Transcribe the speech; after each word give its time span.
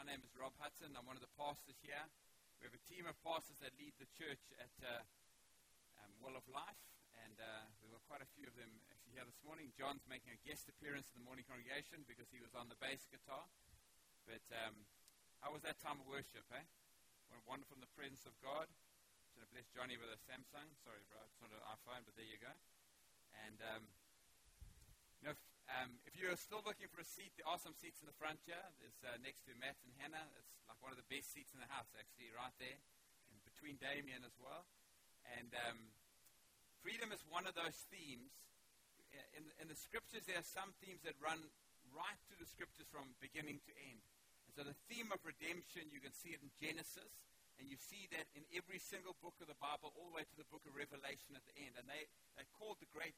My 0.00 0.16
name 0.16 0.24
is 0.24 0.32
Rob 0.32 0.56
Hutton. 0.56 0.96
I'm 0.96 1.04
one 1.04 1.20
of 1.20 1.20
the 1.20 1.36
pastors 1.36 1.76
here. 1.84 2.00
We 2.56 2.64
have 2.64 2.72
a 2.72 2.80
team 2.88 3.04
of 3.04 3.12
pastors 3.20 3.60
that 3.60 3.76
lead 3.76 3.92
the 4.00 4.08
church 4.16 4.40
at 4.56 4.72
uh, 4.80 5.04
um, 6.00 6.08
Well 6.24 6.40
of 6.40 6.48
Life, 6.48 6.80
and 7.20 7.36
uh, 7.36 7.68
were 7.84 8.00
quite 8.08 8.24
a 8.24 8.30
few 8.32 8.48
of 8.48 8.56
them 8.56 8.80
actually 8.88 9.12
here 9.12 9.28
this 9.28 9.36
morning. 9.44 9.68
John's 9.76 10.00
making 10.08 10.32
a 10.32 10.40
guest 10.40 10.72
appearance 10.72 11.12
in 11.12 11.20
the 11.20 11.28
morning 11.28 11.44
congregation 11.44 12.08
because 12.08 12.32
he 12.32 12.40
was 12.40 12.56
on 12.56 12.72
the 12.72 12.80
bass 12.80 13.04
guitar. 13.12 13.44
But 14.24 14.40
um, 14.64 14.88
how 15.44 15.52
was 15.52 15.60
that 15.68 15.76
time 15.84 16.00
of 16.00 16.08
worship, 16.08 16.48
eh? 16.48 16.64
Wonderful 17.44 17.76
in 17.76 17.84
the 17.84 17.92
presence 17.92 18.24
of 18.24 18.32
God. 18.40 18.72
Have 19.36 19.52
blessed 19.52 19.68
Johnny 19.76 20.00
with 20.00 20.08
a 20.08 20.16
Samsung. 20.24 20.80
Sorry, 20.80 21.04
bro, 21.12 21.20
it's 21.28 21.44
not 21.44 21.52
an 21.52 21.60
iPhone, 21.76 22.08
but 22.08 22.16
there 22.16 22.24
you 22.24 22.40
go. 22.40 22.56
And 23.44 23.60
um, 23.76 23.84
um, 25.78 25.90
if 26.02 26.18
you're 26.18 26.34
still 26.34 26.62
looking 26.66 26.90
for 26.90 26.98
a 26.98 27.06
seat, 27.06 27.30
there 27.38 27.46
are 27.46 27.60
some 27.60 27.74
seats 27.78 28.02
in 28.02 28.10
the 28.10 28.16
front 28.18 28.42
here. 28.42 28.58
There's 28.82 28.98
uh, 29.06 29.14
next 29.22 29.46
to 29.46 29.54
Matt 29.62 29.78
and 29.86 29.94
Hannah. 30.02 30.26
It's 30.34 30.66
like 30.66 30.78
one 30.82 30.90
of 30.90 30.98
the 30.98 31.06
best 31.06 31.30
seats 31.30 31.54
in 31.54 31.62
the 31.62 31.70
house, 31.70 31.90
actually, 31.94 32.34
right 32.34 32.54
there, 32.58 32.78
and 33.30 33.38
between 33.46 33.78
Damien 33.78 34.26
as 34.26 34.34
well. 34.42 34.66
And 35.38 35.54
um, 35.70 35.78
freedom 36.82 37.14
is 37.14 37.22
one 37.30 37.46
of 37.46 37.54
those 37.54 37.78
themes. 37.94 38.34
In, 39.34 39.46
in 39.62 39.66
the 39.66 39.78
scriptures, 39.78 40.26
there 40.26 40.38
are 40.38 40.46
some 40.46 40.74
themes 40.82 41.02
that 41.06 41.18
run 41.18 41.38
right 41.94 42.18
through 42.26 42.42
the 42.42 42.50
scriptures 42.50 42.86
from 42.90 43.14
beginning 43.18 43.62
to 43.66 43.72
end. 43.90 44.02
And 44.46 44.52
so 44.54 44.62
the 44.66 44.78
theme 44.90 45.10
of 45.14 45.22
redemption, 45.22 45.90
you 45.90 46.02
can 46.02 46.14
see 46.14 46.34
it 46.34 46.42
in 46.42 46.50
Genesis, 46.58 47.14
and 47.58 47.70
you 47.70 47.78
see 47.78 48.10
that 48.14 48.26
in 48.34 48.42
every 48.54 48.82
single 48.82 49.14
book 49.22 49.38
of 49.42 49.46
the 49.46 49.58
Bible, 49.58 49.94
all 49.94 50.10
the 50.10 50.18
way 50.18 50.26
to 50.26 50.38
the 50.38 50.46
book 50.50 50.66
of 50.66 50.74
Revelation 50.74 51.38
at 51.38 51.46
the 51.46 51.54
end. 51.58 51.78
And 51.78 51.86
they, 51.86 52.06
they're 52.34 52.54
called 52.58 52.82
the 52.82 52.90
great 52.90 53.14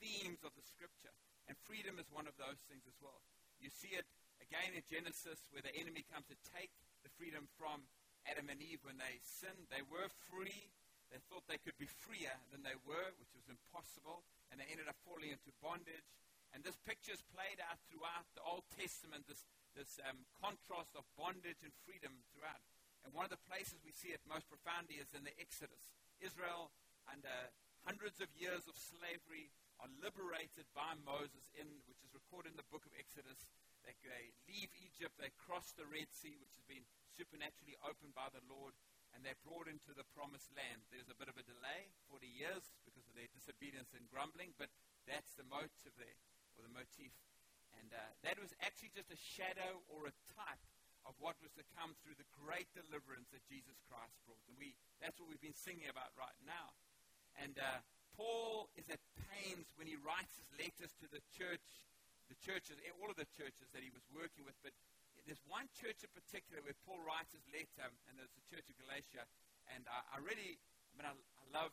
themes 0.00 0.40
of 0.44 0.52
the 0.56 0.64
scripture. 0.64 1.12
And 1.50 1.58
freedom 1.66 1.98
is 1.98 2.06
one 2.14 2.30
of 2.30 2.38
those 2.38 2.62
things 2.70 2.86
as 2.86 2.94
well. 3.02 3.26
You 3.58 3.74
see 3.74 3.90
it 3.98 4.06
again 4.38 4.70
in 4.70 4.86
Genesis 4.86 5.50
where 5.50 5.66
the 5.66 5.74
enemy 5.74 6.06
comes 6.06 6.30
to 6.30 6.38
take 6.54 6.70
the 7.02 7.10
freedom 7.18 7.50
from 7.58 7.90
Adam 8.30 8.46
and 8.46 8.62
Eve 8.62 8.86
when 8.86 9.02
they 9.02 9.18
sinned. 9.18 9.66
They 9.66 9.82
were 9.82 10.06
free. 10.30 10.70
They 11.10 11.18
thought 11.26 11.50
they 11.50 11.58
could 11.58 11.74
be 11.74 11.90
freer 11.90 12.38
than 12.54 12.62
they 12.62 12.78
were, 12.86 13.10
which 13.18 13.34
was 13.34 13.50
impossible. 13.50 14.22
And 14.54 14.62
they 14.62 14.70
ended 14.70 14.86
up 14.86 14.94
falling 15.02 15.34
into 15.34 15.50
bondage. 15.58 16.06
And 16.54 16.62
this 16.62 16.78
picture 16.86 17.10
is 17.10 17.22
played 17.34 17.58
out 17.58 17.82
throughout 17.90 18.30
the 18.38 18.46
Old 18.46 18.62
Testament, 18.70 19.26
this, 19.26 19.42
this 19.74 19.98
um, 20.06 20.22
contrast 20.38 20.94
of 20.94 21.02
bondage 21.18 21.66
and 21.66 21.74
freedom 21.82 22.14
throughout. 22.30 22.62
And 23.02 23.10
one 23.10 23.26
of 23.26 23.34
the 23.34 23.42
places 23.50 23.82
we 23.82 23.90
see 23.90 24.14
it 24.14 24.22
most 24.22 24.46
profoundly 24.46 25.02
is 25.02 25.10
in 25.10 25.26
the 25.26 25.34
Exodus. 25.34 25.82
Israel, 26.22 26.70
under 27.10 27.50
hundreds 27.84 28.20
of 28.20 28.28
years 28.36 28.66
of 28.68 28.76
slavery, 28.76 29.50
are 29.80 29.90
liberated 30.04 30.68
by 30.76 30.92
Moses, 31.08 31.48
in, 31.56 31.64
which 31.88 32.04
is 32.04 32.12
recorded 32.12 32.52
in 32.52 32.60
the 32.60 32.68
book 32.68 32.84
of 32.84 32.92
Exodus. 33.00 33.48
They, 33.80 33.96
they 34.04 34.28
leave 34.44 34.68
Egypt, 34.76 35.16
they 35.16 35.32
cross 35.40 35.72
the 35.72 35.88
Red 35.88 36.12
Sea, 36.12 36.36
which 36.36 36.52
has 36.60 36.66
been 36.68 36.84
supernaturally 37.16 37.80
opened 37.80 38.12
by 38.12 38.28
the 38.28 38.44
Lord, 38.44 38.76
and 39.16 39.24
they're 39.24 39.40
brought 39.40 39.72
into 39.72 39.96
the 39.96 40.04
promised 40.12 40.52
land. 40.52 40.84
There's 40.92 41.08
a 41.08 41.16
bit 41.16 41.32
of 41.32 41.40
a 41.40 41.48
delay, 41.48 41.88
40 42.12 42.28
years, 42.28 42.68
because 42.84 43.08
of 43.08 43.16
their 43.16 43.32
disobedience 43.32 43.96
and 43.96 44.04
grumbling, 44.12 44.52
but 44.60 44.68
that's 45.08 45.32
the 45.40 45.48
motive 45.48 45.96
there, 45.96 46.20
or 46.60 46.68
the 46.68 46.76
motif. 46.76 47.16
And 47.80 47.88
uh, 47.96 48.12
that 48.20 48.36
was 48.36 48.52
actually 48.60 48.92
just 48.92 49.08
a 49.08 49.16
shadow 49.16 49.80
or 49.88 50.04
a 50.04 50.14
type 50.36 50.60
of 51.08 51.16
what 51.16 51.40
was 51.40 51.56
to 51.56 51.64
come 51.80 51.96
through 52.04 52.20
the 52.20 52.28
great 52.44 52.68
deliverance 52.76 53.32
that 53.32 53.40
Jesus 53.48 53.80
Christ 53.88 54.20
brought. 54.28 54.44
And 54.52 54.60
we, 54.60 54.76
that's 55.00 55.16
what 55.16 55.32
we've 55.32 55.40
been 55.40 55.56
singing 55.56 55.88
about 55.88 56.12
right 56.20 56.36
now. 56.44 56.76
And 57.40 57.56
uh, 57.56 57.80
Paul 58.20 58.68
is 58.76 58.84
at 58.92 59.00
pains 59.32 59.72
when 59.80 59.88
he 59.88 59.96
writes 59.96 60.36
his 60.36 60.48
letters 60.60 60.92
to 61.00 61.08
the 61.08 61.24
church, 61.32 61.88
the 62.28 62.36
churches, 62.36 62.76
eh, 62.84 62.92
all 63.00 63.08
of 63.08 63.16
the 63.16 63.28
churches 63.32 63.72
that 63.72 63.80
he 63.80 63.88
was 63.88 64.04
working 64.12 64.44
with. 64.44 64.54
But 64.60 64.76
there's 65.24 65.40
one 65.48 65.66
church 65.72 66.04
in 66.04 66.12
particular 66.12 66.60
where 66.60 66.76
Paul 66.84 67.00
writes 67.00 67.32
his 67.32 67.44
letter, 67.48 67.88
and 68.08 68.20
it's 68.20 68.36
the 68.36 68.46
church 68.52 68.68
of 68.68 68.76
Galatia. 68.76 69.24
And 69.72 69.88
I, 69.88 70.16
I 70.16 70.16
really, 70.20 70.60
I 70.92 70.92
mean, 71.00 71.08
I, 71.08 71.16
I, 71.16 71.44
love 71.50 71.72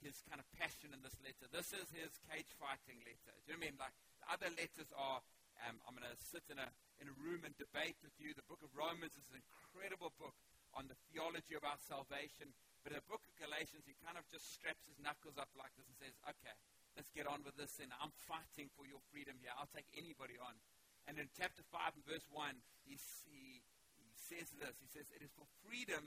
his 0.00 0.22
kind 0.24 0.38
of 0.38 0.46
passion 0.56 0.94
in 0.94 1.02
this 1.02 1.18
letter. 1.20 1.50
This 1.50 1.74
is 1.74 1.90
his 1.90 2.16
cage 2.30 2.48
fighting 2.56 3.02
letter. 3.02 3.34
Do 3.44 3.50
you 3.50 3.58
know 3.58 3.60
what 3.60 3.66
I 3.66 3.66
mean? 3.66 3.76
Like 3.76 3.94
the 4.22 4.28
other 4.30 4.50
letters 4.54 4.88
are, 4.94 5.20
um, 5.66 5.82
I'm 5.84 5.98
going 5.98 6.06
to 6.06 6.16
sit 6.16 6.46
in 6.46 6.62
a 6.62 6.70
in 7.02 7.10
a 7.10 7.16
room 7.18 7.46
and 7.46 7.54
debate 7.58 7.98
with 8.02 8.14
you. 8.18 8.34
The 8.34 8.46
book 8.46 8.62
of 8.62 8.70
Romans 8.74 9.14
is 9.14 9.26
an 9.30 9.38
incredible 9.38 10.14
book 10.18 10.34
on 10.74 10.90
the 10.90 10.98
theology 11.10 11.54
of 11.54 11.62
our 11.62 11.78
salvation. 11.78 12.54
But 12.88 12.96
in 12.96 13.04
the 13.04 13.12
book 13.12 13.28
of 13.28 13.36
Galatians, 13.36 13.84
he 13.84 13.92
kind 14.00 14.16
of 14.16 14.24
just 14.32 14.48
straps 14.48 14.88
his 14.88 14.96
knuckles 14.96 15.36
up 15.36 15.52
like 15.60 15.68
this 15.76 15.84
and 15.84 15.96
says, 16.00 16.16
okay, 16.24 16.56
let's 16.96 17.12
get 17.12 17.28
on 17.28 17.44
with 17.44 17.52
this. 17.60 17.76
And 17.84 17.92
I'm 18.00 18.16
fighting 18.24 18.72
for 18.80 18.88
your 18.88 19.04
freedom 19.12 19.36
here. 19.44 19.52
I'll 19.60 19.68
take 19.68 19.84
anybody 19.92 20.40
on. 20.40 20.56
And 21.04 21.20
in 21.20 21.28
chapter 21.36 21.60
5 21.68 22.00
and 22.00 22.04
verse 22.08 22.24
1, 22.32 22.48
he, 22.88 22.96
he, 23.28 23.60
he 23.92 24.08
says 24.16 24.48
this. 24.56 24.72
He 24.80 24.88
says, 24.88 25.04
it 25.12 25.20
is 25.20 25.28
for 25.36 25.44
freedom 25.68 26.00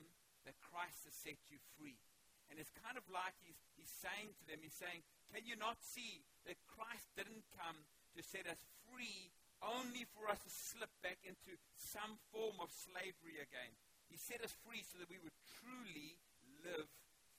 that 0.50 0.58
Christ 0.58 1.06
has 1.06 1.14
set 1.14 1.38
you 1.54 1.62
free. 1.78 2.02
And 2.50 2.58
it's 2.58 2.74
kind 2.74 2.98
of 2.98 3.06
like 3.14 3.38
he's, 3.46 3.62
he's 3.78 3.94
saying 4.02 4.34
to 4.42 4.44
them, 4.50 4.66
he's 4.66 4.74
saying, 4.74 5.06
can 5.30 5.46
you 5.46 5.54
not 5.62 5.78
see 5.86 6.26
that 6.50 6.58
Christ 6.66 7.14
didn't 7.14 7.46
come 7.62 7.78
to 8.18 8.26
set 8.26 8.50
us 8.50 8.66
free 8.90 9.30
only 9.62 10.10
for 10.18 10.26
us 10.34 10.42
to 10.42 10.50
slip 10.50 10.90
back 11.06 11.22
into 11.30 11.54
some 11.78 12.18
form 12.34 12.58
of 12.58 12.74
slavery 12.74 13.38
again? 13.38 13.70
He 14.10 14.18
set 14.18 14.42
us 14.42 14.58
free 14.66 14.82
so 14.82 14.98
that 14.98 15.14
we 15.14 15.22
would 15.22 15.38
truly 15.62 16.18
live 16.66 16.90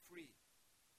free. 0.09 0.31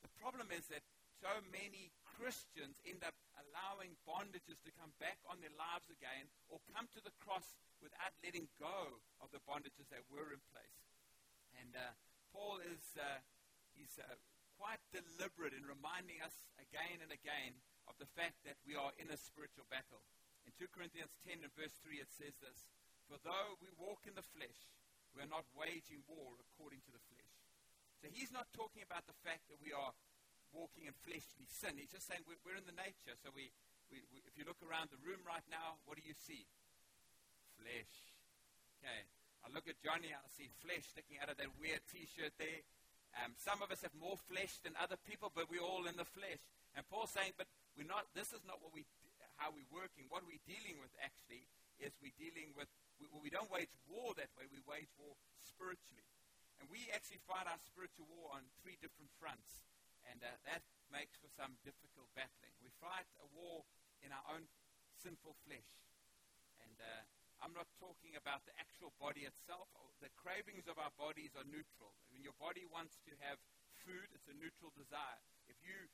The 0.02 0.12
problem 0.20 0.48
is 0.52 0.68
that 0.72 0.84
so 1.20 1.32
many 1.48 1.92
Christians 2.04 2.76
end 2.84 3.04
up 3.04 3.16
allowing 3.40 3.96
bondages 4.04 4.60
to 4.64 4.72
come 4.76 4.92
back 5.00 5.20
on 5.28 5.40
their 5.40 5.54
lives 5.56 5.88
again 5.88 6.28
or 6.48 6.60
come 6.72 6.88
to 6.92 7.00
the 7.00 7.14
cross 7.22 7.56
without 7.80 8.12
letting 8.24 8.48
go 8.60 9.00
of 9.20 9.32
the 9.32 9.42
bondages 9.44 9.88
that 9.92 10.04
were 10.08 10.32
in 10.32 10.42
place. 10.52 10.78
And 11.60 11.72
uh, 11.76 11.94
Paul 12.34 12.60
is 12.64 12.82
uh, 12.98 13.22
he's, 13.76 13.94
uh, 13.98 14.18
quite 14.58 14.82
deliberate 14.94 15.54
in 15.54 15.66
reminding 15.66 16.22
us 16.22 16.34
again 16.62 17.02
and 17.02 17.10
again 17.10 17.58
of 17.90 17.98
the 17.98 18.08
fact 18.14 18.38
that 18.46 18.58
we 18.62 18.78
are 18.78 18.94
in 18.96 19.10
a 19.10 19.18
spiritual 19.18 19.66
battle. 19.68 20.02
In 20.46 20.54
2 20.56 20.70
Corinthians 20.70 21.14
10 21.26 21.42
and 21.42 21.52
verse 21.58 21.74
3, 21.82 22.00
it 22.00 22.10
says 22.12 22.36
this 22.38 22.70
For 23.10 23.18
though 23.22 23.58
we 23.58 23.70
walk 23.76 24.06
in 24.06 24.14
the 24.14 24.24
flesh, 24.24 24.70
we 25.14 25.22
are 25.22 25.30
not 25.30 25.46
waging 25.54 26.02
war 26.10 26.38
according 26.38 26.82
to 26.86 26.90
the 26.90 27.02
flesh. 27.06 27.13
So 28.04 28.12
he's 28.12 28.28
not 28.36 28.52
talking 28.52 28.84
about 28.84 29.08
the 29.08 29.16
fact 29.24 29.48
that 29.48 29.56
we 29.64 29.72
are 29.72 29.96
walking 30.52 30.84
in 30.84 30.92
fleshly 31.08 31.48
sin. 31.48 31.80
He's 31.80 31.88
just 31.88 32.04
saying 32.04 32.20
we're, 32.28 32.36
we're 32.44 32.60
in 32.60 32.68
the 32.68 32.76
nature. 32.76 33.16
So 33.16 33.32
we, 33.32 33.48
we, 33.88 34.04
we, 34.12 34.20
if 34.28 34.36
you 34.36 34.44
look 34.44 34.60
around 34.60 34.92
the 34.92 35.00
room 35.00 35.24
right 35.24 35.44
now, 35.48 35.80
what 35.88 35.96
do 35.96 36.04
you 36.04 36.12
see? 36.12 36.44
Flesh. 37.56 37.96
Okay. 38.76 39.08
I 39.40 39.48
look 39.56 39.64
at 39.72 39.80
Johnny, 39.80 40.12
I 40.12 40.20
see 40.36 40.52
flesh 40.60 40.84
sticking 40.84 41.16
out 41.16 41.32
of 41.32 41.40
that 41.40 41.48
weird 41.56 41.80
T-shirt 41.88 42.36
there. 42.36 42.60
Um, 43.24 43.32
some 43.40 43.64
of 43.64 43.72
us 43.72 43.80
have 43.80 43.96
more 43.96 44.20
flesh 44.28 44.60
than 44.60 44.76
other 44.76 45.00
people, 45.00 45.32
but 45.32 45.48
we're 45.48 45.64
all 45.64 45.88
in 45.88 45.96
the 45.96 46.04
flesh. 46.04 46.44
And 46.76 46.84
Paul's 46.92 47.16
saying, 47.16 47.32
but 47.40 47.48
we're 47.72 47.88
not. 47.88 48.04
This 48.12 48.36
is 48.36 48.44
not 48.44 48.60
what 48.60 48.76
we, 48.76 48.84
how 49.40 49.48
we're 49.48 49.72
working. 49.72 50.12
What 50.12 50.28
we're 50.28 50.44
dealing 50.44 50.76
with 50.76 50.92
actually 51.00 51.48
is 51.80 51.96
we're 52.04 52.20
dealing 52.20 52.52
with. 52.52 52.68
We, 53.00 53.08
we 53.24 53.32
don't 53.32 53.48
wage 53.48 53.72
war 53.88 54.12
that 54.20 54.28
way. 54.36 54.44
We 54.52 54.60
wage 54.68 54.92
war 55.00 55.16
spiritually. 55.40 56.04
And 56.64 56.72
we 56.72 56.88
actually 56.96 57.20
fight 57.28 57.44
our 57.44 57.60
spiritual 57.60 58.08
war 58.08 58.32
on 58.32 58.40
three 58.64 58.80
different 58.80 59.12
fronts. 59.20 59.68
And 60.08 60.16
uh, 60.24 60.32
that 60.48 60.64
makes 60.88 61.12
for 61.20 61.28
some 61.28 61.60
difficult 61.60 62.08
battling. 62.16 62.56
We 62.64 62.72
fight 62.80 63.04
a 63.20 63.28
war 63.36 63.68
in 64.00 64.08
our 64.16 64.24
own 64.32 64.48
sinful 64.96 65.36
flesh. 65.44 65.68
And 66.64 66.72
uh, 66.80 67.04
I'm 67.44 67.52
not 67.52 67.68
talking 67.76 68.16
about 68.16 68.48
the 68.48 68.56
actual 68.56 68.96
body 68.96 69.28
itself. 69.28 69.68
The 70.00 70.08
cravings 70.16 70.64
of 70.64 70.80
our 70.80 70.88
bodies 70.96 71.36
are 71.36 71.44
neutral. 71.44 71.92
When 72.16 72.24
your 72.24 72.32
body 72.40 72.64
wants 72.64 72.96
to 73.04 73.12
have 73.28 73.36
food, 73.84 74.08
it's 74.16 74.32
a 74.32 74.36
neutral 74.40 74.72
desire. 74.72 75.20
If 75.44 75.60
you 75.60 75.92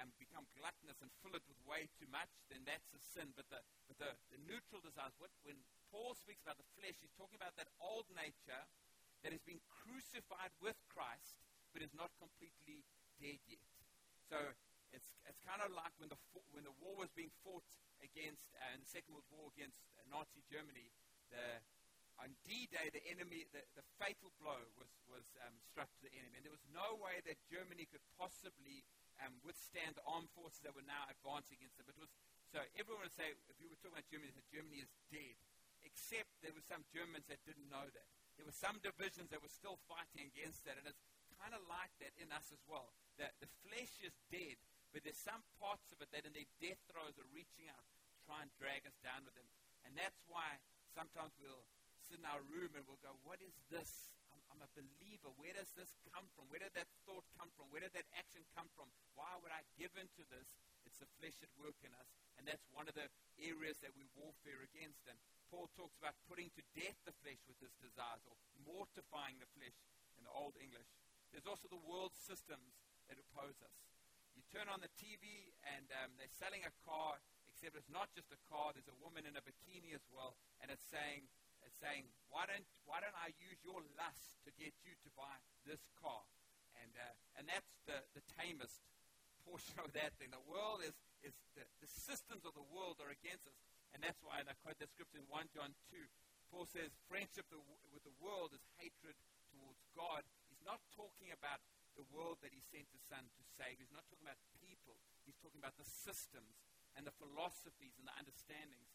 um, 0.00 0.16
become 0.16 0.48
gluttonous 0.56 1.04
and 1.04 1.12
fill 1.20 1.36
it 1.36 1.44
with 1.44 1.60
way 1.68 1.92
too 2.00 2.08
much, 2.08 2.32
then 2.48 2.64
that's 2.64 2.88
a 2.96 3.00
sin. 3.04 3.36
But 3.36 3.52
the, 3.52 3.60
but 3.84 4.00
the, 4.00 4.16
the 4.32 4.40
neutral 4.48 4.80
desires, 4.80 5.12
what, 5.20 5.28
when 5.44 5.60
Paul 5.92 6.16
speaks 6.16 6.40
about 6.40 6.56
the 6.56 6.72
flesh, 6.80 6.96
he's 7.04 7.12
talking 7.20 7.36
about 7.36 7.52
that 7.60 7.68
old 7.84 8.08
nature 8.16 8.64
that 9.22 9.32
has 9.32 9.44
been 9.44 9.60
crucified 9.68 10.52
with 10.60 10.76
Christ, 10.88 11.40
but 11.72 11.84
is 11.84 11.92
not 11.92 12.10
completely 12.16 12.84
dead 13.20 13.40
yet. 13.46 13.68
So 14.26 14.38
it's, 14.90 15.10
it's 15.28 15.42
kind 15.44 15.62
of 15.62 15.70
like 15.74 15.92
when 16.00 16.10
the, 16.10 16.18
when 16.50 16.64
the 16.66 16.74
war 16.82 16.96
was 16.98 17.12
being 17.12 17.30
fought 17.44 17.66
against, 18.00 18.50
uh, 18.58 18.74
in 18.74 18.80
the 18.82 18.90
Second 18.90 19.14
World 19.14 19.28
War 19.30 19.52
against 19.52 19.82
uh, 19.94 20.02
Nazi 20.08 20.42
Germany, 20.48 20.90
the, 21.30 21.62
on 22.20 22.36
D-Day, 22.44 22.92
the 22.92 23.00
enemy, 23.08 23.48
the, 23.48 23.64
the 23.76 23.84
fatal 23.96 24.28
blow 24.40 24.60
was, 24.76 24.92
was 25.08 25.24
um, 25.46 25.56
struck 25.64 25.88
to 26.00 26.02
the 26.04 26.12
enemy. 26.12 26.40
And 26.40 26.44
there 26.44 26.52
was 26.52 26.64
no 26.68 27.00
way 27.00 27.22
that 27.24 27.40
Germany 27.48 27.88
could 27.88 28.04
possibly 28.20 28.84
um, 29.24 29.40
withstand 29.40 29.96
the 29.96 30.04
armed 30.04 30.28
forces 30.36 30.60
that 30.68 30.76
were 30.76 30.84
now 30.84 31.08
advancing 31.08 31.56
against 31.60 31.80
them. 31.80 31.88
It 31.88 31.96
was, 31.96 32.12
so 32.52 32.60
everyone 32.76 33.08
would 33.08 33.16
say, 33.16 33.32
if 33.32 33.56
you 33.56 33.72
were 33.72 33.78
talking 33.80 33.96
about 33.96 34.10
Germany, 34.12 34.36
that 34.36 34.48
Germany 34.52 34.84
is 34.84 34.92
dead. 35.08 35.38
Except 35.80 36.28
there 36.44 36.52
were 36.52 36.66
some 36.66 36.84
Germans 36.92 37.24
that 37.32 37.40
didn't 37.48 37.72
know 37.72 37.88
that 37.88 38.04
there 38.40 38.48
were 38.48 38.56
some 38.56 38.80
divisions 38.80 39.28
that 39.28 39.44
were 39.44 39.52
still 39.52 39.76
fighting 39.84 40.24
against 40.32 40.64
that. 40.64 40.80
And 40.80 40.88
it's 40.88 41.04
kind 41.36 41.52
of 41.52 41.60
like 41.68 41.92
that 42.00 42.16
in 42.16 42.32
us 42.32 42.48
as 42.48 42.64
well. 42.64 42.88
That 43.20 43.36
the 43.36 43.52
flesh 43.68 44.00
is 44.00 44.16
dead, 44.32 44.56
but 44.96 45.04
there's 45.04 45.20
some 45.20 45.44
parts 45.60 45.92
of 45.92 46.00
it 46.00 46.08
that 46.16 46.24
in 46.24 46.32
their 46.32 46.48
death 46.56 46.80
throes 46.88 47.20
are 47.20 47.36
reaching 47.36 47.68
out, 47.68 47.84
try 48.24 48.40
and 48.40 48.48
drag 48.56 48.88
us 48.88 48.96
down 49.04 49.28
with 49.28 49.36
them. 49.36 49.44
And 49.84 49.92
that's 49.92 50.24
why 50.24 50.56
sometimes 50.96 51.36
we'll 51.36 51.68
sit 52.00 52.16
in 52.16 52.24
our 52.24 52.40
room 52.48 52.72
and 52.72 52.80
we'll 52.88 53.04
go, 53.04 53.12
What 53.28 53.44
is 53.44 53.52
this? 53.68 54.08
I'm, 54.32 54.40
I'm 54.56 54.64
a 54.64 54.72
believer. 54.72 55.28
Where 55.36 55.52
does 55.52 55.68
this 55.76 55.92
come 56.08 56.24
from? 56.32 56.48
Where 56.48 56.64
did 56.64 56.72
that 56.80 56.88
thought 57.04 57.28
come 57.36 57.52
from? 57.60 57.68
Where 57.68 57.84
did 57.84 57.92
that 57.92 58.08
action 58.16 58.40
come 58.56 58.72
from? 58.72 58.88
Why 59.20 59.36
would 59.44 59.52
I 59.52 59.68
give 59.76 59.92
into 60.00 60.24
this? 60.32 60.48
It's 60.88 60.96
the 60.96 61.12
flesh 61.20 61.36
at 61.44 61.52
work 61.60 61.76
in 61.84 61.92
us. 61.92 62.08
And 62.40 62.48
that's 62.48 62.64
one 62.72 62.88
of 62.88 62.96
the 62.96 63.04
areas 63.36 63.84
that 63.84 63.92
we 63.92 64.08
warfare 64.16 64.64
against. 64.64 65.04
And 65.04 65.20
Paul 65.50 65.66
talks 65.74 65.98
about 65.98 66.14
putting 66.30 66.48
to 66.54 66.62
death 66.78 66.96
the 67.02 67.14
flesh 67.26 67.42
with 67.50 67.58
its 67.58 67.74
desires 67.82 68.22
or 68.30 68.38
mortifying 68.62 69.36
the 69.42 69.50
flesh 69.58 69.74
in 70.14 70.22
the 70.22 70.30
Old 70.30 70.54
English. 70.62 70.86
There's 71.34 71.46
also 71.46 71.66
the 71.66 71.82
world 71.82 72.14
systems 72.14 72.78
that 73.10 73.18
oppose 73.18 73.58
us. 73.58 73.74
You 74.38 74.46
turn 74.54 74.70
on 74.70 74.78
the 74.78 74.90
TV 74.94 75.50
and 75.74 75.90
um, 76.02 76.14
they're 76.14 76.30
selling 76.30 76.62
a 76.62 76.74
car, 76.86 77.18
except 77.50 77.74
it's 77.74 77.90
not 77.90 78.14
just 78.14 78.30
a 78.30 78.40
car. 78.46 78.70
There's 78.70 78.90
a 78.90 78.98
woman 79.02 79.26
in 79.26 79.34
a 79.34 79.42
bikini 79.42 79.90
as 79.90 80.06
well, 80.14 80.38
and 80.62 80.70
it's 80.70 80.86
saying, 80.86 81.26
it's 81.66 81.76
saying, 81.82 82.08
why 82.32 82.48
don't 82.48 82.64
why 82.88 83.04
don't 83.04 83.16
I 83.20 83.36
use 83.36 83.60
your 83.60 83.84
lust 84.00 84.40
to 84.48 84.50
get 84.56 84.72
you 84.80 84.96
to 84.96 85.08
buy 85.12 85.34
this 85.68 85.82
car? 86.00 86.24
And 86.80 86.94
uh, 86.96 87.14
and 87.36 87.44
that's 87.50 87.74
the 87.84 88.00
the 88.16 88.24
tamest 88.38 88.80
portion 89.44 89.76
of 89.82 89.92
that 89.98 90.16
thing. 90.16 90.32
The 90.32 90.46
world 90.48 90.80
is 90.80 90.96
is 91.20 91.36
the, 91.52 91.66
the 91.84 91.90
systems 91.90 92.48
of 92.48 92.56
the 92.56 92.64
world 92.72 92.96
are 93.04 93.12
against 93.12 93.44
us, 93.44 93.58
and 93.94 94.00
that's 94.02 94.20
why 94.22 94.42
and 94.42 94.48
I 94.48 94.56
quote 94.62 94.78
that 94.78 94.90
scripture 94.90 95.18
in 95.18 95.26
1 95.28 95.54
John 95.56 95.74
2. 95.90 95.98
Paul 96.50 96.66
says, 96.66 96.90
friendship 97.06 97.46
with 97.94 98.02
the 98.02 98.16
world 98.18 98.50
is 98.50 98.62
hatred 98.78 99.14
towards 99.54 99.82
God. 99.94 100.26
He's 100.50 100.62
not 100.66 100.82
talking 100.98 101.30
about 101.30 101.62
the 101.94 102.06
world 102.10 102.42
that 102.42 102.50
he 102.50 102.62
sent 102.74 102.90
his 102.90 103.02
son 103.06 103.22
to 103.22 103.42
save. 103.54 103.78
He's 103.78 103.94
not 103.94 104.06
talking 104.10 104.26
about 104.26 104.40
people. 104.58 104.98
He's 105.22 105.38
talking 105.38 105.62
about 105.62 105.78
the 105.78 105.86
systems 105.86 106.58
and 106.98 107.06
the 107.06 107.14
philosophies 107.14 107.94
and 108.02 108.06
the 108.06 108.16
understandings 108.18 108.90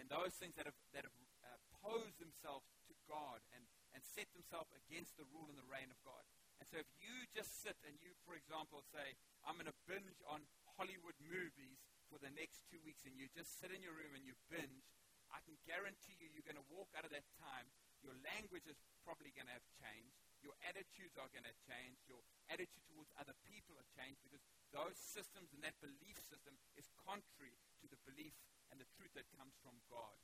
and 0.00 0.08
those 0.08 0.32
things 0.40 0.56
that 0.56 0.64
have, 0.64 0.78
that 0.96 1.04
have 1.04 1.16
uh, 1.44 1.60
posed 1.84 2.18
themselves 2.18 2.66
to 2.88 2.94
God 3.04 3.44
and, 3.54 3.62
and 3.92 4.00
set 4.02 4.26
themselves 4.32 4.72
against 4.74 5.14
the 5.20 5.28
rule 5.30 5.46
and 5.52 5.60
the 5.60 5.68
reign 5.68 5.92
of 5.92 6.00
God. 6.02 6.24
And 6.58 6.66
so 6.70 6.80
if 6.80 6.88
you 6.96 7.28
just 7.34 7.62
sit 7.62 7.76
and 7.84 7.94
you, 8.00 8.14
for 8.24 8.38
example, 8.38 8.82
say, 8.90 9.18
I'm 9.44 9.58
going 9.58 9.70
to 9.70 9.78
binge 9.84 10.18
on 10.26 10.46
Hollywood 10.78 11.18
movies 11.20 11.78
for 12.14 12.22
the 12.22 12.38
next 12.38 12.62
two 12.70 12.78
weeks, 12.86 13.02
and 13.10 13.18
you 13.18 13.26
just 13.34 13.58
sit 13.58 13.74
in 13.74 13.82
your 13.82 13.90
room 13.90 14.14
and 14.14 14.22
you 14.22 14.38
binge, 14.46 14.86
I 15.34 15.42
can 15.42 15.58
guarantee 15.66 16.14
you 16.14 16.30
you're 16.30 16.46
going 16.46 16.62
to 16.62 16.70
walk 16.70 16.94
out 16.94 17.02
of 17.02 17.10
that 17.10 17.26
time. 17.42 17.66
Your 18.06 18.14
language 18.22 18.70
is 18.70 18.78
probably 19.02 19.34
going 19.34 19.50
to 19.50 19.56
have 19.58 19.66
changed. 19.82 20.14
Your 20.38 20.54
attitudes 20.62 21.18
are 21.18 21.26
going 21.34 21.42
to 21.42 21.56
change. 21.66 21.98
Your 22.06 22.22
attitude 22.46 22.86
towards 22.86 23.10
other 23.18 23.34
people 23.50 23.74
are 23.74 23.88
changed 23.98 24.22
because 24.22 24.46
those 24.70 24.94
systems 24.94 25.50
and 25.50 25.66
that 25.66 25.74
belief 25.82 26.14
system 26.22 26.54
is 26.78 26.86
contrary 27.02 27.58
to 27.82 27.90
the 27.90 27.98
belief 28.06 28.38
and 28.70 28.78
the 28.78 28.86
truth 28.94 29.10
that 29.18 29.26
comes 29.34 29.58
from 29.58 29.74
God. 29.90 30.14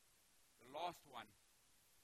The 0.62 0.70
last 0.70 1.02
one 1.10 1.26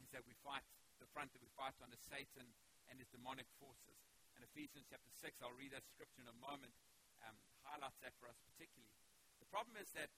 is 0.03 0.11
that 0.11 0.27
we 0.27 0.35
fight, 0.43 0.67
the 0.99 1.07
front 1.15 1.31
that 1.31 1.45
we 1.47 1.53
fight 1.55 1.79
on 1.79 1.95
is 1.95 2.03
Satan 2.03 2.51
and 2.91 2.99
his 2.99 3.07
demonic 3.15 3.47
forces. 3.63 4.03
In 4.35 4.43
Ephesians 4.43 4.91
chapter 4.91 5.15
6, 5.15 5.47
I'll 5.47 5.55
read 5.55 5.71
that 5.79 5.87
scripture 5.87 6.27
in 6.27 6.31
a 6.33 6.39
moment, 6.43 6.75
um, 7.23 7.39
highlights 7.63 8.03
that 8.03 8.19
for 8.19 8.27
us 8.27 8.43
particularly. 8.51 9.06
The 9.57 9.65
problem 9.65 9.81
is 9.81 9.97
that 9.97 10.13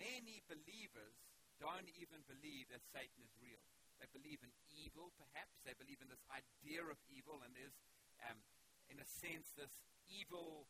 many 0.00 0.40
believers 0.48 1.12
don't 1.60 1.84
even 2.00 2.24
believe 2.24 2.72
that 2.72 2.80
Satan 2.88 3.20
is 3.20 3.36
real. 3.36 3.60
They 4.00 4.08
believe 4.16 4.40
in 4.40 4.48
evil, 4.80 5.12
perhaps. 5.20 5.60
They 5.60 5.76
believe 5.76 6.00
in 6.00 6.08
this 6.08 6.24
idea 6.32 6.80
of 6.88 6.96
evil, 7.12 7.44
and 7.44 7.52
there's, 7.52 7.76
um, 8.24 8.40
in 8.88 8.96
a 8.96 9.04
sense, 9.04 9.52
this 9.60 9.84
evil 10.08 10.64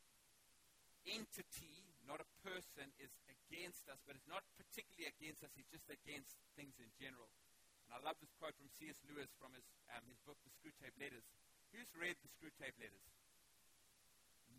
entity, 1.07 1.95
not 2.11 2.19
a 2.19 2.27
person, 2.43 2.91
is 2.99 3.15
against 3.31 3.87
us, 3.87 4.03
but 4.03 4.19
it's 4.19 4.27
not 4.27 4.43
particularly 4.59 5.07
against 5.07 5.47
us, 5.47 5.55
it's 5.55 5.71
just 5.71 5.87
against 5.95 6.43
things 6.59 6.75
in 6.83 6.91
general. 6.99 7.31
And 7.87 7.95
I 7.95 8.03
love 8.03 8.19
this 8.19 8.35
quote 8.35 8.59
from 8.59 8.67
C.S. 8.67 8.99
Lewis 9.07 9.31
from 9.39 9.55
his, 9.55 9.71
um, 9.95 10.03
his 10.11 10.19
book, 10.27 10.43
The 10.43 10.51
Screwtape 10.59 10.99
Letters. 10.99 11.31
Who's 11.71 11.95
read 11.95 12.19
The 12.19 12.35
Screwtape 12.35 12.83
Letters? 12.83 13.07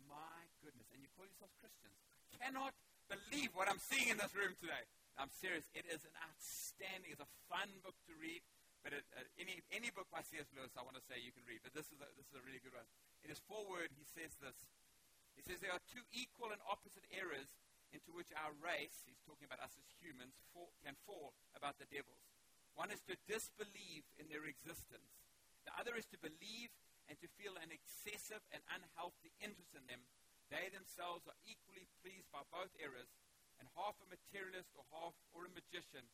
My 0.08 0.48
goodness. 0.64 0.88
And 0.96 1.04
you 1.04 1.12
call 1.12 1.28
yourselves 1.28 1.52
Christians. 1.60 2.00
I 2.08 2.16
cannot 2.40 2.72
believe 3.08 3.54
what 3.54 3.70
I'm 3.70 3.80
seeing 3.80 4.10
in 4.10 4.18
this 4.18 4.34
room 4.34 4.54
today. 4.58 4.84
I'm 5.16 5.30
serious. 5.30 5.68
It 5.76 5.84
is 5.88 6.02
an 6.04 6.14
outstanding, 6.18 7.12
it's 7.12 7.22
a 7.22 7.32
fun 7.48 7.68
book 7.84 7.96
to 8.08 8.14
read. 8.16 8.40
But 8.82 8.98
it, 8.98 9.06
uh, 9.14 9.22
any, 9.38 9.62
any 9.70 9.94
book 9.94 10.10
by 10.10 10.26
C.S. 10.26 10.50
Lewis, 10.58 10.74
I 10.74 10.82
want 10.82 10.98
to 10.98 11.04
say 11.06 11.22
you 11.22 11.30
can 11.30 11.46
read. 11.46 11.62
But 11.62 11.70
this 11.70 11.86
is, 11.94 12.02
a, 12.02 12.08
this 12.18 12.26
is 12.26 12.34
a 12.34 12.42
really 12.42 12.58
good 12.58 12.74
one. 12.74 12.86
In 13.22 13.30
his 13.30 13.38
foreword, 13.46 13.94
he 13.94 14.02
says 14.02 14.34
this. 14.42 14.58
He 15.38 15.42
says 15.46 15.62
there 15.62 15.70
are 15.70 15.84
two 15.86 16.02
equal 16.10 16.50
and 16.50 16.58
opposite 16.66 17.06
errors 17.14 17.54
into 17.94 18.10
which 18.10 18.34
our 18.34 18.50
race, 18.58 19.06
he's 19.06 19.22
talking 19.22 19.46
about 19.46 19.62
us 19.62 19.78
as 19.78 19.86
humans, 20.02 20.34
fall, 20.50 20.74
can 20.82 20.98
fall 21.06 21.36
about 21.54 21.78
the 21.78 21.86
devils. 21.86 22.26
One 22.74 22.90
is 22.90 23.04
to 23.06 23.14
disbelieve 23.28 24.02
in 24.18 24.26
their 24.32 24.48
existence. 24.48 25.12
The 25.68 25.76
other 25.78 25.94
is 25.94 26.08
to 26.10 26.18
believe 26.18 26.72
and 27.06 27.20
to 27.20 27.28
feel 27.38 27.54
an 27.60 27.70
excessive 27.70 28.42
and 28.50 28.64
unhealthy 28.72 29.30
interest 29.38 29.76
in 29.76 29.84
them. 29.86 30.02
They 30.52 30.68
themselves 30.68 31.24
are 31.24 31.38
equally 31.48 31.88
pleased 32.04 32.28
by 32.28 32.44
both 32.52 32.68
errors, 32.76 33.08
and 33.56 33.64
half 33.72 33.96
a 34.04 34.06
materialist 34.12 34.68
or 34.76 34.84
half 34.92 35.16
or 35.32 35.48
a 35.48 35.52
magician, 35.56 36.04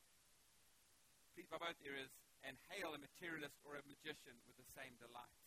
pleased 1.35 1.51
by 1.51 1.59
both 1.59 1.75
errors, 1.83 2.07
and 2.47 2.55
hail 2.71 2.95
a 2.95 3.01
materialist 3.03 3.59
or 3.67 3.75
a 3.75 3.83
magician 3.83 4.39
with 4.47 4.55
the 4.55 4.69
same 4.71 4.95
delight. 4.95 5.43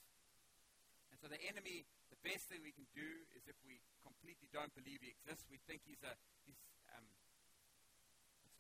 And 1.09 1.17
so 1.17 1.25
the 1.25 1.41
enemy, 1.41 1.89
the 2.13 2.21
best 2.21 2.53
thing 2.53 2.61
we 2.61 2.77
can 2.77 2.85
do 2.93 3.25
is 3.33 3.49
if 3.49 3.57
we 3.65 3.81
completely 4.05 4.53
don't 4.53 4.73
believe 4.77 5.01
he 5.01 5.17
exists, 5.17 5.49
we 5.49 5.57
think 5.65 5.81
he's 5.89 6.05
a, 6.05 6.13
he's, 6.45 6.61
um, 6.93 7.09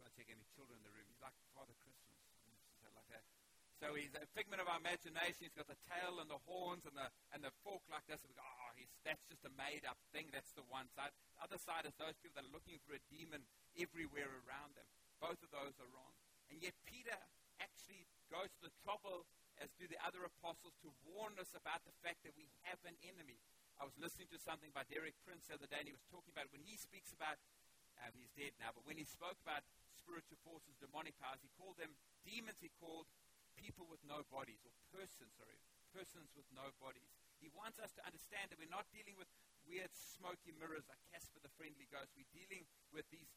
not 0.01 0.17
take 0.17 0.33
any 0.33 0.49
children 0.57 0.81
in 0.81 0.85
the 0.89 0.93
room. 0.97 1.05
He's 1.13 1.21
like 1.21 1.37
Father 1.53 1.77
Christmas. 1.77 2.09
Like 2.97 3.09
that. 3.13 3.25
So 3.81 3.99
he's 3.99 4.15
a 4.15 4.29
figment 4.37 4.63
of 4.63 4.71
our 4.71 4.79
imagination. 4.79 5.49
He's 5.49 5.57
got 5.57 5.67
the 5.67 5.79
tail 5.91 6.23
and 6.23 6.31
the 6.31 6.39
horns 6.47 6.87
and 6.87 6.95
the, 6.95 7.09
and 7.35 7.43
the 7.43 7.51
fork 7.67 7.83
like 7.91 8.07
this. 8.07 8.23
And 8.23 8.31
we 8.31 8.37
go, 8.39 8.47
oh, 8.47 8.73
he's, 8.79 8.91
that's 9.03 9.23
just 9.27 9.43
a 9.43 9.53
made 9.59 9.83
up 9.89 9.99
thing. 10.15 10.31
That's 10.31 10.55
the 10.55 10.67
one 10.71 10.87
side. 10.95 11.11
The 11.39 11.51
other 11.51 11.59
side 11.59 11.89
is 11.89 11.95
those 11.99 12.15
people 12.23 12.39
that 12.39 12.47
are 12.47 12.55
looking 12.55 12.79
for 12.87 12.95
a 12.95 13.03
demon 13.11 13.43
everywhere 13.75 14.31
around 14.47 14.79
them. 14.79 14.87
Both 15.19 15.43
of 15.43 15.51
those 15.51 15.75
are 15.83 15.91
wrong. 15.91 16.15
And 16.51 16.63
yet 16.63 16.75
Peter 16.87 17.15
actually 17.59 18.07
goes 18.31 18.51
to 18.59 18.69
the 18.69 18.75
trouble, 18.83 19.27
as 19.59 19.71
do 19.79 19.87
the 19.87 19.99
other 20.03 20.23
apostles, 20.27 20.75
to 20.83 20.91
warn 21.07 21.39
us 21.39 21.55
about 21.55 21.83
the 21.87 21.95
fact 22.03 22.23
that 22.27 22.35
we 22.35 22.51
have 22.67 22.79
an 22.87 22.97
enemy. 23.07 23.39
I 23.81 23.89
was 23.89 23.97
listening 23.99 24.31
to 24.31 24.39
something 24.39 24.71
by 24.71 24.87
Derek 24.87 25.17
Prince 25.27 25.49
the 25.49 25.59
other 25.59 25.71
day, 25.71 25.81
and 25.83 25.89
he 25.89 25.97
was 25.97 26.05
talking 26.13 26.31
about 26.31 26.51
when 26.55 26.63
he 26.63 26.79
speaks 26.79 27.11
about, 27.11 27.41
um, 28.03 28.13
he's 28.15 28.31
dead 28.37 28.55
now, 28.63 28.71
but 28.75 28.87
when 28.87 29.01
he 29.01 29.07
spoke 29.07 29.39
about 29.43 29.65
spiritual 29.95 30.39
forces, 30.43 30.75
demonic 30.79 31.17
powers, 31.23 31.41
he 31.41 31.51
called 31.55 31.79
them 31.79 31.95
demons, 32.27 32.59
he 32.61 32.71
called 32.83 33.07
people 33.57 33.87
with 33.89 34.03
no 34.05 34.25
bodies, 34.29 34.63
or 34.65 34.73
persons, 34.93 35.33
sorry, 35.37 35.59
persons 35.93 36.33
with 36.33 36.49
no 36.53 36.73
bodies. 36.81 37.09
He 37.39 37.51
wants 37.53 37.83
us 37.83 37.91
to 37.99 38.03
understand 38.07 38.51
that 38.51 38.59
we're 38.59 38.71
not 38.71 38.87
dealing 38.95 39.19
with 39.19 39.29
weird 39.67 39.91
smoky 39.95 40.55
mirrors 40.57 40.87
like 40.87 41.01
Casper 41.11 41.43
the 41.43 41.53
Friendly 41.59 41.91
Ghost. 41.91 42.15
We're 42.15 42.31
dealing 42.31 42.67
with 42.95 43.07
these 43.11 43.29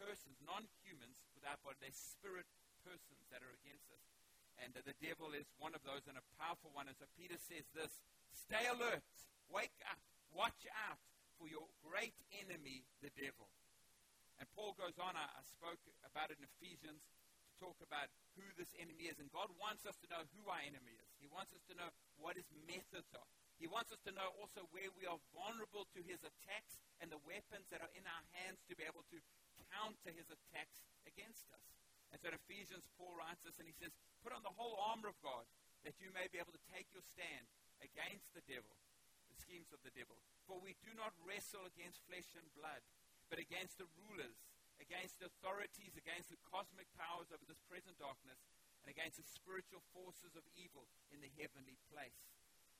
persons, 0.00 0.40
non 0.40 0.64
humans 0.80 1.20
without 1.36 1.60
body. 1.60 1.76
They're 1.80 1.92
spirit 1.92 2.48
persons 2.82 3.28
that 3.28 3.44
are 3.44 3.54
against 3.60 3.92
us. 3.92 4.04
And 4.60 4.76
uh, 4.76 4.84
the 4.84 4.96
devil 5.00 5.32
is 5.32 5.48
one 5.56 5.72
of 5.72 5.84
those 5.84 6.04
and 6.08 6.16
a 6.16 6.24
powerful 6.40 6.72
one. 6.72 6.88
And 6.88 6.96
so 6.96 7.08
Peter 7.16 7.36
says 7.36 7.68
this 7.72 8.00
Stay 8.32 8.64
alert, 8.68 9.04
wake 9.48 9.76
up, 9.88 10.00
watch 10.32 10.64
out 10.88 11.00
for 11.40 11.48
your 11.48 11.68
great 11.80 12.16
enemy, 12.36 12.84
the 13.00 13.12
devil. 13.16 13.48
And 14.40 14.48
Paul 14.56 14.72
goes 14.76 14.96
on, 14.96 15.16
I, 15.16 15.28
I 15.28 15.42
spoke 15.44 15.80
about 16.04 16.32
it 16.32 16.40
in 16.40 16.48
Ephesians, 16.56 17.04
talk 17.60 17.76
about 17.84 18.08
who 18.34 18.42
this 18.56 18.72
enemy 18.80 19.12
is. 19.12 19.20
And 19.20 19.28
God 19.30 19.52
wants 19.60 19.84
us 19.84 20.00
to 20.00 20.08
know 20.08 20.24
who 20.34 20.48
our 20.48 20.64
enemy 20.64 20.96
is. 20.96 21.12
He 21.20 21.28
wants 21.28 21.52
us 21.52 21.60
to 21.68 21.76
know 21.76 21.92
what 22.16 22.40
his 22.40 22.48
methods 22.64 23.12
are. 23.12 23.28
He 23.60 23.68
wants 23.68 23.92
us 23.92 24.00
to 24.08 24.12
know 24.16 24.32
also 24.40 24.64
where 24.72 24.88
we 24.96 25.04
are 25.04 25.20
vulnerable 25.36 25.84
to 25.92 26.00
his 26.00 26.24
attacks 26.24 26.80
and 27.04 27.12
the 27.12 27.20
weapons 27.28 27.68
that 27.68 27.84
are 27.84 27.92
in 27.92 28.08
our 28.08 28.24
hands 28.40 28.64
to 28.66 28.74
be 28.74 28.88
able 28.88 29.04
to 29.12 29.20
counter 29.70 30.10
his 30.10 30.26
attacks 30.32 30.82
against 31.06 31.46
us. 31.54 31.66
And 32.10 32.18
so 32.18 32.32
in 32.32 32.40
Ephesians, 32.40 32.90
Paul 32.98 33.14
writes 33.14 33.46
this, 33.46 33.60
and 33.62 33.70
he 33.70 33.76
says, 33.76 33.94
Put 34.24 34.34
on 34.34 34.42
the 34.42 34.56
whole 34.58 34.80
armor 34.90 35.12
of 35.12 35.18
God, 35.22 35.46
that 35.86 36.02
you 36.02 36.10
may 36.10 36.26
be 36.28 36.42
able 36.42 36.52
to 36.52 36.64
take 36.72 36.90
your 36.90 37.06
stand 37.06 37.46
against 37.80 38.34
the 38.34 38.44
devil, 38.44 38.74
the 39.30 39.38
schemes 39.38 39.70
of 39.70 39.80
the 39.86 39.94
devil. 39.94 40.18
For 40.44 40.58
we 40.58 40.74
do 40.82 40.90
not 40.98 41.14
wrestle 41.22 41.64
against 41.64 42.02
flesh 42.10 42.34
and 42.34 42.48
blood, 42.58 42.82
but 43.30 43.38
against 43.38 43.78
the 43.78 43.88
rulers, 43.94 44.36
against 44.80 45.20
authorities, 45.20 45.94
against 45.94 46.32
the 46.32 46.40
cosmic 46.48 46.88
powers 46.96 47.28
of 47.30 47.38
this 47.46 47.60
present 47.68 47.94
darkness, 48.00 48.40
and 48.82 48.88
against 48.88 49.20
the 49.20 49.28
spiritual 49.28 49.84
forces 49.92 50.32
of 50.34 50.44
evil 50.56 50.88
in 51.12 51.20
the 51.20 51.30
heavenly 51.36 51.76
place. 51.92 52.16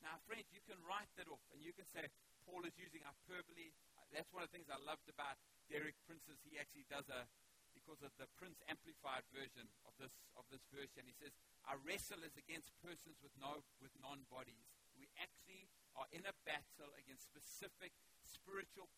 Now, 0.01 0.17
friends, 0.25 0.49
you 0.49 0.65
can 0.65 0.81
write 0.89 1.13
that 1.21 1.29
off, 1.29 1.45
and 1.53 1.61
you 1.61 1.77
can 1.77 1.85
say, 1.93 2.09
Paul 2.49 2.65
is 2.65 2.73
using 2.81 3.05
hyperbole. 3.05 3.69
Uh, 4.01 4.09
that's 4.17 4.33
one 4.33 4.41
of 4.41 4.49
the 4.49 4.57
things 4.57 4.73
I 4.73 4.81
loved 4.81 5.05
about 5.13 5.37
Derek 5.69 5.95
Prince's. 6.09 6.41
He 6.41 6.57
actually 6.57 6.89
does 6.89 7.05
a, 7.13 7.29
because 7.77 8.01
of 8.01 8.11
the 8.17 8.25
Prince 8.41 8.65
Amplified 8.65 9.29
version 9.31 9.69
of 9.85 9.93
this, 10.01 10.13
of 10.41 10.49
this 10.49 10.65
verse, 10.73 10.97
and 10.97 11.05
he 11.05 11.13
says, 11.21 11.37
Our 11.69 11.77
wrestle 11.85 12.25
is 12.25 12.33
against 12.41 12.73
persons 12.81 13.21
with, 13.21 13.37
no, 13.37 13.61
with 13.85 13.93
non 14.01 14.25
bodies. 14.33 14.73
We 14.97 15.05
actually 15.21 15.69
are 16.01 16.09
in 16.17 16.25
a 16.25 16.35
battle 16.49 16.91
against 16.97 17.29
specific 17.29 17.93
spiritual 18.25 18.89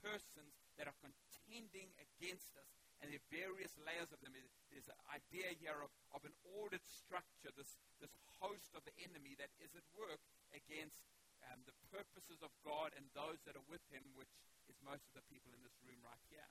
persons 0.00 0.52
that 0.76 0.88
are 0.88 0.98
contending 1.00 1.92
against 2.00 2.52
us. 2.56 2.68
and 3.00 3.08
there 3.08 3.20
are 3.20 3.32
various 3.32 3.72
layers 3.80 4.12
of 4.12 4.20
them. 4.20 4.36
There's 4.68 4.92
an 4.92 5.00
idea 5.08 5.56
here 5.56 5.80
of, 5.80 5.88
of 6.12 6.20
an 6.28 6.36
ordered 6.56 6.84
structure, 6.84 7.48
this, 7.56 7.80
this 7.96 8.12
host 8.44 8.76
of 8.76 8.84
the 8.84 8.92
enemy 9.00 9.36
that 9.40 9.48
is 9.60 9.72
at 9.72 9.84
work 9.96 10.20
against 10.52 11.00
um, 11.48 11.64
the 11.64 11.76
purposes 11.88 12.44
of 12.44 12.52
God 12.60 12.92
and 12.96 13.08
those 13.16 13.40
that 13.48 13.56
are 13.56 13.68
with 13.72 13.84
him, 13.88 14.04
which 14.16 14.32
is 14.68 14.76
most 14.84 15.08
of 15.08 15.16
the 15.16 15.24
people 15.32 15.52
in 15.56 15.64
this 15.64 15.76
room 15.84 16.00
right 16.04 16.24
here. 16.28 16.48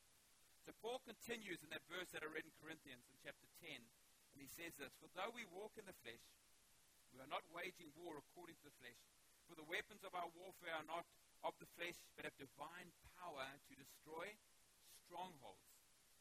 So 0.65 0.73
Paul 0.81 1.01
continues 1.05 1.61
in 1.61 1.69
that 1.69 1.85
verse 1.89 2.09
that 2.13 2.25
I 2.25 2.29
read 2.29 2.45
in 2.45 2.53
Corinthians 2.61 3.05
in 3.09 3.17
chapter 3.21 3.47
10, 3.61 3.77
and 3.77 4.37
he 4.37 4.49
says 4.49 4.75
this 4.77 4.93
For 4.97 5.09
though 5.13 5.33
we 5.33 5.45
walk 5.49 5.77
in 5.77 5.85
the 5.85 5.97
flesh, 6.01 6.21
we 7.13 7.21
are 7.21 7.31
not 7.31 7.45
waging 7.49 7.89
war 7.97 8.17
according 8.17 8.57
to 8.61 8.69
the 8.69 8.77
flesh. 8.77 9.01
For 9.49 9.57
the 9.57 9.65
weapons 9.65 10.05
of 10.05 10.13
our 10.13 10.29
warfare 10.37 10.77
are 10.77 10.85
not 10.85 11.09
of 11.43 11.55
the 11.59 11.69
flesh, 11.79 11.95
but 12.15 12.27
have 12.27 12.35
divine 12.37 12.91
power 13.19 13.47
to 13.69 13.73
destroy 13.79 14.27
strongholds. 15.07 15.67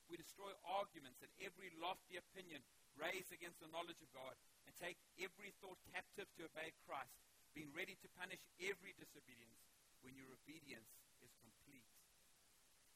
We 0.08 0.16
destroy 0.16 0.48
arguments 0.64 1.20
and 1.20 1.32
every 1.44 1.68
lofty 1.76 2.16
opinion 2.16 2.64
raised 2.98 3.30
against 3.30 3.62
the 3.62 3.70
knowledge 3.70 4.00
of 4.02 4.10
God, 4.10 4.34
and 4.66 4.74
take 4.74 4.98
every 5.22 5.54
thought 5.62 5.78
captive 5.94 6.26
to 6.36 6.50
obey 6.50 6.74
Christ, 6.84 7.14
being 7.54 7.70
ready 7.72 7.94
to 8.02 8.08
punish 8.18 8.42
every 8.58 8.92
disobedience 8.98 9.62
when 10.02 10.18
your 10.18 10.28
obedience 10.34 10.90
is 11.22 11.30
complete. 11.38 11.86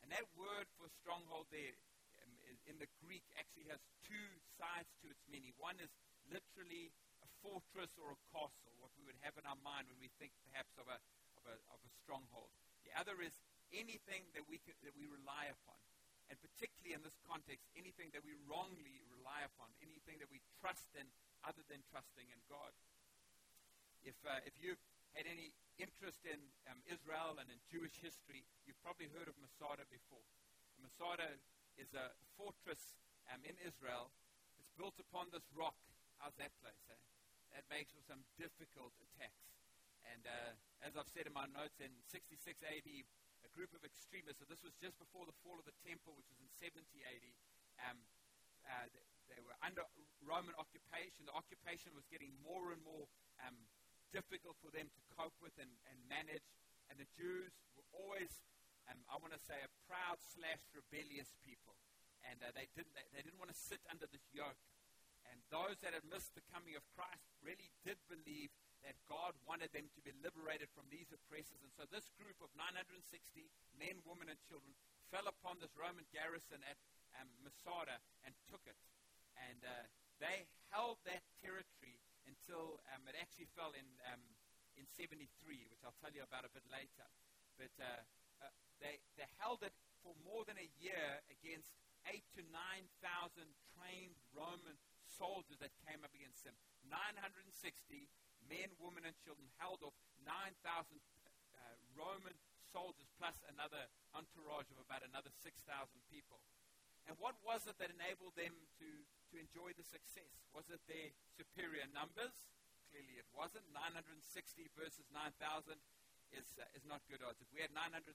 And 0.02 0.10
that 0.10 0.26
word 0.34 0.66
for 0.76 0.90
stronghold 1.00 1.46
there 1.54 1.78
um, 2.20 2.34
in 2.66 2.76
the 2.82 2.90
Greek 3.00 3.22
actually 3.38 3.70
has 3.70 3.80
two 4.02 4.28
sides 4.58 4.90
to 5.02 5.10
its 5.10 5.22
meaning. 5.30 5.54
One 5.62 5.78
is 5.78 5.90
literally 6.30 6.90
a 7.22 7.28
fortress 7.40 7.90
or 7.98 8.14
a 8.14 8.20
castle, 8.34 8.74
what 8.82 8.90
we 8.98 9.06
would 9.06 9.18
have 9.22 9.38
in 9.38 9.46
our 9.46 9.58
mind 9.62 9.86
when 9.86 9.98
we 10.02 10.10
think 10.18 10.34
perhaps 10.50 10.74
of 10.78 10.90
a, 10.90 10.98
of 11.42 11.50
a, 11.50 11.56
of 11.74 11.78
a 11.82 11.90
stronghold. 11.98 12.54
The 12.86 12.94
other 12.94 13.18
is 13.18 13.34
anything 13.74 14.22
that 14.38 14.46
we, 14.46 14.62
can, 14.62 14.78
that 14.86 14.94
we 14.94 15.10
rely 15.10 15.50
upon 15.50 15.78
and 16.32 16.40
particularly 16.40 16.96
in 16.96 17.04
this 17.04 17.20
context, 17.28 17.68
anything 17.76 18.08
that 18.16 18.24
we 18.24 18.32
wrongly 18.48 19.04
rely 19.12 19.44
upon, 19.44 19.68
anything 19.84 20.16
that 20.16 20.32
we 20.32 20.40
trust 20.64 20.88
in 20.96 21.04
other 21.44 21.60
than 21.68 21.84
trusting 21.92 22.24
in 22.24 22.40
God. 22.48 22.72
If, 24.00 24.16
uh, 24.24 24.40
if 24.48 24.56
you've 24.56 24.80
had 25.12 25.28
any 25.28 25.52
interest 25.76 26.24
in 26.24 26.40
um, 26.72 26.80
Israel 26.88 27.36
and 27.36 27.52
in 27.52 27.60
Jewish 27.68 28.00
history, 28.00 28.48
you've 28.64 28.80
probably 28.80 29.12
heard 29.12 29.28
of 29.28 29.36
Masada 29.44 29.84
before. 29.92 30.24
Masada 30.80 31.36
is 31.76 31.92
a 31.92 32.16
fortress 32.40 32.96
um, 33.28 33.44
in 33.44 33.52
Israel. 33.60 34.08
It's 34.56 34.72
built 34.72 34.96
upon 34.96 35.28
this 35.36 35.44
rock. 35.52 35.76
How's 36.16 36.34
that 36.40 36.56
place? 36.64 36.80
Eh? 36.88 36.96
That 37.52 37.68
makes 37.68 37.92
for 37.92 38.00
some 38.08 38.24
difficult 38.40 38.96
attacks. 39.04 39.61
And 40.10 40.26
uh, 40.26 40.52
as 40.82 40.98
I've 40.98 41.10
said 41.10 41.30
in 41.30 41.34
my 41.34 41.46
notes, 41.50 41.78
in 41.78 41.90
66 42.10 42.42
AD, 42.62 42.90
a 43.42 43.50
group 43.54 43.74
of 43.74 43.82
extremists, 43.86 44.42
so 44.42 44.46
this 44.46 44.62
was 44.62 44.74
just 44.78 44.98
before 44.98 45.26
the 45.26 45.36
fall 45.42 45.58
of 45.58 45.66
the 45.66 45.74
temple, 45.82 46.14
which 46.14 46.30
was 46.30 46.38
in 46.38 46.50
70 46.58 46.82
AD. 47.02 47.26
Um, 47.82 47.98
uh, 48.62 48.86
they, 49.26 49.42
were 49.42 49.58
under 49.64 49.82
Roman 50.22 50.54
occupation. 50.54 51.26
The 51.26 51.34
occupation 51.34 51.90
was 51.98 52.06
getting 52.06 52.30
more 52.46 52.70
and 52.70 52.78
more 52.86 53.10
um, 53.42 53.58
difficult 54.14 54.54
for 54.62 54.70
them 54.70 54.86
to 54.86 55.00
cope 55.18 55.34
with 55.42 55.56
and, 55.58 55.72
and 55.90 55.98
manage. 56.06 56.46
And 56.86 57.00
the 57.00 57.08
Jews 57.16 57.50
were 57.74 57.86
always, 57.90 58.30
um, 58.86 59.00
I 59.10 59.18
want 59.18 59.34
to 59.34 59.42
say, 59.42 59.58
a 59.58 59.70
proud 59.88 60.22
slash 60.22 60.62
rebellious 60.70 61.34
people. 61.42 61.74
And 62.22 62.38
uh, 62.38 62.54
they, 62.54 62.70
didn't, 62.78 62.94
they, 62.94 63.06
they 63.10 63.22
didn't 63.26 63.42
want 63.42 63.50
to 63.50 63.58
sit 63.58 63.82
under 63.90 64.06
this 64.06 64.22
yoke. 64.30 64.60
And 65.26 65.42
those 65.50 65.80
that 65.82 65.96
had 65.96 66.06
missed 66.06 66.36
the 66.38 66.44
coming 66.52 66.76
of 66.78 66.84
Christ 66.94 67.26
really 67.42 67.72
did 67.82 67.98
believe 68.06 68.52
that 68.82 68.98
God 69.06 69.34
wanted 69.46 69.70
them 69.70 69.86
to 69.94 70.00
be 70.02 70.10
liberated 70.22 70.70
from 70.74 70.90
these 70.90 71.10
oppressors. 71.14 71.62
And 71.62 71.70
so 71.74 71.86
this 71.86 72.10
group 72.18 72.38
of 72.42 72.50
960 72.58 72.98
men, 73.78 74.02
women, 74.02 74.30
and 74.30 74.38
children 74.50 74.74
fell 75.10 75.26
upon 75.30 75.62
this 75.62 75.74
Roman 75.78 76.06
garrison 76.10 76.58
at 76.66 76.78
um, 77.18 77.30
Masada 77.46 78.02
and 78.26 78.34
took 78.50 78.62
it. 78.66 78.78
And 79.38 79.62
uh, 79.62 79.86
they 80.18 80.46
held 80.74 80.98
that 81.06 81.22
territory 81.42 81.98
until 82.26 82.82
um, 82.94 83.06
it 83.06 83.18
actually 83.18 83.50
fell 83.54 83.74
in, 83.74 83.86
um, 84.10 84.22
in 84.78 84.86
73, 84.86 85.26
which 85.70 85.82
I'll 85.86 85.96
tell 86.02 86.14
you 86.14 86.26
about 86.26 86.46
a 86.46 86.52
bit 86.52 86.66
later. 86.70 87.06
But 87.58 87.74
uh, 87.78 88.02
uh, 88.42 88.52
they, 88.82 88.98
they 89.14 89.28
held 89.38 89.62
it 89.62 89.74
for 90.02 90.14
more 90.26 90.42
than 90.42 90.58
a 90.58 90.68
year 90.82 91.22
against 91.30 91.70
eight 92.10 92.26
to 92.34 92.42
9,000 92.50 93.46
trained 93.78 94.18
Roman 94.34 94.74
soldiers 95.06 95.58
that 95.62 95.70
came 95.86 96.02
up 96.02 96.10
against 96.14 96.42
them. 96.42 96.56
960 96.90 98.10
men, 98.48 98.72
women, 98.78 99.06
and 99.06 99.14
children 99.22 99.46
held 99.58 99.82
off 99.82 99.94
9,000 100.24 100.58
uh, 100.62 101.76
Roman 101.94 102.34
soldiers 102.72 103.10
plus 103.20 103.36
another 103.52 103.90
entourage 104.16 104.70
of 104.72 104.80
about 104.80 105.04
another 105.04 105.30
6,000 105.42 105.60
people. 106.08 106.40
And 107.06 107.18
what 107.18 107.34
was 107.42 107.66
it 107.66 107.76
that 107.82 107.90
enabled 107.90 108.38
them 108.38 108.54
to, 108.78 108.88
to 109.30 109.34
enjoy 109.36 109.74
the 109.74 109.84
success? 109.84 110.30
Was 110.54 110.70
it 110.70 110.80
their 110.86 111.10
superior 111.34 111.84
numbers? 111.90 112.32
Clearly 112.88 113.18
it 113.18 113.28
wasn't. 113.34 113.66
960 113.74 114.70
versus 114.78 115.08
9,000 115.10 115.76
is, 116.30 116.46
uh, 116.56 116.64
is 116.78 116.86
not 116.86 117.02
good 117.10 117.20
odds. 117.20 117.42
If 117.42 117.50
we 117.50 117.60
had 117.60 117.74
960 117.74 118.14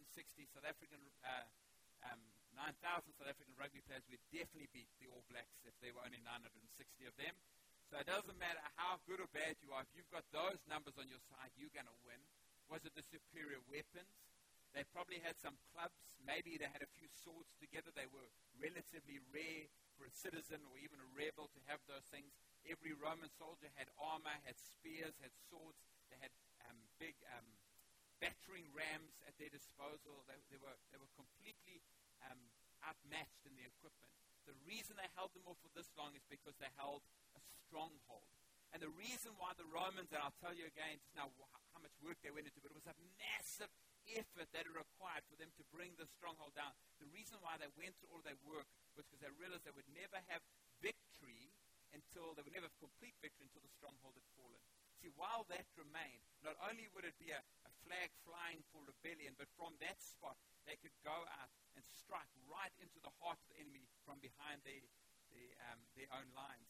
South 0.49 0.65
African, 0.65 1.01
uh, 1.21 1.45
um, 2.07 2.21
9,000 2.55 2.79
South 3.13 3.29
African 3.29 3.53
rugby 3.59 3.83
players, 3.85 4.05
we'd 4.07 4.23
definitely 4.31 4.71
beat 4.71 4.89
the 4.97 5.11
All 5.11 5.25
Blacks 5.29 5.61
if 5.67 5.75
there 5.83 5.91
were 5.93 6.01
only 6.01 6.21
960 6.23 7.05
of 7.05 7.13
them. 7.19 7.35
So 7.87 7.95
it 8.03 8.07
doesn't 8.07 8.35
matter 8.35 8.59
how 8.75 8.99
good 9.07 9.23
or 9.23 9.31
bad 9.31 9.55
you 9.63 9.71
are, 9.71 9.79
if 9.79 9.91
you've 9.95 10.11
got 10.11 10.27
those 10.35 10.59
numbers 10.67 10.99
on 10.99 11.07
your 11.07 11.23
side, 11.31 11.55
you're 11.55 11.71
going 11.71 11.87
to 11.87 11.99
win. 12.03 12.19
Was 12.67 12.83
it 12.83 12.91
the 12.99 13.05
superior 13.07 13.63
weapons? 13.71 14.11
They 14.75 14.83
probably 14.91 15.23
had 15.23 15.39
some 15.39 15.55
clubs. 15.71 16.19
Maybe 16.19 16.59
they 16.59 16.67
had 16.67 16.83
a 16.83 16.91
few 16.99 17.07
swords 17.07 17.55
together. 17.55 17.95
They 17.95 18.11
were 18.11 18.27
relatively 18.59 19.23
rare 19.31 19.71
for 19.95 20.03
a 20.03 20.11
citizen 20.11 20.59
or 20.67 20.75
even 20.83 20.99
a 20.99 21.09
rebel 21.15 21.47
to 21.47 21.59
have 21.71 21.79
those 21.87 22.03
things. 22.11 22.35
Every 22.67 22.91
Roman 22.91 23.31
soldier 23.31 23.71
had 23.79 23.87
armor, 23.95 24.35
had 24.43 24.59
spears, 24.59 25.15
had 25.23 25.31
swords. 25.47 25.79
They 26.11 26.19
had 26.19 26.35
um, 26.67 26.77
big 26.99 27.15
um, 27.31 27.47
battering 28.19 28.67
rams 28.75 29.15
at 29.23 29.39
their 29.39 29.49
disposal. 29.49 30.27
They, 30.27 30.35
they, 30.51 30.59
were, 30.59 30.75
they 30.91 30.99
were 30.99 31.09
completely 31.15 31.79
um, 32.27 32.51
outmatched 32.83 33.47
in 33.47 33.55
the 33.55 33.63
equipment. 33.63 34.11
The 34.47 34.55
reason 34.63 34.95
they 34.95 35.11
held 35.19 35.35
them 35.35 35.43
off 35.43 35.59
for 35.59 35.71
this 35.75 35.91
long 35.99 36.15
is 36.15 36.23
because 36.31 36.55
they 36.57 36.71
held 36.79 37.03
a 37.35 37.41
stronghold. 37.67 38.31
And 38.71 38.79
the 38.79 38.91
reason 38.95 39.35
why 39.35 39.55
the 39.55 39.67
Romans, 39.67 40.11
and 40.11 40.23
I'll 40.23 40.35
tell 40.39 40.55
you 40.55 40.67
again 40.67 40.99
just 40.99 41.15
now 41.15 41.31
how 41.75 41.79
much 41.83 41.95
work 41.99 42.19
they 42.23 42.31
went 42.31 42.47
into, 42.47 42.63
but 42.63 42.71
it 42.71 42.79
was 42.79 42.87
a 42.87 42.95
massive 43.19 43.71
effort 44.15 44.47
that 44.55 44.63
it 44.63 44.71
required 44.71 45.27
for 45.27 45.35
them 45.35 45.51
to 45.59 45.63
bring 45.71 45.95
the 45.99 46.07
stronghold 46.07 46.55
down. 46.55 46.71
The 47.03 47.11
reason 47.11 47.39
why 47.43 47.59
they 47.59 47.67
went 47.75 47.95
through 47.99 48.11
all 48.15 48.23
their 48.23 48.39
work 48.47 48.67
was 48.95 49.03
because 49.07 49.19
they 49.19 49.31
realized 49.35 49.67
they 49.67 49.75
would 49.75 49.87
never 49.91 50.19
have 50.31 50.43
victory 50.79 51.51
until 51.91 52.35
they 52.35 52.43
would 52.43 52.55
never 52.55 52.71
have 52.71 52.79
complete 52.79 53.15
victory 53.19 53.47
until 53.51 53.63
the 53.63 53.71
stronghold 53.75 54.15
had 54.15 54.27
fallen. 54.35 54.63
See, 55.03 55.11
while 55.15 55.45
that 55.51 55.67
remained, 55.75 56.23
not 56.41 56.57
only 56.63 56.87
would 56.95 57.05
it 57.05 57.15
be 57.19 57.31
a, 57.35 57.39
a 57.39 57.71
flag 57.85 58.09
flying 58.23 58.63
for 58.73 58.81
rebellion, 58.83 59.35
but 59.37 59.47
from 59.55 59.75
that 59.83 59.99
spot 60.01 60.39
they 60.67 60.75
could 60.83 60.93
go 61.01 61.15
out 61.15 61.51
and 61.79 61.83
strike 61.95 62.29
right 62.51 62.75
into 62.83 62.99
the 62.99 63.13
heart 63.23 63.39
of 63.39 63.47
the 63.55 63.63
enemy 63.63 63.87
from 64.03 64.19
behind 64.19 64.59
their, 64.67 64.83
their, 65.31 65.51
um, 65.71 65.79
their 65.95 66.11
own 66.11 66.27
lines. 66.35 66.67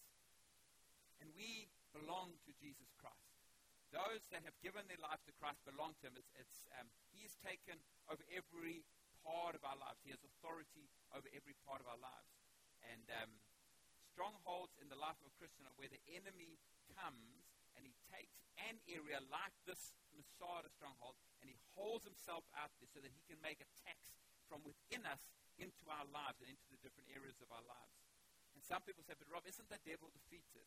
And 1.18 1.34
we 1.34 1.66
belong 1.92 2.38
to 2.46 2.52
Jesus 2.62 2.94
Christ. 3.02 3.18
Those 3.90 4.22
that 4.30 4.46
have 4.46 4.54
given 4.62 4.86
their 4.86 5.02
life 5.02 5.24
to 5.26 5.34
Christ 5.42 5.64
belong 5.66 5.98
to 6.04 6.12
Him. 6.12 6.16
It's, 6.20 6.30
it's, 6.38 6.70
um, 6.78 6.86
he 7.10 7.26
has 7.26 7.34
taken 7.42 7.82
over 8.12 8.22
every 8.30 8.86
part 9.26 9.58
of 9.58 9.66
our 9.66 9.80
lives. 9.80 10.04
He 10.06 10.14
has 10.14 10.22
authority 10.22 10.92
over 11.16 11.26
every 11.34 11.58
part 11.66 11.82
of 11.82 11.88
our 11.90 11.98
lives. 11.98 12.30
And 12.86 13.08
um, 13.24 13.32
strongholds 14.14 14.78
in 14.78 14.92
the 14.92 15.00
life 15.00 15.18
of 15.24 15.32
a 15.32 15.36
Christian 15.42 15.66
are 15.66 15.74
where 15.80 15.90
the 15.90 16.04
enemy 16.14 16.60
comes 16.94 17.50
and 17.74 17.86
he 17.88 17.96
takes 18.12 18.38
an 18.70 18.78
area 18.90 19.22
like 19.30 19.56
this 19.66 19.96
Masada 20.18 20.68
stronghold 20.74 21.16
and 21.40 21.48
he 21.48 21.58
holds 21.78 22.04
himself 22.04 22.44
out 22.58 22.74
there 22.82 22.90
so 22.90 23.00
that 23.00 23.14
he 23.14 23.22
can 23.30 23.38
make 23.40 23.62
attacks 23.62 24.18
from 24.50 24.66
within 24.66 25.06
us 25.06 25.30
into 25.62 25.86
our 25.90 26.06
lives 26.10 26.42
and 26.42 26.50
into 26.50 26.68
the 26.74 26.82
different 26.82 27.10
areas 27.14 27.38
of 27.40 27.50
our 27.54 27.64
lives. 27.66 27.96
And 28.58 28.62
some 28.66 28.82
people 28.82 29.06
say, 29.06 29.14
but 29.14 29.30
Rob, 29.30 29.46
isn't 29.46 29.70
the 29.70 29.82
devil 29.86 30.10
defeated? 30.10 30.66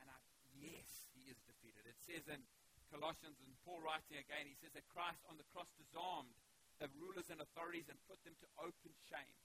And 0.00 0.12
I, 0.12 0.18
yes, 0.52 1.08
he 1.16 1.32
is 1.32 1.40
defeated. 1.48 1.88
It 1.88 1.96
says 1.96 2.28
in 2.28 2.44
Colossians, 2.92 3.40
and 3.40 3.50
Paul 3.64 3.80
writing 3.80 4.20
again, 4.20 4.46
he 4.46 4.56
says 4.56 4.76
that 4.76 4.84
Christ 4.92 5.24
on 5.26 5.40
the 5.40 5.48
cross 5.50 5.72
disarmed 5.74 6.36
the 6.76 6.92
rulers 7.00 7.32
and 7.32 7.40
authorities 7.40 7.88
and 7.88 7.96
put 8.04 8.20
them 8.22 8.36
to 8.44 8.48
open 8.60 8.92
shame. 9.08 9.36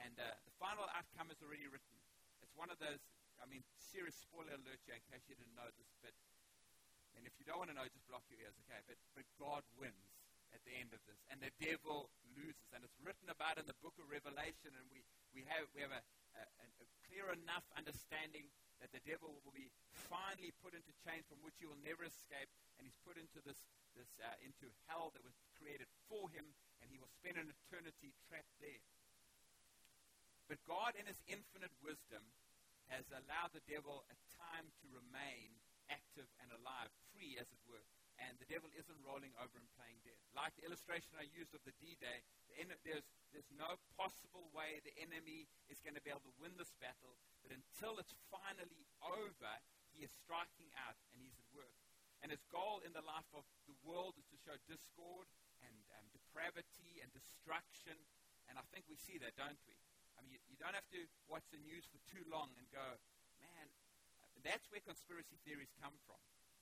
And 0.00 0.16
uh, 0.16 0.32
the 0.48 0.54
final 0.56 0.88
outcome 0.96 1.28
is 1.28 1.44
already 1.44 1.68
written. 1.68 1.96
It's 2.40 2.56
one 2.56 2.72
of 2.72 2.80
those, 2.80 3.04
I 3.36 3.44
mean, 3.44 3.60
serious 3.76 4.16
spoiler 4.16 4.56
alert 4.56 4.80
here 4.88 4.96
in 4.96 5.04
case 5.12 5.28
you 5.28 5.36
didn't 5.36 5.54
know 5.54 5.68
this, 5.76 5.92
but 6.00 6.16
and 7.16 7.26
if 7.26 7.34
you 7.38 7.44
don't 7.44 7.58
want 7.58 7.70
to 7.70 7.76
know, 7.76 7.86
just 7.90 8.06
block 8.06 8.24
your 8.30 8.40
ears, 8.42 8.56
okay? 8.66 8.80
But, 8.86 8.98
but 9.14 9.26
God 9.40 9.62
wins 9.78 10.10
at 10.50 10.62
the 10.66 10.74
end 10.74 10.90
of 10.90 11.00
this, 11.06 11.18
and 11.30 11.38
the 11.38 11.54
devil 11.62 12.10
loses. 12.34 12.68
And 12.74 12.82
it's 12.82 12.98
written 13.02 13.30
about 13.30 13.58
in 13.58 13.66
the 13.70 13.78
book 13.82 13.94
of 14.02 14.10
Revelation, 14.10 14.74
and 14.74 14.86
we, 14.90 15.02
we 15.30 15.46
have, 15.46 15.66
we 15.74 15.82
have 15.82 15.94
a, 15.94 16.02
a, 16.34 16.42
a 16.66 16.86
clear 17.06 17.30
enough 17.30 17.66
understanding 17.78 18.50
that 18.82 18.90
the 18.90 19.02
devil 19.04 19.36
will 19.44 19.54
be 19.54 19.68
finally 20.08 20.50
put 20.64 20.72
into 20.72 20.90
chains 21.04 21.28
from 21.28 21.38
which 21.44 21.54
he 21.60 21.68
will 21.68 21.78
never 21.84 22.02
escape, 22.02 22.50
and 22.80 22.88
he's 22.88 22.96
put 23.04 23.20
into 23.20 23.38
this, 23.44 23.60
this 23.94 24.10
uh, 24.24 24.34
into 24.40 24.66
hell 24.88 25.12
that 25.12 25.22
was 25.22 25.36
created 25.60 25.86
for 26.08 26.26
him, 26.32 26.46
and 26.80 26.88
he 26.88 26.96
will 26.96 27.12
spend 27.20 27.36
an 27.36 27.46
eternity 27.46 28.16
trapped 28.26 28.56
there. 28.58 28.82
But 30.48 30.58
God, 30.66 30.98
in 30.98 31.06
his 31.06 31.20
infinite 31.30 31.70
wisdom, 31.78 32.24
has 32.90 33.06
allowed 33.14 33.54
the 33.54 33.62
devil 33.70 34.02
a 34.10 34.16
time 34.34 34.66
to 34.82 34.86
remain 34.90 35.54
active 35.90 36.30
and 36.40 36.48
alive, 36.54 36.88
free 37.12 37.36
as 37.36 37.50
it 37.50 37.62
were. 37.66 37.84
And 38.20 38.36
the 38.36 38.48
devil 38.48 38.68
isn't 38.76 39.00
rolling 39.00 39.32
over 39.40 39.56
and 39.56 39.68
playing 39.74 40.00
dead. 40.04 40.16
Like 40.36 40.52
the 40.56 40.68
illustration 40.68 41.16
I 41.16 41.24
used 41.32 41.56
of 41.56 41.64
the 41.64 41.72
D-Day, 41.80 42.20
the 42.52 42.68
there's, 42.84 43.08
there's 43.32 43.48
no 43.56 43.80
possible 43.96 44.52
way 44.52 44.78
the 44.84 44.92
enemy 45.00 45.48
is 45.72 45.80
going 45.80 45.96
to 45.96 46.04
be 46.04 46.12
able 46.12 46.24
to 46.28 46.36
win 46.36 46.52
this 46.60 46.76
battle, 46.76 47.16
but 47.40 47.50
until 47.50 47.96
it's 47.96 48.12
finally 48.28 48.84
over, 49.00 49.52
he 49.96 50.04
is 50.04 50.12
striking 50.12 50.68
out 50.76 51.00
and 51.10 51.24
he's 51.24 51.40
at 51.40 51.48
work. 51.56 51.80
And 52.20 52.28
his 52.28 52.44
goal 52.52 52.84
in 52.84 52.92
the 52.92 53.04
life 53.08 53.28
of 53.32 53.48
the 53.64 53.76
world 53.80 54.20
is 54.20 54.28
to 54.28 54.36
show 54.36 54.52
discord 54.68 55.24
and 55.64 55.72
um, 55.96 56.04
depravity 56.12 57.00
and 57.00 57.08
destruction. 57.16 57.96
And 58.52 58.60
I 58.60 58.64
think 58.68 58.84
we 58.92 59.00
see 59.00 59.16
that, 59.24 59.40
don't 59.40 59.60
we? 59.64 59.80
I 60.20 60.20
mean, 60.20 60.36
you, 60.36 60.40
you 60.52 60.60
don't 60.60 60.76
have 60.76 60.88
to 60.92 61.00
watch 61.32 61.48
the 61.48 61.60
news 61.64 61.88
for 61.88 61.96
too 62.04 62.20
long 62.28 62.52
and 62.60 62.68
go, 62.68 62.84
man, 63.40 63.72
that's 64.44 64.66
where 64.70 64.82
conspiracy 64.82 65.36
theories 65.42 65.72
come 65.80 65.94
from. 66.06 66.20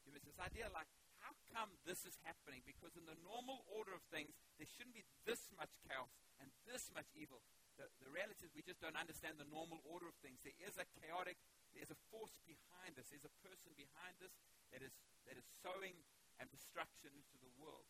There's 0.08 0.24
this 0.24 0.40
idea 0.40 0.72
like, 0.72 0.88
how 1.20 1.36
come 1.52 1.68
this 1.84 2.06
is 2.08 2.16
happening? 2.24 2.64
Because 2.64 2.96
in 2.96 3.04
the 3.04 3.18
normal 3.20 3.66
order 3.68 3.92
of 3.92 4.00
things, 4.08 4.38
there 4.56 4.68
shouldn't 4.70 4.96
be 4.96 5.04
this 5.28 5.52
much 5.58 5.74
chaos 5.84 6.08
and 6.40 6.48
this 6.64 6.88
much 6.96 7.10
evil. 7.12 7.44
The, 7.76 7.90
the 8.00 8.08
reality 8.08 8.48
is 8.48 8.56
we 8.56 8.64
just 8.64 8.80
don't 8.80 8.96
understand 8.96 9.36
the 9.36 9.50
normal 9.50 9.84
order 9.84 10.08
of 10.08 10.16
things. 10.24 10.40
There 10.40 10.56
is 10.64 10.80
a 10.80 10.88
chaotic, 10.98 11.36
there's 11.76 11.92
a 11.92 12.00
force 12.08 12.40
behind 12.48 12.96
this. 12.96 13.12
There's 13.12 13.28
a 13.28 13.36
person 13.44 13.74
behind 13.76 14.16
this 14.18 14.32
that 14.72 14.80
is, 14.80 14.94
that 15.28 15.36
is 15.36 15.46
sowing 15.60 15.94
and 16.40 16.48
destruction 16.48 17.12
into 17.12 17.36
the 17.42 17.52
world. 17.58 17.86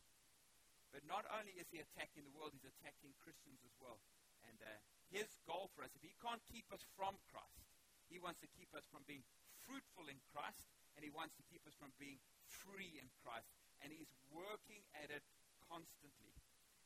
But 0.90 1.04
not 1.04 1.28
only 1.28 1.52
is 1.54 1.68
he 1.68 1.84
attacking 1.84 2.24
the 2.24 2.32
world, 2.32 2.56
he's 2.56 2.64
attacking 2.64 3.12
Christians 3.20 3.60
as 3.60 3.76
well. 3.76 4.00
And 4.48 4.56
uh, 4.64 4.80
his 5.12 5.28
goal 5.44 5.68
for 5.76 5.84
us, 5.84 5.92
if 5.92 6.00
he 6.00 6.16
can't 6.16 6.40
keep 6.48 6.64
us 6.72 6.80
from 6.96 7.20
Christ, 7.28 7.68
he 8.08 8.16
wants 8.16 8.40
to 8.40 8.48
keep 8.56 8.72
us 8.72 8.88
from 8.88 9.04
being 9.04 9.20
fruitful 9.68 10.08
in 10.08 10.16
Christ, 10.32 10.64
and 10.96 11.04
he 11.04 11.12
wants 11.12 11.36
to 11.36 11.44
keep 11.52 11.60
us 11.68 11.76
from 11.76 11.92
being 12.00 12.16
free 12.48 12.96
in 12.96 13.12
Christ. 13.20 13.52
And 13.84 13.92
he's 13.92 14.10
working 14.32 14.80
at 14.96 15.12
it 15.12 15.22
constantly. 15.68 16.32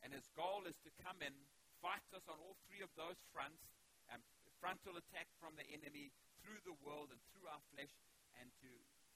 And 0.03 0.11
his 0.11 0.27
goal 0.35 0.67
is 0.67 0.77
to 0.83 0.91
come 0.99 1.23
in, 1.23 1.33
fight 1.79 2.03
us 2.11 2.27
on 2.27 2.43
all 2.43 2.59
three 2.67 2.83
of 2.83 2.91
those 2.99 3.17
fronts, 3.31 3.63
um, 4.11 4.21
frontal 4.59 4.99
attack 4.99 5.31
from 5.39 5.55
the 5.55 5.67
enemy 5.71 6.11
through 6.43 6.59
the 6.67 6.77
world 6.83 7.15
and 7.15 7.23
through 7.31 7.47
our 7.47 7.63
flesh, 7.71 7.95
and 8.37 8.51
to 8.61 8.71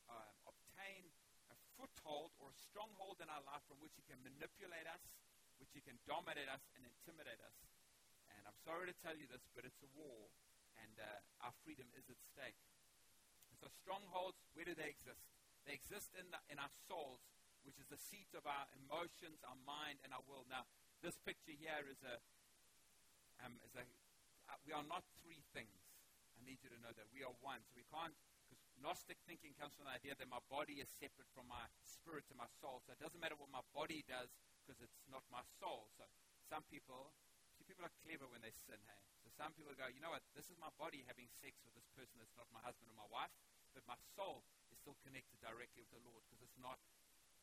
um, 0.07 0.35
obtain 0.47 1.11
a 1.51 1.57
foothold 1.75 2.31
or 2.39 2.55
a 2.55 2.57
stronghold 2.57 3.19
in 3.19 3.27
our 3.27 3.43
life 3.47 3.63
from 3.67 3.83
which 3.83 3.95
he 3.99 4.07
can 4.07 4.23
manipulate 4.23 4.87
us, 4.87 5.03
which 5.59 5.75
he 5.75 5.83
can 5.83 5.99
dominate 6.07 6.47
us 6.47 6.63
and 6.79 6.87
intimidate 6.87 7.43
us. 7.43 7.59
And 8.31 8.43
I'm 8.47 8.59
sorry 8.63 8.87
to 8.87 8.97
tell 9.03 9.19
you 9.19 9.27
this, 9.27 9.43
but 9.55 9.67
it's 9.67 9.83
a 9.83 9.91
war, 9.99 10.31
and 10.79 10.95
uh, 10.99 11.47
our 11.47 11.55
freedom 11.67 11.87
is 11.99 12.07
at 12.07 12.19
stake. 12.31 12.59
So 13.67 13.75
strongholds, 13.83 14.39
where 14.55 14.63
do 14.63 14.79
they 14.79 14.87
exist? 14.87 15.27
They 15.67 15.75
exist 15.75 16.15
in, 16.15 16.31
the, 16.31 16.39
in 16.47 16.63
our 16.63 16.71
souls, 16.87 17.19
which 17.67 17.83
is 17.83 17.91
the 17.91 17.99
seat 17.99 18.31
of 18.39 18.47
our 18.47 18.71
emotions, 18.79 19.43
our 19.43 19.59
mind, 19.67 19.99
and 20.07 20.15
our 20.15 20.23
will. 20.31 20.47
Now, 20.47 20.71
this 21.03 21.19
picture 21.27 21.51
here 21.51 21.83
is 21.91 21.99
a, 22.07 22.23
um, 23.43 23.59
is 23.67 23.75
a 23.75 23.83
uh, 24.47 24.55
we 24.63 24.71
are 24.71 24.87
not 24.87 25.03
three 25.19 25.43
things. 25.51 25.75
I 26.39 26.47
need 26.47 26.63
you 26.63 26.71
to 26.71 26.79
know 26.79 26.95
that. 26.95 27.11
We 27.11 27.27
are 27.27 27.35
one. 27.43 27.59
So 27.67 27.75
we 27.75 27.83
can't, 27.91 28.15
because 28.47 28.63
Gnostic 28.79 29.19
thinking 29.27 29.59
comes 29.59 29.75
from 29.75 29.91
the 29.91 29.99
idea 29.99 30.15
that 30.15 30.31
my 30.31 30.39
body 30.47 30.79
is 30.79 30.87
separate 30.87 31.27
from 31.35 31.51
my 31.51 31.67
spirit 31.83 32.23
and 32.31 32.39
my 32.39 32.47
soul. 32.63 32.87
So 32.87 32.95
it 32.95 33.03
doesn't 33.03 33.19
matter 33.19 33.35
what 33.35 33.51
my 33.51 33.67
body 33.75 34.07
does, 34.07 34.31
because 34.63 34.79
it's 34.79 35.03
not 35.11 35.27
my 35.35 35.43
soul. 35.59 35.91
So 35.99 36.07
some 36.47 36.63
people, 36.71 37.11
see, 37.59 37.67
people 37.67 37.83
are 37.83 37.97
clever 38.07 38.31
when 38.31 38.47
they 38.47 38.55
sin, 38.55 38.79
hey? 38.87 39.03
So 39.27 39.35
some 39.35 39.51
people 39.59 39.75
go, 39.75 39.91
you 39.91 39.99
know 39.99 40.15
what, 40.15 40.23
this 40.39 40.47
is 40.47 40.55
my 40.63 40.71
body 40.79 41.03
having 41.11 41.27
sex 41.43 41.59
with 41.67 41.75
this 41.75 41.91
person 41.99 42.15
that's 42.23 42.39
not 42.39 42.47
my 42.55 42.63
husband 42.63 42.87
or 42.87 42.95
my 42.95 43.11
wife, 43.11 43.35
but 43.77 43.85
my 43.85 44.01
soul 44.17 44.41
is 44.73 44.81
still 44.81 44.97
connected 45.05 45.37
directly 45.45 45.85
with 45.85 45.93
the 45.93 46.01
Lord 46.09 46.25
because 46.25 46.41
it's 46.41 46.57
not. 46.57 46.81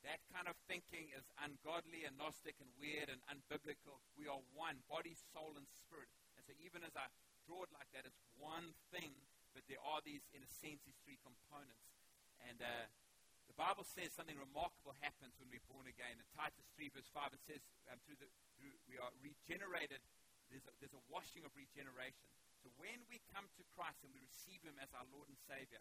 That 0.02 0.20
kind 0.34 0.50
of 0.50 0.58
thinking 0.66 1.14
is 1.14 1.24
ungodly 1.40 2.04
and 2.04 2.18
Gnostic 2.18 2.58
and 2.58 2.68
weird 2.82 3.08
and 3.08 3.22
unbiblical. 3.30 4.02
We 4.18 4.26
are 4.26 4.42
one, 4.52 4.82
body, 4.90 5.14
soul, 5.32 5.54
and 5.56 5.70
spirit. 5.86 6.10
And 6.36 6.44
so 6.44 6.52
even 6.60 6.82
as 6.82 6.92
I 6.98 7.08
draw 7.46 7.64
it 7.64 7.72
like 7.72 7.88
that, 7.96 8.04
it's 8.04 8.20
one 8.36 8.76
thing, 8.92 9.16
but 9.56 9.64
there 9.70 9.80
are 9.80 10.02
these, 10.04 10.26
in 10.36 10.44
a 10.44 10.50
sense, 10.50 10.84
these 10.84 11.00
three 11.08 11.22
components. 11.24 11.88
And 12.44 12.60
uh, 12.60 12.90
the 13.48 13.56
Bible 13.56 13.88
says 13.88 14.12
something 14.12 14.36
remarkable 14.36 14.98
happens 15.00 15.40
when 15.40 15.48
we're 15.48 15.64
born 15.72 15.88
again. 15.88 16.20
In 16.20 16.28
Titus 16.36 16.68
3, 16.76 16.92
verse 16.92 17.08
5, 17.14 17.32
it 17.32 17.44
says 17.48 17.62
um, 17.88 18.02
through 18.04 18.20
the, 18.20 18.28
through, 18.60 18.76
we 18.92 19.00
are 19.00 19.14
regenerated. 19.24 20.04
There's 20.52 20.68
a, 20.68 20.74
there's 20.84 20.98
a 20.98 21.04
washing 21.08 21.48
of 21.48 21.56
regeneration. 21.56 22.28
So 22.60 22.72
when 22.80 23.00
we 23.08 23.24
come 23.32 23.48
to 23.56 23.64
Christ 23.76 24.04
and 24.04 24.12
we 24.12 24.24
receive 24.24 24.64
Him 24.64 24.76
as 24.84 24.92
our 24.96 25.08
Lord 25.16 25.28
and 25.32 25.40
Savior, 25.48 25.80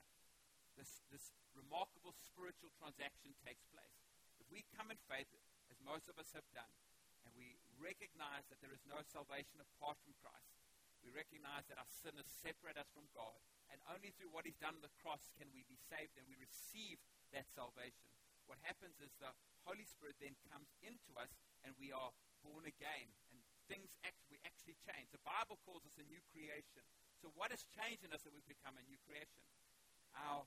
this, 0.76 1.04
this 1.12 1.32
remarkable 1.52 2.16
spiritual 2.16 2.72
transaction 2.76 3.36
takes 3.44 3.64
place. 3.72 3.96
If 4.40 4.48
we 4.48 4.64
come 4.74 4.90
in 4.90 5.00
faith, 5.08 5.28
as 5.70 5.78
most 5.84 6.08
of 6.08 6.16
us 6.16 6.32
have 6.36 6.46
done, 6.52 6.72
and 7.24 7.32
we 7.38 7.56
recognize 7.78 8.48
that 8.50 8.58
there 8.60 8.74
is 8.74 8.82
no 8.88 9.00
salvation 9.06 9.62
apart 9.62 10.00
from 10.02 10.16
Christ, 10.18 10.52
we 11.02 11.10
recognize 11.10 11.66
that 11.66 11.82
our 11.82 11.90
sin 11.90 12.14
has 12.18 12.30
separated 12.30 12.78
us 12.78 12.90
from 12.94 13.10
God, 13.10 13.38
and 13.74 13.82
only 13.90 14.14
through 14.14 14.30
what 14.30 14.46
He's 14.46 14.58
done 14.58 14.78
on 14.78 14.84
the 14.84 14.96
cross 15.02 15.34
can 15.34 15.50
we 15.50 15.66
be 15.66 15.78
saved 15.90 16.14
and 16.14 16.26
we 16.30 16.38
receive 16.38 17.02
that 17.34 17.50
salvation. 17.50 18.14
What 18.46 18.62
happens 18.62 18.98
is 19.02 19.10
the 19.18 19.34
Holy 19.66 19.86
Spirit 19.86 20.18
then 20.22 20.34
comes 20.50 20.70
into 20.82 21.14
us, 21.18 21.30
and 21.66 21.74
we 21.78 21.90
are 21.90 22.14
born 22.42 22.66
again, 22.66 23.10
and 23.30 23.38
things 23.70 23.94
act, 24.02 24.18
we 24.30 24.38
actually 24.42 24.78
change. 24.82 25.10
The 25.14 25.22
Bible 25.22 25.58
calls 25.62 25.86
us 25.86 25.98
a 25.98 26.06
new 26.06 26.18
creation. 26.34 26.82
So, 27.22 27.30
what 27.38 27.54
has 27.54 27.62
changed 27.70 28.02
in 28.02 28.10
us 28.10 28.26
that 28.26 28.34
we've 28.34 28.46
become 28.50 28.74
a 28.74 28.84
new 28.86 28.98
creation? 29.06 29.42
Our 30.18 30.44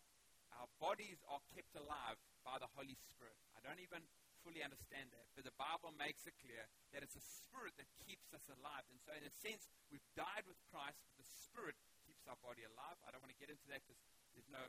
our 0.60 0.70
bodies 0.80 1.20
are 1.28 1.44
kept 1.52 1.76
alive 1.76 2.18
by 2.44 2.58
the 2.62 2.70
Holy 2.76 2.96
Spirit. 2.96 3.36
I 3.56 3.64
don't 3.64 3.82
even 3.82 4.04
fully 4.46 4.62
understand 4.62 5.10
that, 5.10 5.26
but 5.34 5.42
the 5.42 5.56
Bible 5.58 5.90
makes 5.98 6.30
it 6.30 6.38
clear 6.38 6.70
that 6.94 7.02
it's 7.02 7.18
a 7.18 7.26
spirit 7.26 7.74
that 7.82 7.90
keeps 8.06 8.30
us 8.32 8.46
alive. 8.48 8.86
And 8.94 9.02
so, 9.02 9.10
in 9.18 9.26
a 9.26 9.34
sense, 9.42 9.66
we've 9.90 10.06
died 10.14 10.46
with 10.46 10.62
Christ, 10.70 11.02
but 11.10 11.18
the 11.18 11.26
spirit 11.26 11.74
keeps 12.06 12.30
our 12.30 12.38
body 12.46 12.62
alive. 12.62 13.02
I 13.04 13.10
don't 13.10 13.26
want 13.26 13.34
to 13.34 13.42
get 13.42 13.50
into 13.50 13.66
that 13.74 13.82
because 13.82 13.98
there's 14.38 14.48
no 14.54 14.62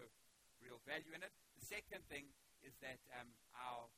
real 0.64 0.80
value 0.88 1.12
in 1.12 1.20
it. 1.20 1.32
The 1.60 1.66
second 1.68 2.08
thing 2.08 2.32
is 2.64 2.72
that 2.80 2.98
um, 3.20 3.28
our, 3.52 3.92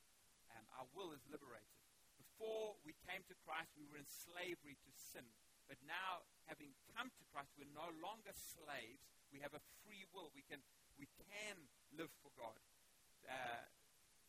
um, 0.59 0.67
our 0.83 0.87
will 0.99 1.15
is 1.15 1.23
liberated. 1.31 1.71
Before 2.19 2.75
we 2.83 2.99
came 3.07 3.23
to 3.31 3.35
Christ, 3.47 3.71
we 3.79 3.87
were 3.87 3.99
in 4.03 4.07
slavery 4.11 4.75
to 4.75 4.91
sin. 4.95 5.27
But 5.71 5.79
now, 5.87 6.27
having 6.51 6.75
come 6.97 7.13
to 7.13 7.25
Christ, 7.31 7.55
we're 7.55 7.71
no 7.71 7.93
longer 8.03 8.35
slaves. 8.35 9.05
We 9.31 9.39
have 9.45 9.55
a 9.55 9.63
free 9.85 10.09
will. 10.11 10.33
We 10.35 10.43
can 10.43 10.65
we 10.99 11.07
can 11.15 11.57
live 11.97 12.13
for 12.21 12.33
God. 12.37 12.59
Uh, 13.29 13.65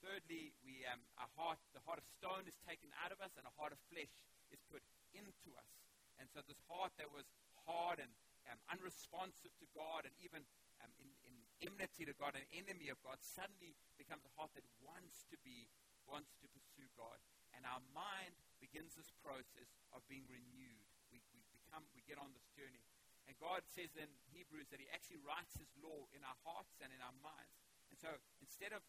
thirdly, 0.04 0.52
we, 0.64 0.84
um, 0.88 1.00
our 1.20 1.32
heart, 1.40 1.60
the 1.76 1.84
heart 1.84 2.00
of 2.00 2.08
stone 2.20 2.44
is 2.48 2.56
taken 2.68 2.92
out 3.04 3.12
of 3.12 3.20
us, 3.20 3.36
and 3.36 3.48
a 3.48 3.54
heart 3.60 3.72
of 3.72 3.80
flesh 3.92 4.12
is 4.52 4.60
put 4.68 4.84
into 5.16 5.52
us. 5.56 5.72
And 6.20 6.28
so 6.32 6.44
this 6.44 6.60
heart 6.68 6.92
that 7.00 7.12
was 7.12 7.28
hard 7.64 8.04
and 8.04 8.12
um, 8.52 8.60
unresponsive 8.72 9.54
to 9.60 9.68
God, 9.72 10.04
and 10.04 10.16
even 10.20 10.44
um, 10.84 10.92
in, 11.00 11.10
in 11.28 11.34
enmity 11.64 12.08
to 12.08 12.16
God, 12.16 12.36
an 12.36 12.48
enemy 12.56 12.92
of 12.92 13.00
God, 13.04 13.20
suddenly 13.20 13.76
becomes 14.00 14.24
a 14.24 14.32
heart 14.40 14.52
that 14.56 14.66
wants 14.84 15.28
to 15.32 15.38
be, 15.44 15.68
wants 16.08 16.36
to 16.44 16.48
pursue 16.52 16.88
God. 16.96 17.20
And 17.56 17.64
our 17.68 17.84
mind 17.96 18.36
begins 18.64 18.96
this 18.96 19.12
process 19.24 19.70
of 19.96 20.04
being 20.08 20.28
renewed. 20.28 20.86
We, 21.12 21.20
we 21.34 21.42
become, 21.52 21.84
we 21.96 22.04
get 22.08 22.20
on 22.20 22.32
this 22.36 22.48
journey. 22.56 22.84
And 23.30 23.38
God 23.38 23.62
says 23.70 23.94
in 23.94 24.10
Hebrews 24.34 24.74
that 24.74 24.82
He 24.82 24.90
actually 24.90 25.22
writes 25.22 25.54
His 25.54 25.70
law 25.78 26.10
in 26.18 26.26
our 26.26 26.34
hearts 26.42 26.82
and 26.82 26.90
in 26.90 26.98
our 26.98 27.14
minds. 27.22 27.62
And 27.94 27.98
so 28.02 28.10
instead 28.42 28.74
of 28.74 28.82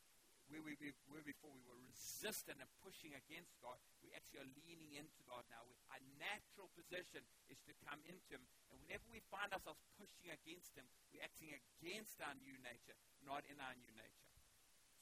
where 0.49 0.65
we 0.65 0.81
were 0.81 1.21
before, 1.21 1.53
we 1.53 1.63
were 1.69 1.77
resistant 1.85 2.57
and 2.57 2.67
pushing 2.81 3.13
against 3.13 3.53
God, 3.61 3.77
we 4.01 4.17
actually 4.17 4.41
are 4.41 4.53
leaning 4.65 4.97
into 4.97 5.21
God 5.29 5.45
now. 5.53 5.61
Our 5.93 6.01
natural 6.17 6.73
position 6.73 7.21
is 7.53 7.61
to 7.69 7.77
come 7.85 8.01
into 8.09 8.33
Him. 8.33 8.43
And 8.73 8.81
whenever 8.81 9.05
we 9.13 9.21
find 9.29 9.53
ourselves 9.53 9.85
pushing 10.01 10.33
against 10.33 10.73
Him, 10.73 10.89
we're 11.13 11.21
acting 11.21 11.53
against 11.53 12.17
our 12.25 12.33
new 12.41 12.57
nature, 12.65 12.97
not 13.21 13.45
in 13.45 13.61
our 13.61 13.77
new 13.77 13.93
nature. 13.93 14.33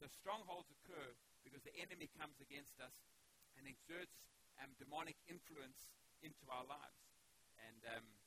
So 0.03 0.11
strongholds 0.11 0.75
occur 0.83 1.15
because 1.47 1.63
the 1.63 1.79
enemy 1.79 2.11
comes 2.19 2.43
against 2.43 2.83
us 2.83 3.07
and 3.55 3.71
exerts 3.71 4.19
um, 4.59 4.75
demonic 4.83 5.15
influence 5.31 5.95
into 6.27 6.43
our 6.51 6.67
lives. 6.67 7.07
And 7.63 7.81
um, 7.95 8.18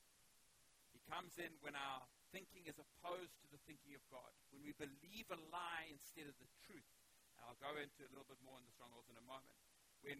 comes 1.11 1.35
in 1.35 1.51
when 1.59 1.75
our 1.75 2.07
thinking 2.31 2.63
is 2.63 2.79
opposed 2.79 3.35
to 3.43 3.47
the 3.51 3.59
thinking 3.67 3.91
of 3.99 4.03
God, 4.07 4.31
when 4.55 4.63
we 4.63 4.71
believe 4.79 5.27
a 5.27 5.39
lie 5.51 5.91
instead 5.91 6.31
of 6.31 6.35
the 6.39 6.47
truth. 6.63 6.87
And 7.35 7.43
I'll 7.43 7.59
go 7.59 7.75
into 7.75 8.07
a 8.07 8.11
little 8.15 8.27
bit 8.31 8.39
more 8.39 8.55
in 8.55 8.63
the 8.63 8.71
strongholds 8.71 9.11
in 9.11 9.19
a 9.19 9.27
moment. 9.27 9.59
When 9.99 10.15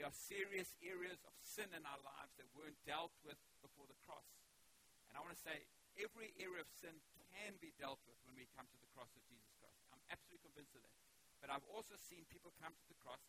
there 0.00 0.08
are 0.08 0.16
serious 0.16 0.72
areas 0.80 1.20
of 1.28 1.36
sin 1.44 1.68
in 1.76 1.84
our 1.84 2.00
lives 2.00 2.32
that 2.40 2.48
weren't 2.56 2.80
dealt 2.88 3.12
with 3.20 3.36
before 3.60 3.84
the 3.84 4.00
cross. 4.08 4.24
And 5.12 5.14
I 5.14 5.20
want 5.20 5.36
to 5.36 5.44
say 5.44 5.68
every 6.00 6.32
area 6.40 6.64
of 6.64 6.72
sin 6.72 6.96
can 7.28 7.60
be 7.60 7.76
dealt 7.76 8.00
with 8.08 8.16
when 8.24 8.32
we 8.32 8.48
come 8.56 8.64
to 8.72 8.80
the 8.80 8.88
cross 8.96 9.12
of 9.12 9.20
Jesus 9.28 9.52
Christ. 9.60 9.76
I'm 9.92 10.00
absolutely 10.08 10.40
convinced 10.48 10.72
of 10.72 10.80
that. 10.88 10.96
But 11.44 11.52
I've 11.52 11.68
also 11.68 12.00
seen 12.00 12.24
people 12.32 12.56
come 12.56 12.72
to 12.72 12.86
the 12.88 12.96
cross, 12.96 13.20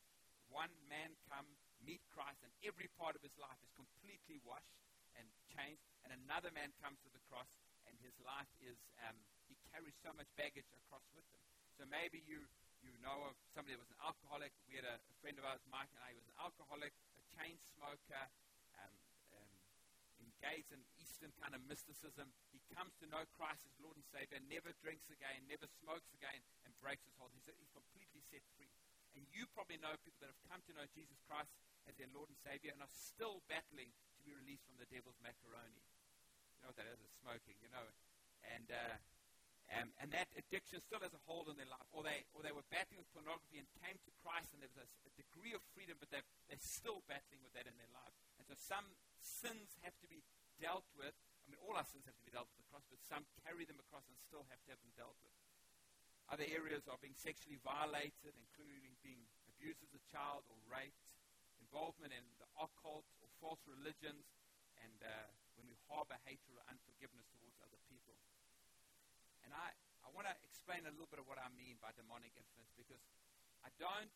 one 0.48 0.72
man 0.88 1.12
come, 1.28 1.48
meet 1.84 2.04
Christ, 2.08 2.40
and 2.48 2.56
every 2.64 2.88
part 2.96 3.20
of 3.20 3.24
his 3.24 3.36
life 3.36 3.60
is 3.64 3.72
completely 3.76 4.40
washed 4.48 4.80
and 5.20 5.28
changed 5.52 5.91
and 6.06 6.14
another 6.26 6.52
man 6.54 6.74
comes 6.82 6.98
to 7.06 7.10
the 7.14 7.22
cross, 7.30 7.48
and 7.88 7.94
his 8.02 8.16
life 8.22 8.50
is, 8.62 8.78
um, 9.06 9.18
he 9.48 9.56
carries 9.74 9.96
so 10.02 10.12
much 10.16 10.30
baggage 10.38 10.68
across 10.86 11.06
with 11.14 11.26
him. 11.32 11.42
So 11.78 11.86
maybe 11.90 12.22
you, 12.26 12.46
you 12.82 12.94
know 13.02 13.26
of 13.26 13.36
somebody 13.54 13.78
that 13.78 13.82
was 13.82 13.94
an 13.94 14.02
alcoholic. 14.02 14.54
We 14.70 14.78
had 14.78 14.88
a, 14.88 14.98
a 14.98 15.16
friend 15.22 15.38
of 15.38 15.46
ours, 15.46 15.62
Mike 15.70 15.90
and 15.94 16.02
I, 16.06 16.14
he 16.14 16.18
was 16.18 16.30
an 16.30 16.38
alcoholic, 16.38 16.94
a 17.18 17.24
chain 17.38 17.58
smoker, 17.78 18.24
um, 18.78 18.94
um, 19.34 19.52
engaged 20.22 20.74
in 20.74 20.82
Eastern 21.02 21.34
kind 21.42 21.54
of 21.58 21.62
mysticism. 21.66 22.30
He 22.54 22.62
comes 22.74 22.94
to 23.02 23.10
know 23.10 23.26
Christ 23.38 23.66
as 23.66 23.74
Lord 23.82 23.98
and 23.98 24.06
Savior, 24.14 24.42
never 24.50 24.74
drinks 24.82 25.10
again, 25.10 25.46
never 25.50 25.66
smokes 25.82 26.10
again, 26.18 26.42
and 26.66 26.74
breaks 26.82 27.06
his 27.06 27.16
hold. 27.18 27.34
He's, 27.34 27.46
he's 27.46 27.74
completely 27.74 28.22
set 28.30 28.46
free. 28.58 28.70
And 29.16 29.28
you 29.36 29.44
probably 29.52 29.76
know 29.82 29.92
people 30.08 30.24
that 30.24 30.32
have 30.32 30.44
come 30.48 30.64
to 30.66 30.74
know 30.74 30.88
Jesus 30.96 31.20
Christ 31.28 31.52
as 31.90 31.98
their 31.98 32.10
Lord 32.16 32.32
and 32.32 32.40
Savior 32.46 32.72
and 32.72 32.80
are 32.80 32.94
still 32.94 33.44
battling 33.52 33.92
to 34.22 34.30
be 34.30 34.38
released 34.38 34.70
from 34.70 34.78
the 34.78 34.86
devil's 34.94 35.18
macaroni. 35.26 35.82
You 35.82 36.60
know 36.62 36.70
what 36.70 36.78
that 36.78 36.90
is? 36.94 37.02
It's 37.02 37.18
smoking, 37.18 37.58
you 37.58 37.74
know. 37.74 37.90
And, 38.46 38.70
uh, 38.70 38.96
um, 39.74 39.90
and 39.98 40.14
that 40.14 40.30
addiction 40.38 40.78
still 40.78 41.02
has 41.02 41.10
a 41.18 41.22
hold 41.26 41.50
on 41.50 41.58
their 41.58 41.70
life. 41.70 41.90
Or 41.90 42.06
they, 42.06 42.30
or 42.38 42.46
they 42.46 42.54
were 42.54 42.66
battling 42.70 43.02
with 43.02 43.10
pornography 43.18 43.58
and 43.58 43.66
came 43.82 43.98
to 43.98 44.12
Christ 44.22 44.54
and 44.54 44.62
there 44.62 44.70
was 44.70 44.86
a, 44.86 44.88
a 45.10 45.12
degree 45.18 45.58
of 45.58 45.66
freedom, 45.74 45.98
but 45.98 46.14
they're, 46.14 46.28
they're 46.46 46.62
still 46.62 47.02
battling 47.10 47.42
with 47.42 47.58
that 47.58 47.66
in 47.66 47.74
their 47.82 47.90
life. 47.90 48.14
And 48.38 48.46
so 48.46 48.54
some 48.54 48.86
sins 49.26 49.74
have 49.82 49.98
to 50.06 50.08
be 50.12 50.22
dealt 50.62 50.86
with. 50.94 51.18
I 51.18 51.46
mean, 51.50 51.62
all 51.66 51.74
our 51.74 51.88
sins 51.90 52.06
have 52.06 52.14
to 52.14 52.26
be 52.28 52.30
dealt 52.30 52.46
with 52.54 52.62
across, 52.70 52.86
but 52.86 53.02
some 53.02 53.26
carry 53.42 53.66
them 53.66 53.82
across 53.82 54.06
and 54.06 54.14
still 54.22 54.46
have 54.54 54.62
to 54.70 54.78
have 54.78 54.82
them 54.86 54.94
dealt 54.94 55.18
with. 55.26 55.34
Other 56.30 56.46
areas 56.48 56.86
are 56.88 57.02
being 57.02 57.18
sexually 57.18 57.58
violated, 57.60 58.38
including 58.38 58.94
being 59.02 59.26
abused 59.50 59.82
as 59.84 59.92
a 59.92 60.04
child 60.08 60.46
or 60.48 60.56
raped, 60.70 61.02
involvement 61.60 62.16
in 62.16 62.24
the 62.40 62.48
occult 62.60 63.08
false 63.42 63.60
religions, 63.66 64.24
and 64.80 64.98
uh, 65.02 65.28
when 65.58 65.66
we 65.66 65.76
harbor 65.90 66.16
hatred 66.24 66.56
or 66.56 66.64
unforgiveness 66.70 67.28
towards 67.34 67.58
other 67.66 67.82
people. 67.90 68.16
And 69.44 69.52
I, 69.52 69.74
I 70.06 70.10
want 70.14 70.30
to 70.30 70.36
explain 70.46 70.86
a 70.86 70.94
little 70.94 71.10
bit 71.10 71.18
of 71.20 71.28
what 71.28 71.42
I 71.42 71.50
mean 71.58 71.82
by 71.82 71.92
demonic 71.98 72.32
influence 72.38 72.72
because 72.78 73.02
I 73.66 73.74
don't 73.82 74.14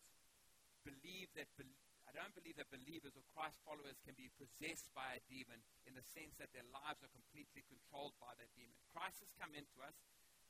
believe 0.86 1.34
that 1.34 1.50
be- 1.58 1.82
I 2.06 2.14
don't 2.14 2.38
believe 2.38 2.56
that 2.62 2.70
believers 2.70 3.18
or 3.18 3.26
Christ 3.34 3.58
followers 3.66 3.98
can 4.06 4.14
be 4.16 4.30
possessed 4.38 4.94
by 4.94 5.18
a 5.18 5.26
demon 5.26 5.60
in 5.90 5.98
the 5.98 6.06
sense 6.06 6.38
that 6.38 6.54
their 6.54 6.64
lives 6.70 7.02
are 7.02 7.12
completely 7.12 7.66
controlled 7.66 8.14
by 8.22 8.32
that 8.38 8.54
demon. 8.54 8.78
Christ 8.94 9.20
has 9.26 9.34
come 9.36 9.52
into 9.58 9.82
us. 9.84 9.98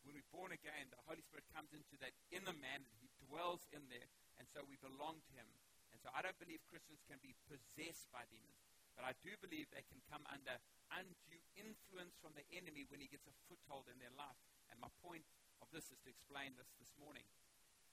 When 0.03 0.13
we're 0.13 0.35
born 0.35 0.53
again, 0.53 0.93
the 0.93 1.01
Holy 1.09 1.23
Spirit 1.25 1.49
comes 1.49 1.73
into 1.73 1.97
that 2.03 2.13
inner 2.29 2.53
man. 2.53 2.85
and 2.85 2.95
He 3.01 3.09
dwells 3.25 3.65
in 3.73 3.81
there, 3.89 4.05
and 4.37 4.45
so 4.53 4.61
we 4.67 4.77
belong 4.77 5.17
to 5.25 5.31
Him. 5.33 5.49
And 5.89 5.97
so 5.97 6.13
I 6.13 6.21
don't 6.21 6.37
believe 6.37 6.61
Christians 6.69 7.01
can 7.09 7.17
be 7.23 7.33
possessed 7.49 8.11
by 8.13 8.27
demons. 8.29 8.64
But 8.95 9.05
I 9.05 9.13
do 9.21 9.35
believe 9.43 9.67
they 9.69 9.83
can 9.85 9.99
come 10.07 10.23
under 10.31 10.55
undue 10.95 11.43
influence 11.59 12.15
from 12.19 12.31
the 12.35 12.47
enemy 12.55 12.87
when 12.87 13.03
he 13.03 13.11
gets 13.11 13.27
a 13.27 13.35
foothold 13.47 13.91
in 13.91 13.99
their 13.99 14.13
life. 14.15 14.39
And 14.71 14.79
my 14.79 14.91
point 15.03 15.27
of 15.59 15.67
this 15.75 15.91
is 15.91 15.99
to 16.03 16.09
explain 16.09 16.55
this 16.55 16.71
this 16.79 16.95
morning. 16.99 17.27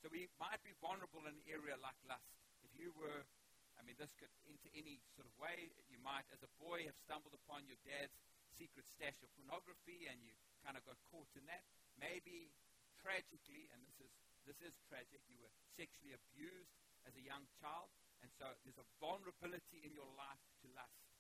So 0.02 0.10
we 0.10 0.26
might 0.38 0.62
be 0.66 0.74
vulnerable 0.82 1.22
in 1.26 1.38
an 1.38 1.46
area 1.46 1.78
like 1.78 1.98
lust. 2.06 2.34
If 2.66 2.74
you 2.74 2.90
were, 2.94 3.22
I 3.78 3.86
mean, 3.86 3.94
this 3.98 4.14
could 4.18 4.30
into 4.50 4.66
any 4.74 4.98
sort 5.14 5.26
of 5.26 5.34
way. 5.38 5.70
You 5.90 5.98
might, 6.02 6.26
as 6.34 6.42
a 6.42 6.50
boy, 6.58 6.86
have 6.86 6.98
stumbled 6.98 7.34
upon 7.34 7.66
your 7.66 7.78
dad's 7.86 8.14
secret 8.54 8.84
stash 8.84 9.18
of 9.22 9.30
pornography 9.38 10.10
and 10.10 10.18
you 10.22 10.34
kind 10.62 10.76
of 10.76 10.84
got 10.84 10.98
caught 11.10 11.30
in 11.38 11.46
that. 11.48 11.64
Maybe 11.98 12.50
tragically, 13.00 13.70
and 13.72 13.80
this 13.86 13.98
is, 14.02 14.12
this 14.46 14.58
is 14.62 14.74
tragic, 14.86 15.22
you 15.26 15.38
were 15.40 15.50
sexually 15.74 16.14
abused 16.14 16.74
as 17.06 17.14
a 17.18 17.22
young 17.22 17.46
child. 17.58 17.90
And 18.22 18.30
so 18.38 18.46
there's 18.62 18.78
a 18.78 18.88
vulnerability 19.02 19.82
in 19.82 19.92
your 19.92 20.08
life 20.14 20.42
to 20.62 20.66
lust. 20.72 21.10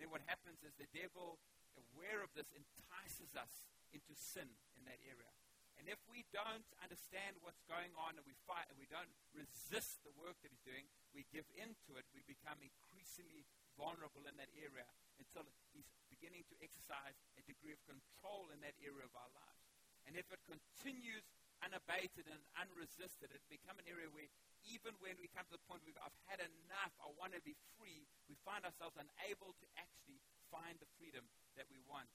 Then 0.00 0.08
what 0.08 0.24
happens 0.24 0.64
is 0.64 0.72
the 0.80 0.88
devil, 0.90 1.36
aware 1.76 2.24
of 2.24 2.32
this, 2.32 2.48
entices 2.56 3.36
us 3.36 3.68
into 3.92 4.16
sin 4.16 4.48
in 4.76 4.82
that 4.88 5.00
area. 5.04 5.32
And 5.78 5.86
if 5.86 6.00
we 6.10 6.26
don't 6.34 6.66
understand 6.82 7.38
what's 7.46 7.62
going 7.70 7.94
on 7.94 8.18
and 8.18 8.26
we 8.26 8.34
fight 8.50 8.66
and 8.66 8.78
we 8.82 8.90
don't 8.90 9.10
resist 9.30 10.02
the 10.02 10.10
work 10.18 10.34
that 10.42 10.50
he's 10.50 10.66
doing, 10.66 10.90
we 11.14 11.22
give 11.30 11.46
into 11.54 11.94
it, 11.94 12.02
we 12.10 12.26
become 12.26 12.58
increasingly 12.58 13.46
vulnerable 13.78 14.26
in 14.26 14.34
that 14.42 14.50
area 14.58 14.90
until 15.22 15.46
he's 15.70 15.86
beginning 16.10 16.42
to 16.50 16.58
exercise 16.58 17.14
a 17.38 17.42
degree 17.46 17.70
of 17.70 17.78
control 17.86 18.50
in 18.50 18.58
that 18.66 18.74
area 18.82 19.06
of 19.06 19.14
our 19.14 19.30
lives. 19.38 19.62
And 20.02 20.18
if 20.18 20.26
it 20.34 20.42
continues 20.50 21.22
unabated 21.62 22.26
and 22.26 22.42
unresisted, 22.58 23.30
it 23.30 23.42
becomes 23.46 23.78
an 23.78 23.86
area 23.86 24.10
where 24.10 24.26
even 24.68 24.92
when 25.00 25.16
we 25.16 25.32
come 25.32 25.48
to 25.48 25.56
the 25.56 25.66
point 25.68 25.82
where 25.84 25.96
I've 26.00 26.14
had 26.28 26.44
enough, 26.44 26.92
I 27.00 27.08
want 27.16 27.32
to 27.32 27.42
be 27.42 27.56
free, 27.80 28.04
we 28.28 28.36
find 28.44 28.62
ourselves 28.62 29.00
unable 29.00 29.56
to 29.58 29.66
actually 29.80 30.20
find 30.52 30.76
the 30.80 30.88
freedom 31.00 31.24
that 31.56 31.68
we 31.72 31.80
want. 31.88 32.08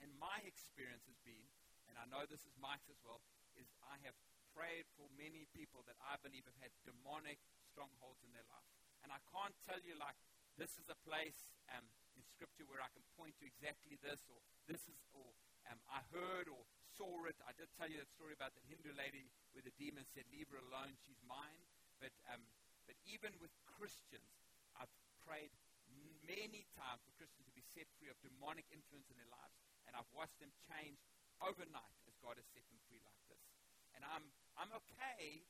And 0.00 0.12
my 0.16 0.40
experience 0.44 1.04
has 1.08 1.16
been, 1.24 1.46
and 1.88 1.96
I 1.96 2.04
know 2.08 2.24
this 2.28 2.44
is 2.44 2.56
Mike's 2.60 2.88
as 2.92 3.00
well, 3.04 3.20
is 3.56 3.68
I 3.84 3.96
have 4.04 4.16
prayed 4.52 4.88
for 4.96 5.08
many 5.16 5.48
people 5.52 5.84
that 5.84 6.00
I 6.00 6.16
believe 6.20 6.48
have 6.48 6.60
had 6.60 6.72
demonic 6.84 7.40
strongholds 7.60 8.24
in 8.24 8.32
their 8.32 8.44
life. 8.48 8.68
And 9.04 9.12
I 9.12 9.20
can't 9.28 9.56
tell 9.64 9.80
you 9.84 9.96
like 9.96 10.16
this 10.56 10.80
is 10.80 10.88
a 10.88 10.96
place 11.04 11.52
um, 11.68 11.84
in 12.16 12.24
Scripture 12.24 12.64
where 12.64 12.80
I 12.80 12.88
can 12.96 13.04
point 13.20 13.36
to 13.40 13.44
exactly 13.44 14.00
this, 14.00 14.24
or 14.32 14.40
this 14.64 14.88
is, 14.88 14.96
or 15.12 15.36
um, 15.68 15.80
I 15.92 16.00
heard 16.12 16.48
or 16.48 16.64
saw 16.96 17.28
it. 17.28 17.36
I 17.44 17.52
did 17.52 17.68
tell 17.76 17.88
you 17.92 18.00
that 18.00 18.08
story 18.08 18.32
about 18.32 18.56
the 18.56 18.64
Hindu 18.72 18.96
lady 18.96 19.28
where 19.52 19.60
the 19.60 19.74
demon 19.76 20.08
said, 20.08 20.24
"Leave 20.32 20.48
her 20.48 20.60
alone, 20.64 20.96
she's 21.04 21.20
mine." 21.28 21.60
But 22.00 22.16
um, 22.32 22.40
but 22.88 22.96
even 23.04 23.36
with 23.36 23.52
Christians, 23.76 24.32
I've 24.80 24.92
prayed 25.28 25.52
many 26.24 26.64
times 26.74 27.04
for 27.04 27.12
Christians 27.20 27.46
to 27.46 27.54
be 27.54 27.62
set 27.62 27.86
free 28.00 28.08
of 28.08 28.18
demonic 28.24 28.66
influence 28.72 29.12
in 29.12 29.16
their 29.20 29.30
lives, 29.30 29.54
and 29.86 29.94
I've 29.94 30.08
watched 30.16 30.40
them 30.40 30.50
change 30.66 30.98
overnight 31.44 32.00
as 32.08 32.16
God 32.24 32.40
has 32.40 32.48
set 32.50 32.64
them 32.72 32.80
free 32.88 33.00
like 33.04 33.20
this. 33.28 33.44
And 33.94 34.02
I'm 34.08 34.24
I'm 34.56 34.72
okay 34.72 35.44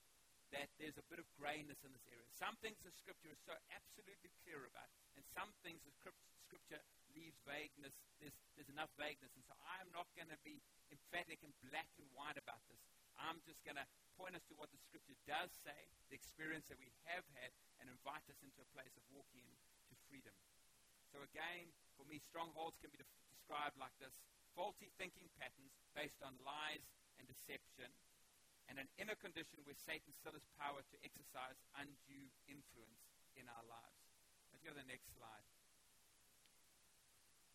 that 0.54 0.70
there's 0.78 0.98
a 0.98 1.06
bit 1.10 1.18
of 1.18 1.26
grayness 1.34 1.82
in 1.82 1.90
this 1.90 2.06
area. 2.10 2.26
Some 2.30 2.54
things 2.62 2.78
the 2.82 2.94
Scripture 2.94 3.30
is 3.30 3.42
so 3.42 3.54
absolutely 3.74 4.30
clear 4.46 4.62
about, 4.66 4.86
and 5.18 5.22
some 5.34 5.50
things 5.62 5.82
the 5.82 5.94
Scripture 5.94 6.82
leaves 7.16 7.40
vagueness. 7.48 7.96
There's, 8.20 8.36
there's 8.54 8.68
enough 8.68 8.92
vagueness, 9.00 9.32
and 9.34 9.42
so 9.48 9.56
I'm 9.64 9.88
not 9.96 10.06
going 10.12 10.28
to 10.28 10.40
be 10.44 10.60
emphatic 10.92 11.40
and 11.40 11.50
black 11.64 11.88
and 11.96 12.06
white 12.12 12.36
about 12.36 12.60
this. 12.68 12.78
I'm 13.16 13.40
just 13.48 13.64
going 13.64 13.80
to 13.80 13.88
point 14.20 14.36
us 14.36 14.44
to 14.52 14.54
what 14.60 14.68
the 14.68 14.80
Scripture 14.84 15.16
does 15.24 15.48
say, 15.64 15.88
the 16.12 16.16
experience 16.20 16.68
that 16.68 16.76
we 16.76 16.92
have 17.08 17.24
had, 17.32 17.50
and 17.80 17.88
invite 17.88 18.28
us 18.28 18.38
into 18.44 18.60
a 18.60 18.68
place 18.76 18.92
of 18.94 19.04
walking 19.08 19.42
into 19.48 19.96
freedom. 20.06 20.36
So 21.08 21.24
again, 21.24 21.72
for 21.96 22.04
me, 22.04 22.20
strongholds 22.20 22.76
can 22.76 22.92
be 22.92 23.00
de- 23.00 23.08
described 23.32 23.80
like 23.80 23.96
this: 23.96 24.12
faulty 24.52 24.92
thinking 25.00 25.32
patterns 25.40 25.72
based 25.96 26.20
on 26.20 26.36
lies 26.44 26.84
and 27.16 27.24
deception 27.24 27.88
and 28.68 28.82
an 28.82 28.90
inner 28.98 29.16
condition 29.16 29.62
where 29.62 29.78
Satan 29.78 30.12
still 30.12 30.34
has 30.34 30.44
power 30.58 30.82
to 30.82 30.96
exercise 31.06 31.58
undue 31.78 32.26
influence 32.50 33.06
in 33.38 33.46
our 33.46 33.64
lives. 33.70 34.02
Let's 34.50 34.62
go 34.66 34.74
to 34.74 34.80
the 34.82 34.90
next 34.90 35.14
slide. 35.14 35.46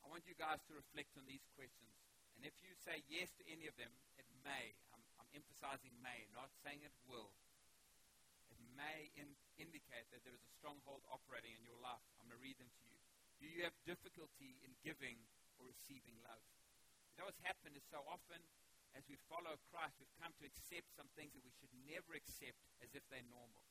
I 0.02 0.10
want 0.10 0.26
you 0.26 0.36
guys 0.38 0.62
to 0.70 0.74
reflect 0.74 1.14
on 1.18 1.26
these 1.30 1.46
questions. 1.54 1.94
And 2.38 2.46
if 2.46 2.58
you 2.66 2.74
say 2.74 3.06
yes 3.06 3.30
to 3.38 3.44
any 3.46 3.70
of 3.70 3.78
them, 3.78 3.94
it 4.18 4.26
may. 4.42 4.74
I'm, 4.94 5.04
I'm 5.22 5.30
emphasizing 5.38 5.94
may, 6.02 6.26
not 6.34 6.50
saying 6.66 6.82
it 6.82 6.96
will. 7.06 7.30
It 8.50 8.58
may 8.74 9.14
in, 9.14 9.30
indicate 9.62 10.10
that 10.10 10.26
there 10.26 10.34
is 10.34 10.42
a 10.42 10.54
stronghold 10.58 11.06
operating 11.12 11.54
in 11.54 11.64
your 11.64 11.78
life. 11.80 12.02
I'm 12.18 12.26
going 12.26 12.40
to 12.40 12.44
read 12.44 12.58
them 12.58 12.72
to 12.72 12.84
you. 12.90 12.98
Do 13.38 13.46
you 13.46 13.62
have 13.66 13.78
difficulty 13.86 14.58
in 14.66 14.74
giving 14.82 15.22
or 15.62 15.70
receiving 15.70 16.18
love? 16.26 16.42
You 17.14 17.22
know 17.22 17.30
what's 17.30 17.42
happened 17.46 17.78
is 17.78 17.86
so 17.90 18.02
often 18.10 18.42
as 18.98 19.08
we 19.08 19.16
follow 19.32 19.56
Christ, 19.72 19.96
we've 20.04 20.20
come 20.20 20.36
to 20.44 20.46
accept 20.48 20.92
some 21.00 21.08
things 21.16 21.32
that 21.32 21.44
we 21.46 21.54
should 21.56 21.72
never 21.88 22.12
accept 22.12 22.60
as 22.84 22.92
if 22.92 23.04
they're 23.08 23.28
normal. 23.32 23.64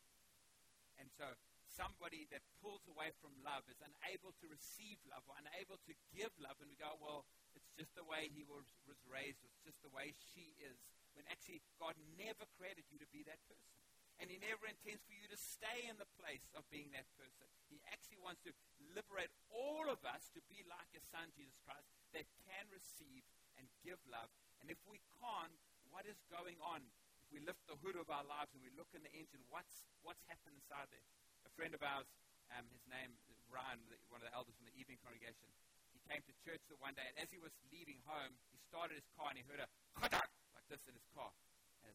And 0.97 1.13
so 1.13 1.29
somebody 1.71 2.27
that 2.35 2.43
pulls 2.59 2.83
away 2.91 3.15
from 3.23 3.33
love 3.47 3.65
is 3.71 3.79
unable 3.81 4.35
to 4.43 4.47
receive 4.51 4.99
love 5.07 5.23
or 5.31 5.39
unable 5.39 5.79
to 5.87 5.93
give 6.11 6.35
love, 6.43 6.59
and 6.59 6.69
we 6.69 6.79
go, 6.79 6.99
well, 6.99 7.25
it's 7.55 7.71
just 7.79 7.95
the 7.95 8.07
way 8.07 8.31
he 8.31 8.43
was, 8.47 8.67
raised, 9.07 9.43
it's 9.43 9.63
just 9.63 9.79
the 9.83 9.93
way 9.95 10.15
she 10.35 10.55
is. 10.59 10.79
When 11.15 11.27
actually, 11.31 11.63
God 11.79 11.99
never 12.15 12.47
created 12.59 12.87
you 12.91 12.99
to 13.03 13.09
be 13.11 13.27
that 13.27 13.43
person. 13.51 13.75
And 14.21 14.29
he 14.29 14.37
never 14.37 14.69
intends 14.69 15.01
for 15.09 15.17
you 15.17 15.25
to 15.33 15.39
stay 15.41 15.89
in 15.89 15.97
the 15.97 16.11
place 16.21 16.45
of 16.53 16.69
being 16.69 16.93
that 16.93 17.09
person. 17.17 17.49
He 17.73 17.81
actually 17.89 18.21
wants 18.21 18.45
to 18.45 18.53
liberate 18.93 19.33
all 19.49 19.89
of 19.89 20.05
us 20.05 20.29
to 20.37 20.45
be 20.53 20.61
like 20.69 20.93
his 20.93 21.03
son, 21.09 21.33
Jesus 21.33 21.57
Christ, 21.65 21.89
that 22.13 22.29
can 22.45 22.69
receive 22.69 23.25
and 23.57 23.65
give 23.81 23.97
love 24.13 24.29
and 24.61 24.69
if 24.69 24.81
we 24.85 25.01
can't, 25.19 25.57
what 25.89 26.05
is 26.05 26.21
going 26.29 26.61
on? 26.61 26.85
If 27.25 27.29
we 27.33 27.41
lift 27.41 27.65
the 27.67 27.81
hood 27.81 27.97
of 27.97 28.13
our 28.13 28.25
lives 28.29 28.53
and 28.53 28.61
we 28.61 28.71
look 28.77 28.93
in 28.93 29.03
the 29.03 29.13
engine, 29.17 29.41
what's, 29.49 29.89
what's 30.05 30.23
happened 30.29 30.61
inside 30.61 30.93
there? 30.93 31.09
A 31.51 31.53
friend 31.59 31.75
of 31.75 31.83
ours, 31.83 32.07
um, 32.55 32.63
his 32.71 32.87
name 32.87 33.11
is 33.27 33.39
Ryan, 33.51 33.83
one 34.07 34.23
of 34.23 34.27
the 34.31 34.35
elders 34.39 34.55
from 34.55 34.71
the 34.71 34.77
evening 34.79 35.03
congregation, 35.03 35.51
he 35.91 35.99
came 36.07 36.23
to 36.23 36.35
church 36.47 36.63
the 36.71 36.79
one 36.79 36.95
day, 36.95 37.03
and 37.03 37.19
as 37.19 37.27
he 37.35 37.43
was 37.43 37.51
leaving 37.75 37.99
home, 38.07 38.39
he 38.55 38.59
started 38.71 38.95
his 38.95 39.11
car 39.19 39.35
and 39.35 39.39
he 39.39 39.45
heard 39.51 39.59
a 39.59 39.67
like 39.99 40.67
this 40.71 40.87
in 40.87 40.95
his 40.95 41.07
car. 41.11 41.35
And 41.83 41.91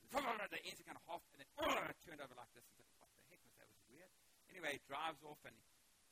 the 0.51 0.59
engine 0.67 0.83
kind 0.83 0.99
of 0.99 1.07
off, 1.07 1.23
and 1.31 1.39
then 1.39 1.47
turned 2.03 2.19
over 2.19 2.35
like 2.35 2.51
this. 2.51 2.67
And 2.67 2.83
said, 2.83 2.87
what 2.99 3.07
the 3.15 3.23
heck 3.31 3.39
was 3.47 3.55
that? 3.55 3.67
Was 3.71 3.79
it 3.79 3.87
weird? 3.95 4.11
Anyway, 4.51 4.75
he 4.75 4.81
drives 4.91 5.23
off 5.23 5.39
and, 5.47 5.55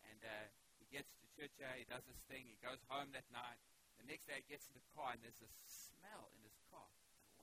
and 0.07 0.19
uh, 0.23 0.47
he 0.79 0.87
gets 0.87 1.11
to 1.19 1.27
church, 1.35 1.53
uh, 1.59 1.75
he 1.75 1.83
does 1.83 2.03
this 2.07 2.23
thing, 2.31 2.47
he 2.47 2.55
goes 2.63 2.79
home 2.87 3.11
that 3.11 3.27
night, 3.35 3.59
The 3.99 4.07
next 4.07 4.23
day 4.23 4.39
he 4.39 4.47
gets 4.47 4.71
in 4.71 4.79
the 4.79 4.85
car 4.95 5.11
and 5.11 5.19
there's 5.19 5.39
a 5.43 5.51
smell 5.67 6.31
in 6.31 6.41
his 6.47 6.55
car. 6.71 6.87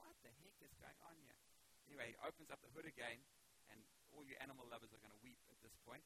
What 0.01 0.17
the 0.25 0.33
heck 0.41 0.57
is 0.65 0.73
going 0.81 0.97
on 1.05 1.13
here? 1.21 1.37
Anyway, 1.85 2.13
he 2.13 2.17
opens 2.25 2.49
up 2.49 2.57
the 2.65 2.71
hood 2.73 2.89
again, 2.89 3.21
and 3.69 3.79
all 4.13 4.25
you 4.25 4.33
animal 4.41 4.65
lovers 4.69 4.89
are 4.93 5.01
going 5.01 5.13
to 5.13 5.21
weep 5.25 5.39
this 5.61 5.77
point. 5.87 6.03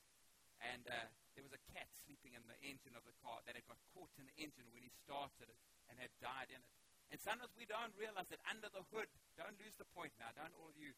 And 0.63 0.87
uh, 0.87 1.09
there 1.35 1.43
was 1.43 1.51
a 1.51 1.61
cat 1.75 1.91
sleeping 2.03 2.33
in 2.35 2.43
the 2.47 2.55
engine 2.63 2.95
of 2.95 3.03
the 3.03 3.15
car 3.19 3.43
that 3.43 3.59
had 3.59 3.67
got 3.67 3.79
caught 3.91 4.11
in 4.15 4.25
the 4.27 4.37
engine 4.39 4.67
when 4.71 4.81
he 4.81 4.91
started 5.03 5.51
it 5.51 5.59
and 5.91 5.99
had 5.99 6.11
died 6.23 6.51
in 6.51 6.59
it. 6.59 6.71
And 7.13 7.19
sometimes 7.21 7.53
we 7.53 7.69
don't 7.69 7.93
realize 7.99 8.31
that 8.33 8.41
under 8.49 8.71
the 8.71 8.81
hood, 8.89 9.11
don't 9.37 9.55
lose 9.61 9.77
the 9.77 9.85
point 9.93 10.15
now, 10.17 10.33
don't 10.33 10.55
all 10.57 10.73
you 10.73 10.95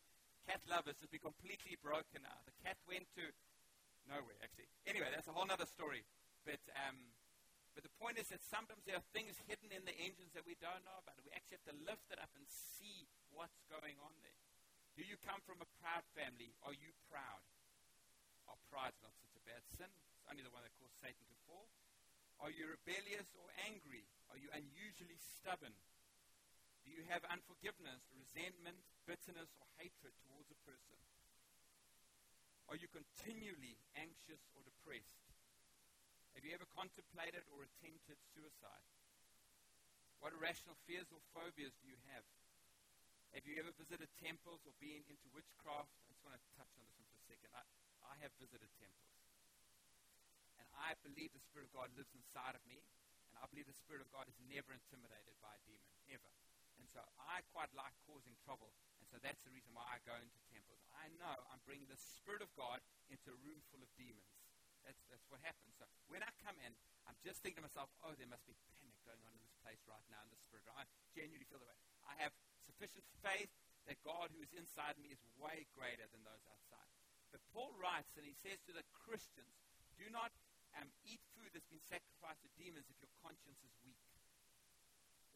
cat 0.48 0.64
lovers 0.72 0.96
just 0.96 1.12
be 1.12 1.20
completely 1.20 1.76
broken 1.84 2.24
now. 2.24 2.40
The 2.48 2.56
cat 2.64 2.80
went 2.88 3.12
to 3.20 3.36
nowhere, 4.08 4.40
actually. 4.40 4.72
Anyway, 4.88 5.12
that's 5.12 5.28
a 5.28 5.36
whole 5.36 5.52
other 5.52 5.68
story. 5.68 6.08
But, 6.48 6.64
um, 6.88 7.12
but 7.76 7.84
the 7.84 7.92
point 8.00 8.16
is 8.16 8.32
that 8.32 8.40
sometimes 8.40 8.88
there 8.88 8.96
are 8.96 9.08
things 9.12 9.36
hidden 9.44 9.76
in 9.76 9.84
the 9.84 9.92
engines 10.00 10.32
that 10.32 10.48
we 10.48 10.56
don't 10.64 10.88
know 10.88 10.96
about. 11.04 11.20
We 11.28 11.36
actually 11.36 11.60
have 11.60 11.76
to 11.76 11.78
lift 11.84 12.08
it 12.08 12.24
up 12.24 12.32
and 12.40 12.48
see 12.48 13.12
what's 13.36 13.60
going 13.68 14.00
on 14.00 14.16
there. 14.24 14.40
Do 14.96 15.04
you 15.04 15.20
come 15.20 15.44
from 15.44 15.60
a 15.60 15.70
proud 15.84 16.08
family? 16.16 16.56
Are 16.64 16.74
you 16.74 16.96
proud? 17.12 17.44
Our 18.48 18.60
pride's 18.72 19.00
not 19.04 19.16
such 19.20 19.36
a 19.36 19.44
bad 19.44 19.64
sin. 19.76 19.92
It's 19.92 20.28
only 20.32 20.44
the 20.44 20.52
one 20.52 20.64
that 20.64 20.76
caused 20.80 20.96
Satan 21.00 21.24
to 21.28 21.38
fall. 21.48 21.68
Are 22.40 22.54
you 22.54 22.70
rebellious 22.70 23.32
or 23.36 23.48
angry? 23.68 24.08
Are 24.32 24.40
you 24.40 24.48
unusually 24.54 25.18
stubborn? 25.20 25.74
Do 26.86 26.90
you 26.96 27.04
have 27.12 27.28
unforgiveness, 27.28 28.08
resentment, 28.16 28.80
bitterness, 29.04 29.52
or 29.60 29.68
hatred 29.76 30.16
towards 30.24 30.48
a 30.54 30.60
person? 30.64 30.96
Are 32.72 32.80
you 32.80 32.88
continually 32.92 33.80
anxious 33.96 34.44
or 34.56 34.64
depressed? 34.64 35.24
Have 36.36 36.44
you 36.44 36.54
ever 36.54 36.68
contemplated 36.76 37.44
or 37.52 37.64
attempted 37.64 38.20
suicide? 38.36 38.88
What 40.20 40.36
irrational 40.36 40.78
fears 40.86 41.10
or 41.10 41.20
phobias 41.34 41.76
do 41.82 41.88
you 41.90 42.00
have? 42.14 42.24
Have 43.36 43.44
you 43.44 43.60
ever 43.60 43.74
visited 43.76 44.08
temples 44.22 44.64
or 44.68 44.74
been 44.80 45.04
into 45.08 45.28
witchcraft? 45.34 45.92
I 45.92 46.04
just 46.12 46.24
want 46.24 46.36
to 46.38 46.44
touch 46.56 46.72
on 46.72 46.82
this 46.84 46.96
one 46.96 47.08
for 47.12 47.20
a 47.20 47.26
second. 47.28 47.52
I, 47.56 47.64
I 48.08 48.16
have 48.24 48.34
visited 48.40 48.72
temples. 48.80 49.12
And 50.58 50.68
I 50.80 50.96
believe 51.04 51.36
the 51.36 51.44
Spirit 51.44 51.70
of 51.70 51.74
God 51.76 51.92
lives 51.94 52.12
inside 52.16 52.56
of 52.56 52.64
me. 52.66 52.80
And 53.32 53.36
I 53.40 53.46
believe 53.52 53.68
the 53.68 53.76
Spirit 53.76 54.02
of 54.02 54.10
God 54.10 54.26
is 54.32 54.38
never 54.48 54.72
intimidated 54.72 55.36
by 55.44 55.54
a 55.54 55.62
demon. 55.68 55.88
Ever. 56.08 56.32
And 56.80 56.88
so 56.88 57.04
I 57.20 57.44
quite 57.52 57.68
like 57.76 57.92
causing 58.08 58.32
trouble. 58.48 58.72
And 59.04 59.08
so 59.12 59.20
that's 59.20 59.44
the 59.44 59.52
reason 59.52 59.76
why 59.76 59.84
I 59.84 60.00
go 60.08 60.16
into 60.16 60.40
temples. 60.48 60.80
I 60.96 61.12
know 61.20 61.36
I'm 61.52 61.60
bringing 61.68 61.92
the 61.92 62.00
Spirit 62.00 62.40
of 62.40 62.48
God 62.56 62.80
into 63.12 63.36
a 63.36 63.38
room 63.44 63.60
full 63.68 63.84
of 63.84 63.92
demons. 64.00 64.32
That's, 64.88 65.04
that's 65.12 65.28
what 65.28 65.44
happens. 65.44 65.76
So 65.76 65.84
when 66.08 66.24
I 66.24 66.32
come 66.48 66.56
in, 66.64 66.72
I'm 67.12 67.20
just 67.20 67.44
thinking 67.44 67.60
to 67.60 67.68
myself, 67.68 67.92
oh, 68.08 68.16
there 68.16 68.32
must 68.32 68.48
be 68.48 68.56
panic 68.80 68.96
going 69.04 69.20
on 69.28 69.36
in 69.36 69.42
this 69.44 69.56
place 69.60 69.84
right 69.84 70.04
now 70.08 70.24
in 70.24 70.32
the 70.32 70.40
Spirit. 70.40 70.64
I 70.72 70.88
genuinely 71.12 71.48
feel 71.52 71.60
that 71.60 71.68
way. 71.68 71.80
I 72.08 72.16
have 72.24 72.32
sufficient 72.64 73.04
faith 73.20 73.52
that 73.88 74.00
God 74.04 74.32
who 74.32 74.40
is 74.44 74.52
inside 74.56 74.96
me 75.00 75.12
is 75.12 75.20
way 75.40 75.68
greater 75.76 76.08
than 76.12 76.24
those 76.24 76.44
outside. 76.48 76.97
But 77.32 77.44
Paul 77.52 77.76
writes, 77.76 78.16
and 78.16 78.24
he 78.24 78.36
says 78.36 78.62
to 78.66 78.74
the 78.74 78.86
Christians, 78.94 79.60
do 79.98 80.08
not 80.14 80.32
um, 80.78 80.88
eat 81.04 81.22
food 81.34 81.52
that's 81.52 81.68
been 81.68 81.84
sacrificed 81.84 82.46
to 82.46 82.50
demons 82.56 82.88
if 82.88 82.98
your 83.02 83.12
conscience 83.20 83.60
is 83.66 83.74
weak. 83.82 84.00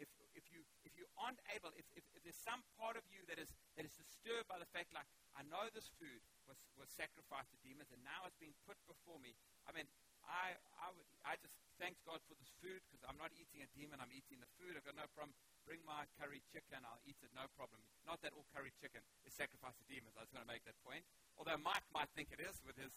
If, 0.02 0.10
if, 0.34 0.50
you, 0.50 0.66
if 0.82 0.98
you 0.98 1.06
aren't 1.14 1.38
able, 1.54 1.70
if, 1.78 1.86
if, 1.94 2.02
if 2.18 2.26
there's 2.26 2.40
some 2.42 2.66
part 2.82 2.98
of 2.98 3.06
you 3.14 3.22
that 3.30 3.38
is, 3.38 3.54
that 3.78 3.86
is 3.86 3.94
disturbed 3.94 4.50
by 4.50 4.58
the 4.58 4.66
fact, 4.74 4.90
like, 4.98 5.06
I 5.38 5.46
know 5.46 5.70
this 5.70 5.94
food 6.02 6.22
was, 6.50 6.58
was 6.74 6.90
sacrificed 6.90 7.54
to 7.54 7.58
demons 7.62 7.94
and 7.94 8.02
now 8.02 8.26
it's 8.26 8.38
being 8.42 8.58
put 8.66 8.82
before 8.90 9.22
me. 9.22 9.38
I 9.70 9.78
mean, 9.78 9.86
I, 10.26 10.58
I, 10.82 10.90
would, 10.94 11.06
I 11.22 11.38
just 11.38 11.54
thank 11.78 12.02
God 12.06 12.22
for 12.26 12.34
this 12.38 12.50
food 12.62 12.82
because 12.90 13.06
I'm 13.06 13.18
not 13.18 13.30
eating 13.38 13.62
a 13.62 13.70
demon, 13.78 14.02
I'm 14.02 14.14
eating 14.14 14.42
the 14.42 14.50
food. 14.58 14.74
I've 14.74 14.86
got 14.86 14.98
no 14.98 15.10
problem 15.14 15.38
bring 15.72 15.88
my 15.88 16.04
curry 16.20 16.44
chicken, 16.52 16.84
I'll 16.84 17.00
eat 17.08 17.16
it, 17.24 17.32
no 17.32 17.48
problem. 17.56 17.80
Not 18.04 18.20
that 18.28 18.36
all 18.36 18.44
curry 18.52 18.76
chicken 18.84 19.00
is 19.24 19.32
sacrificed 19.32 19.80
to 19.80 19.88
demons. 19.88 20.20
I 20.20 20.28
was 20.28 20.34
going 20.36 20.44
to 20.44 20.52
make 20.52 20.68
that 20.68 20.76
point. 20.84 21.08
Although 21.40 21.56
Mike 21.64 21.88
might 21.96 22.12
think 22.12 22.28
it 22.36 22.44
is 22.44 22.60
with 22.68 22.76
his, 22.76 22.92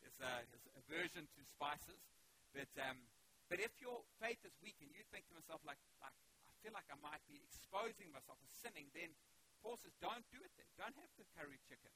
his, 0.00 0.16
uh, 0.24 0.40
his 0.48 0.64
aversion 0.72 1.28
to 1.36 1.40
spices. 1.44 2.00
But, 2.56 2.72
um, 2.80 2.96
but 3.52 3.60
if 3.60 3.76
your 3.76 4.08
faith 4.24 4.40
is 4.40 4.56
weak 4.64 4.80
and 4.80 4.88
you 4.88 5.04
think 5.12 5.28
to 5.28 5.36
yourself, 5.36 5.60
like, 5.68 5.76
like, 6.00 6.16
I 6.16 6.56
feel 6.64 6.72
like 6.72 6.88
I 6.88 6.96
might 7.04 7.20
be 7.28 7.44
exposing 7.44 8.08
myself 8.08 8.40
as 8.40 8.48
sinning, 8.56 8.88
then 8.96 9.12
Paul 9.60 9.76
says, 9.76 9.92
don't 10.00 10.24
do 10.32 10.40
it 10.40 10.52
then. 10.56 10.64
Don't 10.80 10.96
have 10.96 11.12
the 11.20 11.28
curry 11.36 11.60
chicken 11.68 11.92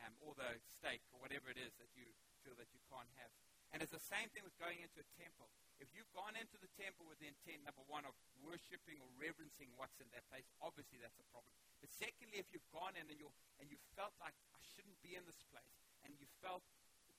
um, 0.00 0.16
or 0.24 0.32
the 0.32 0.48
steak 0.64 1.04
or 1.12 1.20
whatever 1.20 1.52
it 1.52 1.60
is 1.60 1.76
that 1.76 1.92
you 1.92 2.08
feel 2.40 2.56
that 2.56 2.72
you 2.72 2.80
can't 2.88 3.12
have. 3.20 3.28
And 3.76 3.84
it's 3.84 3.92
the 3.92 4.00
same 4.00 4.32
thing 4.32 4.48
with 4.48 4.56
going 4.56 4.80
into 4.80 5.04
a 5.04 5.08
temple. 5.20 5.52
If 5.78 5.90
you've 5.94 6.10
gone 6.10 6.34
into 6.34 6.58
the 6.58 6.70
temple 6.74 7.06
with 7.06 7.22
the 7.22 7.30
intent, 7.30 7.62
number 7.62 7.82
one, 7.86 8.02
of 8.02 8.14
worshiping 8.42 8.98
or 8.98 9.08
reverencing 9.14 9.70
what's 9.78 9.94
in 10.02 10.10
that 10.10 10.26
place, 10.26 10.46
obviously 10.58 10.98
that's 10.98 11.18
a 11.22 11.26
problem. 11.30 11.54
But 11.78 11.90
secondly, 11.94 12.42
if 12.42 12.50
you've 12.50 12.66
gone 12.74 12.98
in 12.98 13.06
and, 13.06 13.18
you 13.18 13.30
and 13.62 13.70
you 13.70 13.78
felt 13.94 14.14
like, 14.18 14.34
I 14.34 14.60
shouldn't 14.74 14.98
be 15.06 15.14
in 15.14 15.22
this 15.22 15.38
place, 15.54 15.70
and 16.02 16.10
you 16.18 16.26
felt 16.42 16.66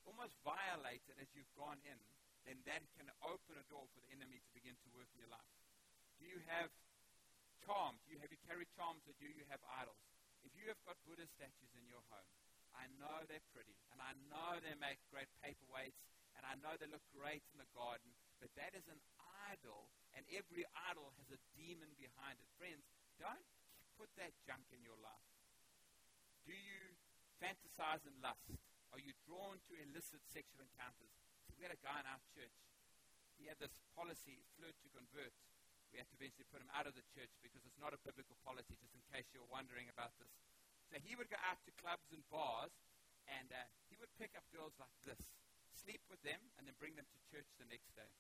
almost 0.04 0.36
violated 0.43 1.15
as 1.24 1.28
you've 1.32 1.50
gone 1.56 1.80
in, 1.88 2.00
then 2.43 2.60
that 2.67 2.84
can 3.00 3.08
open 3.24 3.56
a 3.56 3.65
door 3.72 3.88
for 3.95 4.00
the 4.04 4.12
enemy 4.12 4.43
to 4.43 4.50
begin 4.52 4.76
to 4.76 4.88
work 4.91 5.08
in 5.15 5.24
your 5.24 5.32
life. 5.32 5.54
Do 6.19 6.28
you 6.28 6.39
have 6.52 6.67
charms? 7.63 8.04
Do 8.08 8.15
you 8.15 8.19
have 8.19 8.32
you 8.32 8.39
carry 8.43 8.67
charms 8.76 9.04
or 9.08 9.15
do 9.19 9.28
you 9.28 9.43
have 9.48 9.63
idols? 9.80 10.04
If 10.43 10.52
you 10.56 10.67
have 10.72 10.80
got 10.88 11.00
Buddha 11.08 11.28
statues 11.36 11.72
in 11.76 11.88
your 11.88 12.04
home, 12.12 12.28
I 12.76 12.88
know 13.00 13.24
they're 13.28 13.43
pretty, 13.52 13.76
and 13.91 14.00
I 14.00 14.15
know 14.32 14.60
they 14.63 14.76
make 14.80 15.00
great 15.12 15.28
paperweights, 15.43 16.00
and 16.39 16.47
I 16.47 16.56
know 16.63 16.71
they 16.80 16.88
look 16.88 17.04
great 17.12 17.43
in 17.52 17.60
the 17.60 17.67
garden, 17.75 18.15
but 18.39 18.47
that 18.56 18.71
is 18.71 18.88
an 18.88 19.04
idol, 19.52 19.91
and 20.15 20.23
every 20.32 20.63
idol 20.88 21.12
has 21.19 21.28
a 21.36 21.39
demon 21.52 21.91
behind 21.99 22.39
it. 22.39 22.47
Friends, 22.56 22.88
don't 23.19 23.43
put 23.99 24.08
that 24.15 24.32
junk 24.47 24.63
in 24.71 24.80
your 24.80 24.95
life. 25.04 25.36
Do 26.47 26.56
you 26.56 26.95
fantasize 27.43 28.08
and 28.08 28.15
lust? 28.23 28.56
Are 28.95 29.04
you 29.04 29.12
drawn 29.28 29.60
to 29.67 29.73
illicit 29.84 30.23
sexual 30.32 30.63
encounters? 30.63 31.12
So 31.43 31.60
we 31.60 31.67
had 31.67 31.75
a 31.75 31.84
guy 31.84 31.99
in 31.99 32.08
our 32.08 32.23
church. 32.32 32.56
He 33.36 33.52
had 33.52 33.60
this 33.60 33.75
policy, 33.91 34.39
flirt 34.56 34.80
to 34.80 34.89
convert. 34.95 35.36
We 35.91 35.99
had 35.99 36.08
to 36.08 36.15
eventually 36.15 36.47
put 36.47 36.63
him 36.63 36.71
out 36.71 36.88
of 36.88 36.95
the 36.95 37.04
church 37.12 37.36
because 37.43 37.67
it's 37.67 37.78
not 37.84 37.91
a 37.91 37.99
biblical 37.99 38.39
policy, 38.47 38.80
just 38.80 38.95
in 38.95 39.04
case 39.12 39.28
you're 39.36 39.47
wondering 39.52 39.91
about 39.91 40.15
this. 40.23 40.32
So 40.88 40.97
he 41.04 41.19
would 41.19 41.28
go 41.28 41.38
out 41.43 41.60
to 41.67 41.71
clubs 41.78 42.08
and 42.15 42.23
bars, 42.32 42.71
and 43.28 43.52
uh, 43.52 43.60
he 43.91 43.99
would 43.99 44.10
pick 44.17 44.34
up 44.34 44.47
girls 44.49 44.73
like 44.80 44.93
this, 45.06 45.21
sleep 45.80 46.04
with 46.12 46.20
them, 46.28 46.39
and 46.60 46.68
then 46.68 46.76
bring 46.76 47.00
them 47.00 47.08
to 47.08 47.18
church 47.32 47.48
the 47.56 47.68
next 47.72 47.96
day. 47.96 48.12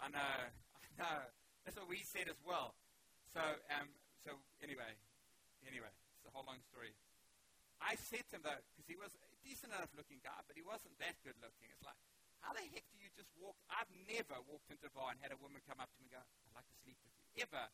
I 0.00 0.08
know, 0.08 0.34
I 0.80 0.86
know. 0.96 1.20
That's 1.64 1.76
what 1.76 1.90
we 1.90 2.00
said 2.00 2.32
as 2.32 2.40
well. 2.40 2.76
So, 3.28 3.42
um, 3.74 3.90
so 4.24 4.38
anyway, 4.64 4.96
anyway, 5.66 5.92
it's 6.16 6.24
a 6.24 6.32
whole 6.32 6.46
long 6.46 6.62
story. 6.64 6.96
I 7.82 7.98
said 7.98 8.24
to 8.32 8.40
him 8.40 8.44
though, 8.46 8.62
because 8.72 8.88
he 8.88 8.96
was 8.96 9.12
a 9.12 9.28
decent 9.44 9.76
enough 9.76 9.92
looking 9.92 10.22
guy, 10.24 10.40
but 10.48 10.56
he 10.56 10.64
wasn't 10.64 10.96
that 11.02 11.20
good 11.20 11.36
looking. 11.44 11.68
It's 11.68 11.84
like, 11.84 11.98
how 12.40 12.56
the 12.56 12.64
heck 12.72 12.86
do 12.94 12.96
you 12.96 13.10
just 13.12 13.28
walk? 13.36 13.58
I've 13.68 13.90
never 14.06 14.38
walked 14.46 14.70
into 14.72 14.88
a 14.88 14.94
bar 14.94 15.12
and 15.12 15.18
had 15.20 15.34
a 15.34 15.40
woman 15.42 15.60
come 15.66 15.82
up 15.82 15.90
to 15.92 15.98
me 16.00 16.08
and 16.08 16.16
go, 16.16 16.22
I'd 16.22 16.56
like 16.56 16.68
to 16.70 16.78
sleep 16.80 16.96
with 17.02 17.12
you, 17.12 17.44
ever. 17.44 17.68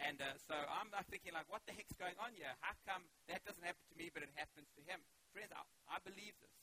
And 0.00 0.22
uh, 0.24 0.38
so 0.40 0.56
I'm 0.56 0.88
thinking 1.12 1.36
like, 1.36 1.50
what 1.52 1.60
the 1.68 1.76
heck's 1.76 1.92
going 1.98 2.16
on 2.16 2.32
here? 2.32 2.54
How 2.64 2.72
come 2.88 3.04
that 3.28 3.44
doesn't 3.44 3.62
happen 3.62 3.84
to 3.92 3.96
me, 3.98 4.08
but 4.08 4.24
it 4.24 4.32
happens 4.38 4.72
to 4.78 4.82
him? 4.88 5.04
Friends, 5.34 5.52
I, 5.52 5.62
I 5.90 5.98
believe 6.00 6.32
this. 6.40 6.56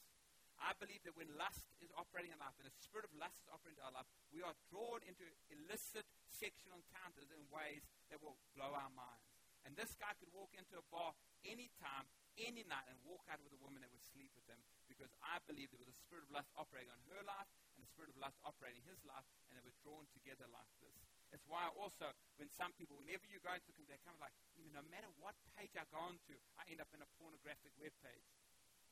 I 0.60 0.76
believe 0.76 1.04
that 1.08 1.15
when 1.15 1.32
lust 1.39 1.72
is 1.80 1.91
operating 1.95 2.36
in 2.36 2.39
life, 2.39 2.56
and 2.60 2.67
the 2.67 2.76
spirit 2.84 3.08
of 3.08 3.13
lust 3.15 3.39
is 3.43 3.50
operating 3.52 3.80
in 3.80 3.88
our 3.88 3.95
life, 3.95 4.10
we 4.32 4.43
are 4.43 4.56
drawn 4.67 5.00
into 5.08 5.24
illicit 5.52 6.08
sexual 6.28 6.76
encounters 6.76 7.32
in 7.32 7.39
ways 7.52 7.88
that 8.12 8.19
will 8.19 8.36
blow 8.56 8.76
our 8.76 8.91
minds. 8.91 9.30
And 9.67 9.76
this 9.76 9.95
guy 10.00 10.15
could 10.19 10.32
walk 10.32 10.56
into 10.56 10.80
a 10.80 10.86
bar 10.88 11.15
anytime, 11.43 12.08
any 12.39 12.63
night, 12.67 12.88
and 12.88 12.95
walk 13.04 13.28
out 13.28 13.43
with 13.43 13.52
a 13.56 13.60
woman 13.60 13.84
that 13.84 13.91
would 13.91 14.04
sleep 14.04 14.32
with 14.36 14.48
him 14.48 14.60
because 14.89 15.15
I 15.24 15.39
believe 15.45 15.72
there 15.72 15.80
was 15.80 15.88
a 15.88 15.95
spirit 15.95 16.26
of 16.28 16.34
lust 16.34 16.52
operating 16.58 16.91
on 16.91 17.00
her 17.13 17.22
life 17.24 17.48
and 17.78 17.86
a 17.86 17.88
spirit 17.88 18.12
of 18.12 18.17
lust 18.19 18.36
operating 18.43 18.84
in 18.84 18.88
his 18.89 19.00
life, 19.06 19.24
and 19.48 19.56
they 19.56 19.63
were 19.63 19.76
drawn 19.80 20.04
together 20.12 20.50
like 20.52 20.67
this. 20.84 21.00
That's 21.30 21.45
why 21.45 21.69
also, 21.78 22.10
when 22.41 22.50
some 22.50 22.74
people, 22.76 22.98
whenever 22.98 23.24
you 23.30 23.38
go 23.39 23.54
into, 23.54 23.69
they're 23.86 24.02
kind 24.02 24.17
of 24.17 24.24
like, 24.24 24.34
even 24.58 24.74
no 24.74 24.84
matter 24.89 25.08
what 25.22 25.38
page 25.56 25.78
I 25.78 25.86
go 25.93 26.02
onto, 26.02 26.36
I 26.58 26.65
end 26.67 26.82
up 26.82 26.89
in 26.91 27.06
a 27.06 27.10
pornographic 27.22 27.72
web 27.78 27.93
page. 28.02 28.28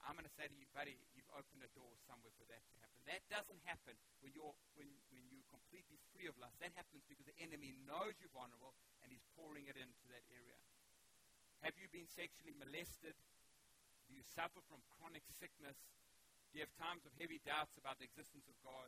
I'm 0.08 0.16
going 0.16 0.24
to 0.24 0.38
say 0.40 0.48
to 0.48 0.56
you, 0.56 0.64
buddy, 0.72 0.96
you've 1.12 1.28
opened 1.36 1.68
a 1.68 1.72
door 1.76 1.92
somewhere 2.08 2.32
for 2.40 2.48
that 2.48 2.64
to 2.64 2.74
happen. 2.80 3.04
That 3.12 3.28
doesn't 3.28 3.60
happen 3.68 4.00
when 4.24 4.32
you're, 4.32 4.56
when, 4.80 4.88
when 5.12 5.28
you're 5.28 5.44
completely 5.52 6.00
free 6.16 6.32
of 6.32 6.40
lust. 6.40 6.56
That 6.64 6.72
happens 6.80 7.04
because 7.12 7.28
the 7.28 7.36
enemy 7.44 7.76
knows 7.84 8.16
you're 8.24 8.32
vulnerable 8.32 8.72
and 9.04 9.12
he's 9.12 9.28
pouring 9.36 9.68
it 9.68 9.76
into 9.76 10.08
that 10.08 10.24
area. 10.32 10.56
Have 11.60 11.76
you 11.76 11.92
been 11.92 12.08
sexually 12.08 12.56
molested? 12.56 13.20
Do 14.08 14.16
you 14.16 14.24
suffer 14.24 14.64
from 14.72 14.80
chronic 14.96 15.28
sickness? 15.28 15.76
Do 16.56 16.64
you 16.64 16.64
have 16.64 16.72
times 16.80 17.04
of 17.04 17.12
heavy 17.20 17.44
doubts 17.44 17.76
about 17.76 18.00
the 18.00 18.08
existence 18.08 18.48
of 18.48 18.56
God 18.64 18.88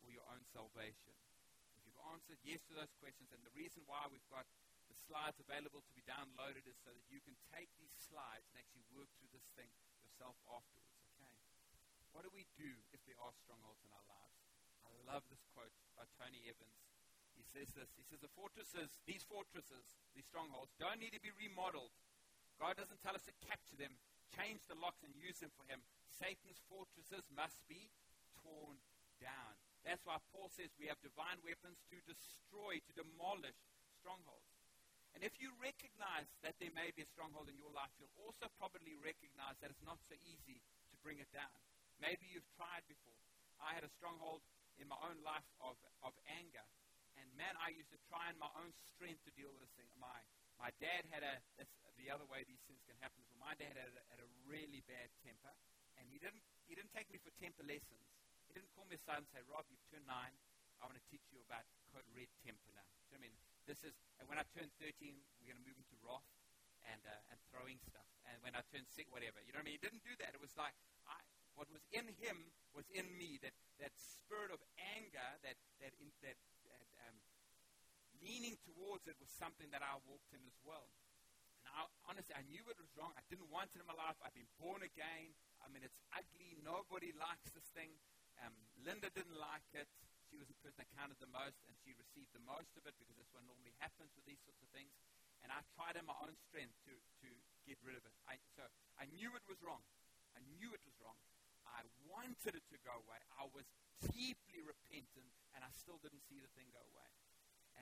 or 0.00 0.08
your 0.08 0.24
own 0.32 0.40
salvation? 0.48 1.12
If 1.76 1.84
you've 1.84 2.00
answered 2.08 2.40
yes 2.40 2.64
to 2.72 2.80
those 2.80 2.96
questions, 2.96 3.28
and 3.36 3.44
the 3.44 3.52
reason 3.52 3.84
why 3.84 4.08
we've 4.08 4.24
got 4.32 4.48
the 4.88 4.96
slides 4.96 5.36
available 5.36 5.84
to 5.84 5.92
be 5.92 6.00
downloaded 6.08 6.64
is 6.64 6.80
so 6.80 6.96
that 6.96 7.06
you 7.12 7.20
can 7.20 7.36
take 7.52 7.68
these 7.76 7.92
slides 8.00 8.48
and 8.48 8.56
actually 8.56 8.88
work 8.96 9.12
through 9.20 9.28
this 9.36 9.44
thing 9.52 9.68
yourself 10.20 10.36
afterwards, 10.52 11.00
okay? 11.16 11.32
What 12.12 12.28
do 12.28 12.30
we 12.36 12.44
do 12.60 12.68
if 12.92 13.00
there 13.08 13.16
are 13.24 13.32
strongholds 13.32 13.80
in 13.80 13.88
our 13.88 14.04
lives? 14.04 14.36
I 14.84 14.92
love 15.08 15.24
this 15.32 15.40
quote 15.56 15.72
by 15.96 16.04
Tony 16.20 16.44
Evans. 16.44 16.76
He 17.32 17.40
says 17.40 17.72
this. 17.72 17.88
He 17.96 18.04
says 18.04 18.20
the 18.20 18.28
fortresses, 18.36 19.00
these 19.08 19.24
fortresses, 19.24 19.96
these 20.12 20.28
strongholds, 20.28 20.76
don't 20.76 21.00
need 21.00 21.16
to 21.16 21.24
be 21.24 21.32
remodeled. 21.40 21.96
God 22.60 22.76
doesn't 22.76 23.00
tell 23.00 23.16
us 23.16 23.24
to 23.32 23.40
capture 23.48 23.80
them, 23.80 23.96
change 24.36 24.60
the 24.68 24.76
locks, 24.76 25.00
and 25.00 25.16
use 25.16 25.40
them 25.40 25.48
for 25.56 25.64
Him. 25.72 25.80
Satan's 26.12 26.60
fortresses 26.68 27.24
must 27.32 27.64
be 27.64 27.88
torn 28.44 28.76
down. 29.24 29.56
That's 29.88 30.04
why 30.04 30.20
Paul 30.36 30.52
says 30.52 30.68
we 30.76 30.92
have 30.92 31.00
divine 31.00 31.40
weapons 31.40 31.80
to 31.88 31.96
destroy, 32.04 32.84
to 32.84 32.92
demolish 32.92 33.56
strongholds. 33.96 34.59
And 35.14 35.26
if 35.26 35.34
you 35.42 35.50
recognize 35.58 36.30
that 36.46 36.54
there 36.62 36.72
may 36.72 36.94
be 36.94 37.02
a 37.02 37.08
stronghold 37.10 37.50
in 37.50 37.58
your 37.58 37.72
life, 37.74 37.90
you'll 37.98 38.14
also 38.22 38.46
probably 38.56 38.94
recognize 39.02 39.58
that 39.60 39.68
it's 39.68 39.84
not 39.84 39.98
so 40.06 40.14
easy 40.22 40.62
to 40.62 40.96
bring 41.02 41.18
it 41.18 41.28
down. 41.34 41.52
Maybe 41.98 42.30
you've 42.30 42.46
tried 42.56 42.86
before. 42.86 43.18
I 43.60 43.76
had 43.76 43.84
a 43.84 43.92
stronghold 43.92 44.40
in 44.80 44.88
my 44.88 44.96
own 45.04 45.20
life 45.20 45.44
of, 45.60 45.76
of 46.00 46.16
anger. 46.40 46.64
And 47.20 47.28
man, 47.36 47.52
I 47.60 47.74
used 47.76 47.92
to 47.92 48.00
try 48.08 48.32
in 48.32 48.38
my 48.40 48.48
own 48.56 48.72
strength 48.96 49.20
to 49.28 49.32
deal 49.36 49.52
with 49.52 49.60
this 49.60 49.74
thing. 49.76 49.90
My, 50.00 50.24
my 50.56 50.72
dad 50.80 51.04
had 51.12 51.20
a, 51.20 51.34
that's 51.60 51.74
the 52.00 52.08
other 52.08 52.24
way 52.32 52.48
these 52.48 52.64
things 52.64 52.80
can 52.88 52.96
happen. 53.04 53.20
So 53.28 53.36
my 53.36 53.52
dad 53.60 53.76
had 53.76 53.92
a, 53.92 54.00
had 54.08 54.20
a 54.24 54.28
really 54.48 54.80
bad 54.88 55.12
temper. 55.20 55.52
And 56.00 56.08
he 56.08 56.16
didn't, 56.16 56.40
he 56.64 56.72
didn't 56.72 56.96
take 56.96 57.12
me 57.12 57.20
for 57.20 57.28
temper 57.36 57.66
lessons. 57.68 58.08
He 58.48 58.56
didn't 58.56 58.72
call 58.72 58.88
me 58.88 58.96
aside 58.96 59.20
and 59.20 59.28
say, 59.28 59.44
Rob, 59.52 59.68
you've 59.68 59.84
turned 59.92 60.08
nine. 60.08 60.32
I 60.80 60.88
want 60.88 60.96
to 60.96 61.06
teach 61.12 61.28
you 61.28 61.44
about 61.44 61.68
code 61.92 62.08
red 62.16 62.32
temper 62.40 62.72
now. 62.72 62.88
Do 63.04 63.12
you 63.12 63.20
know 63.20 63.28
what 63.28 63.28
I 63.28 63.28
mean? 63.28 63.49
This 63.70 63.86
is, 63.86 63.94
and 64.18 64.26
when 64.26 64.34
I 64.34 64.42
turn 64.50 64.66
13, 64.82 65.14
we're 65.38 65.54
going 65.54 65.62
to 65.62 65.62
move 65.62 65.78
into 65.78 65.94
wrath 66.02 66.26
and, 66.90 66.98
uh, 67.06 67.30
and 67.30 67.38
throwing 67.54 67.78
stuff. 67.78 68.02
And 68.26 68.34
when 68.42 68.58
I 68.58 68.66
turn 68.66 68.82
sick, 68.90 69.06
whatever. 69.14 69.38
You 69.46 69.54
know 69.54 69.62
what 69.62 69.70
I 69.70 69.78
mean? 69.78 69.78
He 69.78 69.86
didn't 69.86 70.02
do 70.02 70.10
that. 70.18 70.34
It 70.34 70.42
was 70.42 70.58
like, 70.58 70.74
I, 71.06 71.14
what 71.54 71.70
was 71.70 71.86
in 71.94 72.10
him 72.18 72.50
was 72.74 72.90
in 72.90 73.06
me. 73.14 73.38
That, 73.38 73.54
that 73.78 73.94
spirit 73.94 74.50
of 74.50 74.58
anger, 74.98 75.22
that, 75.46 75.54
that, 75.78 75.94
in, 76.02 76.10
that, 76.26 76.34
that 76.66 76.82
um, 77.06 77.14
leaning 78.18 78.58
towards 78.66 79.06
it 79.06 79.14
was 79.22 79.30
something 79.38 79.70
that 79.70 79.86
I 79.86 80.02
walked 80.02 80.34
in 80.34 80.42
as 80.50 80.58
well. 80.66 80.90
And 81.62 81.70
I, 81.70 81.86
honestly, 82.10 82.34
I 82.34 82.42
knew 82.50 82.66
it 82.66 82.74
was 82.74 82.90
wrong. 82.98 83.14
I 83.14 83.22
didn't 83.30 83.54
want 83.54 83.70
it 83.78 83.78
in 83.78 83.86
my 83.86 83.94
life. 83.94 84.18
I've 84.18 84.34
been 84.34 84.50
born 84.58 84.82
again. 84.82 85.30
I 85.62 85.70
mean, 85.70 85.86
it's 85.86 86.02
ugly. 86.10 86.58
Nobody 86.66 87.14
likes 87.14 87.54
this 87.54 87.70
thing. 87.70 87.94
Um, 88.42 88.50
Linda 88.82 89.14
didn't 89.14 89.38
like 89.38 89.70
it. 89.78 89.86
She 90.30 90.38
was 90.38 90.46
the 90.46 90.54
person 90.62 90.78
that 90.78 90.90
counted 90.94 91.18
the 91.18 91.26
most, 91.34 91.58
and 91.66 91.74
she 91.82 91.90
received 91.98 92.30
the 92.30 92.44
most 92.46 92.70
of 92.78 92.86
it 92.86 92.94
because 93.02 93.18
that's 93.18 93.34
what 93.34 93.42
normally 93.42 93.74
happens 93.82 94.14
with 94.14 94.22
these 94.30 94.38
sorts 94.46 94.62
of 94.62 94.70
things. 94.70 94.94
And 95.42 95.50
I 95.50 95.58
tried 95.74 95.98
in 95.98 96.06
my 96.06 96.14
own 96.22 96.38
strength 96.38 96.78
to, 96.86 96.94
to 96.94 97.28
get 97.66 97.82
rid 97.82 97.98
of 97.98 98.06
it. 98.06 98.14
I, 98.30 98.38
so 98.54 98.62
I 98.94 99.10
knew 99.10 99.34
it 99.34 99.42
was 99.50 99.58
wrong. 99.66 99.82
I 100.38 100.40
knew 100.54 100.70
it 100.70 100.86
was 100.86 100.94
wrong. 101.02 101.18
I 101.66 101.82
wanted 102.06 102.54
it 102.54 102.66
to 102.70 102.78
go 102.86 102.94
away. 102.94 103.18
I 103.34 103.50
was 103.50 103.66
deeply 104.14 104.62
repentant, 104.62 105.34
and 105.58 105.66
I 105.66 105.70
still 105.74 105.98
didn't 105.98 106.22
see 106.30 106.38
the 106.38 106.50
thing 106.54 106.70
go 106.70 106.82
away. 106.94 107.10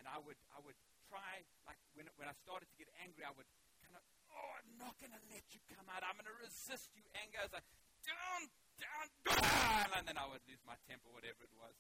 And 0.01 0.09
I 0.09 0.17
would, 0.17 0.41
I 0.57 0.65
would 0.65 0.79
try, 1.13 1.45
like 1.69 1.77
when, 1.93 2.09
when 2.17 2.33
I 2.33 2.35
started 2.41 2.73
to 2.73 2.77
get 2.81 2.89
angry, 3.05 3.29
I 3.29 3.35
would 3.37 3.49
kind 3.85 3.93
of, 3.93 4.03
oh, 4.33 4.51
I'm 4.57 4.73
not 4.81 4.97
going 4.97 5.13
to 5.13 5.23
let 5.29 5.45
you 5.53 5.61
come 5.69 5.85
out. 5.93 6.01
I'm 6.01 6.17
going 6.17 6.33
to 6.33 6.39
resist 6.41 6.97
you, 6.97 7.05
anger. 7.21 7.45
I 7.45 7.45
was 7.45 7.57
like, 7.61 7.69
down, 8.07 8.41
down, 8.81 9.07
down. 9.37 9.89
And 10.01 10.05
then 10.09 10.17
I 10.17 10.25
would 10.31 10.41
lose 10.49 10.63
my 10.65 10.79
temper, 10.89 11.13
whatever 11.13 11.45
it 11.45 11.53
was. 11.59 11.75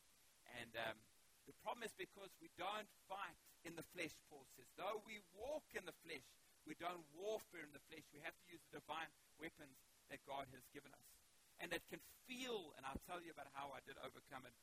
And 0.57 0.73
um, 0.89 0.97
the 1.45 1.57
problem 1.61 1.85
is 1.85 1.93
because 1.97 2.33
we 2.41 2.49
don't 2.57 2.89
fight 3.09 3.37
in 3.65 3.77
the 3.77 3.87
flesh, 3.93 4.17
Paul 4.29 4.49
says. 4.57 4.69
Though 4.79 5.05
we 5.05 5.21
walk 5.37 5.69
in 5.77 5.85
the 5.85 5.97
flesh, 6.05 6.25
we 6.65 6.77
don't 6.77 7.05
warfare 7.17 7.65
in 7.65 7.73
the 7.73 7.85
flesh. 7.89 8.05
We 8.13 8.21
have 8.25 8.37
to 8.37 8.47
use 8.49 8.61
the 8.69 8.81
divine 8.81 9.09
weapons 9.37 9.81
that 10.09 10.25
God 10.25 10.49
has 10.53 10.65
given 10.73 10.93
us 10.93 11.09
and 11.59 11.75
that 11.75 11.83
can 11.91 11.99
feel, 12.27 12.73
and 12.79 12.87
I'll 12.87 13.03
tell 13.07 13.19
you 13.19 13.35
about 13.35 13.51
how 13.55 13.75
I 13.75 13.83
did 13.83 13.99
overcome 14.01 14.47
it, 14.47 14.55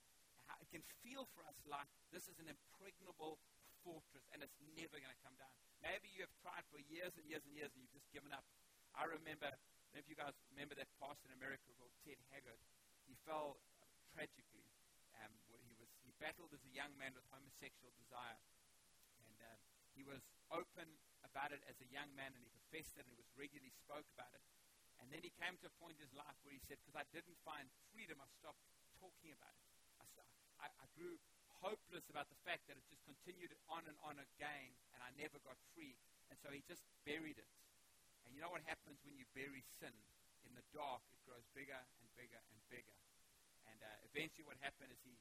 it 0.62 0.70
can 0.72 0.86
feel 1.04 1.28
for 1.36 1.44
us 1.50 1.58
like 1.68 1.90
this 2.14 2.30
is 2.30 2.38
an 2.40 2.48
impregnable 2.48 3.42
fortress 3.84 4.26
and 4.32 4.40
it's 4.46 4.56
never 4.78 4.98
going 4.98 5.12
to 5.12 5.24
come 5.26 5.36
down. 5.36 5.52
Maybe 5.84 6.10
you 6.14 6.24
have 6.24 6.34
tried 6.42 6.64
for 6.72 6.80
years 6.90 7.14
and 7.20 7.26
years 7.28 7.44
and 7.46 7.54
years 7.54 7.74
and 7.74 7.84
you've 7.84 7.94
just 7.94 8.10
given 8.14 8.32
up. 8.32 8.46
I 8.96 9.06
remember, 9.10 9.52
if 9.94 10.08
you 10.08 10.16
guys 10.16 10.34
remember 10.54 10.78
that 10.80 10.90
pastor 11.02 11.28
in 11.30 11.36
America 11.36 11.68
called 11.76 11.92
Ted 12.06 12.18
Haggard, 12.32 12.62
he 13.06 13.18
fell 13.28 13.60
tragically. 14.14 14.70
Um, 15.20 15.34
he, 15.66 15.76
was, 15.78 15.92
he 16.05 16.05
battled 16.20 16.52
as 16.56 16.64
a 16.64 16.72
young 16.72 16.92
man 16.96 17.12
with 17.14 17.26
homosexual 17.32 17.92
desire. 18.00 18.40
And 19.22 19.36
uh, 19.42 19.58
he 19.96 20.04
was 20.04 20.24
open 20.52 20.88
about 21.24 21.52
it 21.52 21.62
as 21.68 21.78
a 21.82 21.90
young 21.90 22.12
man 22.16 22.32
and 22.32 22.42
he 22.42 22.50
confessed 22.52 22.96
it 22.96 23.04
and 23.08 23.12
he 23.12 23.20
was 23.20 23.30
regularly 23.36 23.74
spoke 23.74 24.08
about 24.16 24.32
it. 24.32 24.44
And 25.00 25.12
then 25.12 25.22
he 25.22 25.32
came 25.36 25.60
to 25.60 25.68
a 25.68 25.76
point 25.82 26.00
in 26.00 26.08
his 26.08 26.16
life 26.16 26.38
where 26.48 26.56
he 26.56 26.62
said, 26.64 26.80
because 26.80 26.96
I 26.96 27.06
didn't 27.12 27.36
find 27.44 27.68
freedom, 27.92 28.18
I 28.24 28.28
stopped 28.40 28.64
talking 28.98 29.36
about 29.36 29.52
it. 29.52 29.68
I, 30.00 30.06
I, 30.64 30.68
I 30.72 30.88
grew 30.96 31.20
hopeless 31.60 32.08
about 32.08 32.32
the 32.32 32.40
fact 32.48 32.68
that 32.70 32.80
it 32.80 32.86
just 32.88 33.04
continued 33.04 33.52
on 33.68 33.84
and 33.90 33.98
on 34.06 34.22
again, 34.22 34.72
and 34.96 35.00
I 35.04 35.10
never 35.20 35.42
got 35.44 35.58
free. 35.74 35.98
And 36.30 36.38
so 36.40 36.54
he 36.54 36.64
just 36.66 36.86
buried 37.04 37.38
it. 37.38 37.52
And 38.26 38.34
you 38.34 38.42
know 38.42 38.50
what 38.54 38.66
happens 38.66 39.02
when 39.06 39.18
you 39.18 39.26
bury 39.38 39.62
sin? 39.82 39.94
In 40.46 40.54
the 40.54 40.66
dark, 40.78 41.02
it 41.10 41.18
grows 41.26 41.46
bigger 41.58 41.78
and 41.78 42.08
bigger 42.14 42.38
and 42.38 42.60
bigger. 42.70 42.94
And 43.66 43.82
uh, 43.82 44.10
eventually 44.14 44.46
what 44.46 44.62
happened 44.62 44.94
is 44.94 45.02
he 45.02 45.18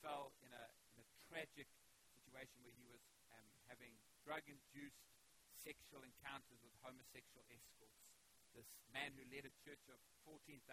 fell 0.00 0.32
in 0.44 0.50
a, 0.52 0.64
in 0.94 1.02
a 1.02 1.06
tragic 1.28 1.68
situation 2.14 2.58
where 2.62 2.74
he 2.74 2.86
was 2.88 3.02
um, 3.34 3.46
having 3.70 3.92
drug-induced 4.22 5.04
sexual 5.58 6.02
encounters 6.06 6.58
with 6.62 6.74
homosexual 6.82 7.42
escorts 7.50 7.98
this 8.58 8.68
man 8.90 9.14
who 9.14 9.22
led 9.30 9.46
a 9.46 9.54
church 9.62 9.86
of 9.86 10.02
14,000 10.26 10.66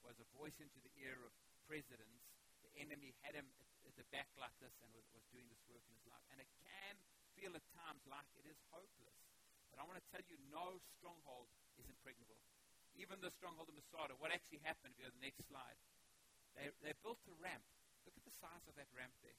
was 0.00 0.16
a 0.16 0.26
voice 0.32 0.56
into 0.64 0.80
the 0.80 0.88
ear 0.96 1.20
of 1.20 1.32
presidents. 1.68 2.24
The 2.64 2.72
enemy 2.80 3.12
had 3.20 3.36
him 3.36 3.44
at, 3.60 3.68
the 3.92 4.08
back 4.08 4.32
like 4.40 4.56
this 4.56 4.72
and 4.80 4.88
was, 4.96 5.04
was 5.12 5.20
doing 5.28 5.44
this 5.52 5.60
work 5.68 5.84
in 5.84 5.92
his 5.92 6.08
life. 6.08 6.24
And 6.32 6.40
it 6.40 6.48
can 6.64 6.96
feel 7.36 7.52
at 7.52 7.60
times 7.76 8.00
like 8.08 8.24
it 8.40 8.48
is 8.48 8.56
hopeless. 8.72 9.20
But 9.68 9.76
I 9.76 9.84
want 9.84 10.00
to 10.00 10.06
tell 10.08 10.24
you, 10.24 10.40
no 10.48 10.80
stronghold 10.96 11.52
is 11.76 11.84
impregnable. 11.92 12.40
Even 12.96 13.20
the 13.20 13.28
stronghold 13.36 13.68
of 13.68 13.76
Masada, 13.76 14.16
what 14.16 14.32
actually 14.32 14.64
happened, 14.64 14.96
if 14.96 15.04
you 15.04 15.04
go 15.04 15.12
to 15.12 15.18
the 15.20 15.26
next 15.28 15.44
slide, 15.44 15.76
they, 16.56 16.72
they 16.80 16.96
built 17.04 17.20
a 17.28 17.36
ramp. 17.36 17.64
Look 18.06 18.16
at 18.18 18.26
the 18.26 18.34
size 18.34 18.64
of 18.66 18.74
that 18.76 18.90
ramp 18.94 19.14
there. 19.22 19.38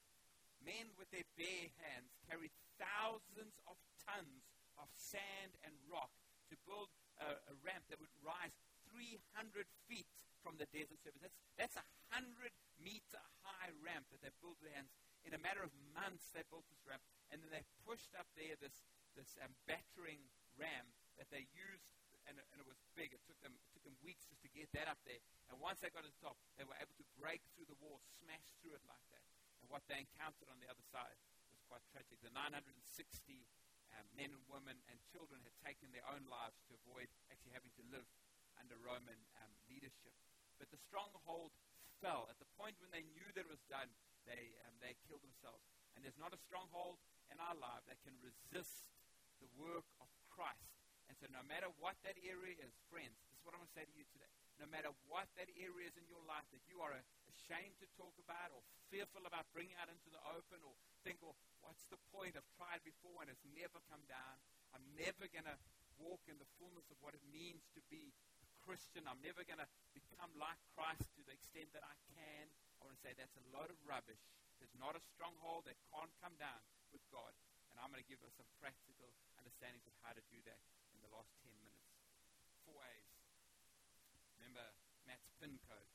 Men 0.64 0.96
with 0.96 1.12
their 1.12 1.28
bare 1.36 1.68
hands 1.84 2.16
carried 2.24 2.52
thousands 2.80 3.60
of 3.68 3.76
tons 4.00 4.48
of 4.80 4.88
sand 4.92 5.54
and 5.62 5.76
rock 5.86 6.10
to 6.48 6.56
build 6.64 6.88
a, 7.20 7.36
a 7.52 7.54
ramp 7.60 7.84
that 7.92 8.00
would 8.00 8.12
rise 8.24 8.56
300 8.90 9.68
feet 9.88 10.08
from 10.40 10.56
the 10.60 10.68
desert 10.72 11.00
surface. 11.00 11.20
That's, 11.20 11.40
that's 11.56 11.78
a 11.80 11.86
100 12.12 12.52
meter 12.80 13.20
high 13.44 13.72
ramp 13.80 14.08
that 14.12 14.20
they 14.20 14.32
built 14.44 14.60
with 14.60 14.72
hands. 14.76 14.92
In 15.24 15.32
a 15.32 15.40
matter 15.40 15.64
of 15.64 15.72
months, 15.96 16.28
they 16.36 16.44
built 16.52 16.68
this 16.68 16.84
ramp. 16.84 17.00
And 17.32 17.40
then 17.40 17.48
they 17.48 17.64
pushed 17.88 18.12
up 18.12 18.28
there 18.36 18.56
this, 18.60 18.84
this 19.16 19.40
um, 19.40 19.56
battering 19.64 20.20
ram 20.60 20.92
that 21.16 21.32
they 21.32 21.48
used, 21.56 21.88
and, 22.28 22.36
and 22.38 22.58
it 22.60 22.66
was 22.68 22.78
big. 22.96 23.12
It 23.12 23.22
took, 23.28 23.38
them, 23.44 23.52
it 23.52 23.70
took 23.74 23.84
them 23.84 23.96
weeks 24.00 24.24
just 24.28 24.40
to 24.44 24.50
get 24.52 24.70
that 24.76 24.88
up 24.88 25.00
there. 25.04 25.20
And 25.52 25.60
once 25.60 25.80
they 25.80 25.92
got 25.92 26.06
to 26.06 26.10
the 26.10 26.22
top, 26.24 26.36
they 26.56 26.64
were 26.64 26.76
able 26.80 26.94
to 26.96 27.06
break 27.20 27.44
through 27.54 27.68
the 27.68 27.78
wall, 27.80 28.00
smash 28.22 28.44
through 28.60 28.76
it 28.76 28.84
like 28.88 29.04
that. 29.12 29.24
And 29.60 29.68
what 29.68 29.84
they 29.88 30.00
encountered 30.00 30.48
on 30.48 30.60
the 30.60 30.68
other 30.68 30.84
side 30.92 31.16
was 31.52 31.60
quite 31.68 31.84
tragic. 31.92 32.20
The 32.20 32.32
960 32.32 32.68
um, 33.94 34.06
men 34.18 34.32
and 34.34 34.44
women 34.50 34.76
and 34.90 34.96
children 35.12 35.40
had 35.44 35.54
taken 35.62 35.88
their 35.94 36.04
own 36.10 36.26
lives 36.26 36.58
to 36.68 36.76
avoid 36.84 37.08
actually 37.30 37.54
having 37.54 37.72
to 37.78 37.84
live 37.92 38.06
under 38.58 38.76
Roman 38.80 39.18
um, 39.40 39.52
leadership. 39.68 40.14
But 40.58 40.70
the 40.70 40.80
stronghold 40.80 41.52
fell. 42.02 42.28
At 42.30 42.38
the 42.38 42.50
point 42.58 42.78
when 42.82 42.90
they 42.90 43.06
knew 43.14 43.26
that 43.34 43.46
it 43.46 43.50
was 43.50 43.62
done, 43.70 43.90
they, 44.28 44.54
um, 44.66 44.74
they 44.82 44.96
killed 45.06 45.22
themselves. 45.22 45.64
And 45.94 46.02
there's 46.02 46.18
not 46.18 46.34
a 46.34 46.40
stronghold 46.40 46.98
in 47.30 47.38
our 47.38 47.56
life 47.56 47.84
that 47.86 48.02
can 48.02 48.14
resist 48.20 48.92
the 49.40 49.48
work 49.56 49.86
of 50.02 50.08
Christ. 50.28 50.73
And 51.08 51.14
so, 51.20 51.28
no 51.28 51.44
matter 51.44 51.68
what 51.80 51.96
that 52.04 52.16
area 52.24 52.56
is, 52.60 52.72
friends, 52.88 53.14
this 53.28 53.36
is 53.36 53.44
what 53.44 53.52
I'm 53.52 53.60
going 53.60 53.72
to 53.72 53.76
say 53.76 53.84
to 53.84 53.96
you 53.96 54.06
today. 54.08 54.30
No 54.56 54.70
matter 54.70 54.94
what 55.10 55.26
that 55.36 55.50
area 55.58 55.90
is 55.90 55.96
in 55.98 56.06
your 56.06 56.22
life 56.24 56.46
that 56.54 56.64
you 56.70 56.80
are 56.80 56.94
ashamed 57.26 57.76
to 57.82 57.88
talk 57.98 58.14
about 58.22 58.54
or 58.54 58.62
fearful 58.88 59.26
about 59.26 59.50
bringing 59.50 59.74
out 59.82 59.90
into 59.90 60.08
the 60.08 60.22
open 60.32 60.62
or 60.62 60.72
think, 61.02 61.18
well, 61.20 61.36
what's 61.60 61.84
the 61.90 62.00
point? 62.14 62.38
I've 62.38 62.48
tried 62.54 62.80
before 62.86 63.20
and 63.20 63.28
it's 63.28 63.44
never 63.52 63.82
come 63.90 64.00
down. 64.06 64.36
I'm 64.72 64.86
never 64.94 65.26
going 65.28 65.46
to 65.50 65.58
walk 65.98 66.22
in 66.30 66.38
the 66.38 66.48
fullness 66.58 66.86
of 66.90 66.98
what 67.02 67.14
it 67.14 67.22
means 67.28 67.66
to 67.74 67.82
be 67.90 68.14
a 68.40 68.48
Christian. 68.62 69.04
I'm 69.10 69.20
never 69.20 69.42
going 69.42 69.60
to 69.62 69.70
become 69.92 70.30
like 70.38 70.58
Christ 70.74 71.10
to 71.18 71.22
the 71.26 71.34
extent 71.34 71.70
that 71.74 71.84
I 71.84 71.94
can. 72.14 72.46
I 72.78 72.86
want 72.86 72.94
to 72.96 73.02
say 73.02 73.14
that's 73.14 73.34
a 73.38 73.44
load 73.54 73.70
of 73.70 73.78
rubbish. 73.86 74.22
There's 74.62 74.74
not 74.78 74.94
a 74.94 75.02
stronghold 75.14 75.66
that 75.66 75.78
can't 75.90 76.10
come 76.22 76.34
down 76.38 76.62
with 76.94 77.02
God. 77.10 77.34
And 77.74 77.82
I'm 77.82 77.90
going 77.90 78.02
to 78.02 78.06
give 78.06 78.22
us 78.22 78.34
some 78.38 78.46
practical 78.62 79.10
understandings 79.34 79.82
of 79.90 79.94
how 80.06 80.14
to 80.14 80.22
do 80.30 80.38
that 80.46 80.62
last 81.14 81.30
10 81.46 81.54
minutes. 81.62 81.94
Four 82.66 82.82
A's. 82.82 83.06
Remember 84.34 84.66
Matt's 85.06 85.30
PIN 85.38 85.62
code 85.70 85.86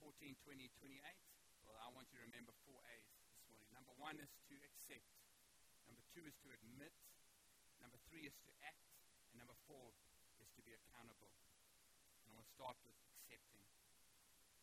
14, 0.00 0.32
20, 0.32 0.72
28? 0.80 1.04
Well, 1.68 1.76
I 1.76 1.92
want 1.92 2.08
you 2.08 2.16
to 2.16 2.24
remember 2.24 2.56
four 2.64 2.80
A's. 2.88 3.12
This 3.28 3.44
morning. 3.52 3.68
Number 3.76 3.92
one 4.00 4.16
is 4.16 4.32
to 4.48 4.56
accept. 4.64 5.12
Number 5.84 6.00
two 6.16 6.24
is 6.24 6.32
to 6.40 6.48
admit. 6.56 6.96
Number 7.84 8.00
three 8.08 8.24
is 8.24 8.32
to 8.48 8.50
act. 8.64 8.88
And 9.36 9.44
number 9.44 9.56
four 9.68 9.92
is 10.40 10.48
to 10.56 10.64
be 10.64 10.72
accountable. 10.72 11.28
And 12.24 12.32
I 12.32 12.40
want 12.40 12.48
to 12.48 12.56
start 12.56 12.80
with 12.80 12.96
accepting. 13.12 13.60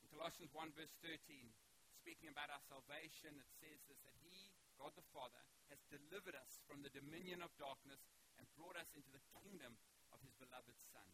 In 0.01 0.09
Colossians 0.09 0.49
1, 0.57 0.73
verse 0.73 0.97
13, 1.05 1.53
speaking 2.01 2.33
about 2.33 2.49
our 2.49 2.63
salvation, 2.65 3.37
it 3.37 3.49
says 3.61 3.77
this 3.85 4.01
that 4.09 4.17
He 4.25 4.49
God 4.79 4.95
the 4.95 5.03
Father, 5.11 5.43
has 5.67 5.83
delivered 5.91 6.39
us 6.39 6.63
from 6.63 6.79
the 6.79 6.93
dominion 6.95 7.43
of 7.43 7.51
darkness 7.59 7.99
and 8.39 8.47
brought 8.55 8.79
us 8.79 8.87
into 8.95 9.11
the 9.11 9.19
kingdom 9.43 9.75
of 10.19 10.27
his 10.27 10.35
beloved 10.35 10.75
Son. 10.91 11.07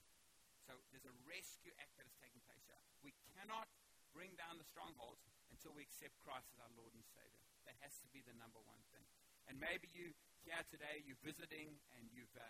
So 0.65 0.73
there's 0.89 1.05
a 1.05 1.13
rescue 1.29 1.69
act 1.77 1.93
that 2.01 2.09
is 2.09 2.17
taking 2.17 2.41
place 2.49 2.65
here. 2.65 2.81
We 3.05 3.13
cannot 3.37 3.69
bring 4.17 4.33
down 4.33 4.57
the 4.57 4.65
strongholds 4.65 5.21
until 5.53 5.77
we 5.77 5.85
accept 5.85 6.17
Christ 6.25 6.49
as 6.49 6.57
our 6.57 6.73
Lord 6.73 6.97
and 6.97 7.05
Savior. 7.13 7.45
That 7.69 7.77
has 7.85 8.01
to 8.01 8.09
be 8.09 8.25
the 8.25 8.33
number 8.33 8.57
one 8.65 8.81
thing. 8.89 9.05
And 9.45 9.61
maybe 9.61 9.85
you 9.93 10.17
here 10.41 10.65
today, 10.73 11.05
you're 11.05 11.21
visiting, 11.21 11.77
and 11.97 12.09
you've 12.09 12.33
uh, 12.33 12.45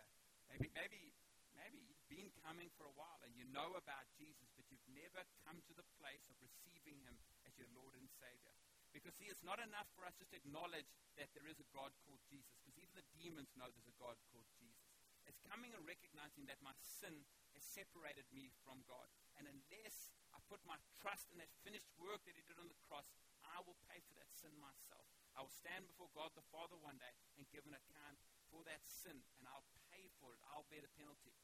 maybe 0.48 0.72
maybe 0.72 1.12
maybe 1.56 1.80
you've 1.84 2.08
been 2.08 2.32
coming 2.44 2.72
for 2.80 2.88
a 2.88 2.96
while, 2.96 3.20
and 3.24 3.36
you 3.36 3.44
know 3.52 3.76
about 3.76 4.08
Jesus, 4.16 4.48
but 4.56 4.68
you've 4.72 4.84
never 4.92 5.24
come 5.44 5.60
to 5.68 5.74
the 5.76 5.88
place 6.00 6.24
of 6.32 6.36
receiving 6.40 7.00
Him 7.04 7.16
as 7.48 7.56
your 7.56 7.68
Lord 7.76 7.96
and 8.00 8.08
Savior. 8.20 8.56
Because 8.96 9.16
see, 9.20 9.28
it's 9.28 9.44
not 9.44 9.60
enough 9.60 9.88
for 9.96 10.08
us 10.08 10.16
just 10.16 10.32
to 10.32 10.40
acknowledge 10.40 10.88
that 11.20 11.28
there 11.36 11.48
is 11.52 11.60
a 11.60 11.68
God 11.76 11.92
called 12.08 12.20
Jesus, 12.32 12.56
because 12.64 12.80
even 12.80 12.96
the 12.96 13.08
demons 13.16 13.52
know 13.60 13.68
there's 13.68 13.92
a 13.92 14.00
God 14.00 14.16
called 14.32 14.48
Jesus. 14.60 14.75
It's 15.36 15.52
coming 15.52 15.76
and 15.76 15.84
recognizing 15.84 16.48
that 16.48 16.64
my 16.64 16.72
sin 16.80 17.28
has 17.52 17.64
separated 17.68 18.24
me 18.32 18.48
from 18.64 18.80
God. 18.88 19.12
And 19.36 19.52
unless 19.52 20.16
I 20.32 20.40
put 20.48 20.64
my 20.64 20.80
trust 21.04 21.28
in 21.36 21.44
that 21.44 21.52
finished 21.68 21.92
work 22.00 22.24
that 22.24 22.40
He 22.40 22.44
did 22.48 22.56
on 22.56 22.72
the 22.72 22.80
cross, 22.88 23.12
I 23.44 23.60
will 23.68 23.76
pay 23.92 24.00
for 24.08 24.16
that 24.16 24.32
sin 24.32 24.56
myself. 24.64 25.04
I 25.36 25.44
will 25.44 25.52
stand 25.52 25.84
before 25.92 26.08
God 26.16 26.32
the 26.32 26.48
Father 26.56 26.80
one 26.80 26.96
day 26.96 27.12
and 27.36 27.44
give 27.52 27.68
an 27.68 27.76
account 27.76 28.16
for 28.48 28.64
that 28.64 28.80
sin, 28.88 29.20
and 29.20 29.46
I'll 29.52 29.68
pay 29.92 30.08
for 30.24 30.32
it. 30.32 30.40
I'll 30.56 30.64
bear 30.72 30.80
the 30.80 30.92
penalty. 30.96 31.36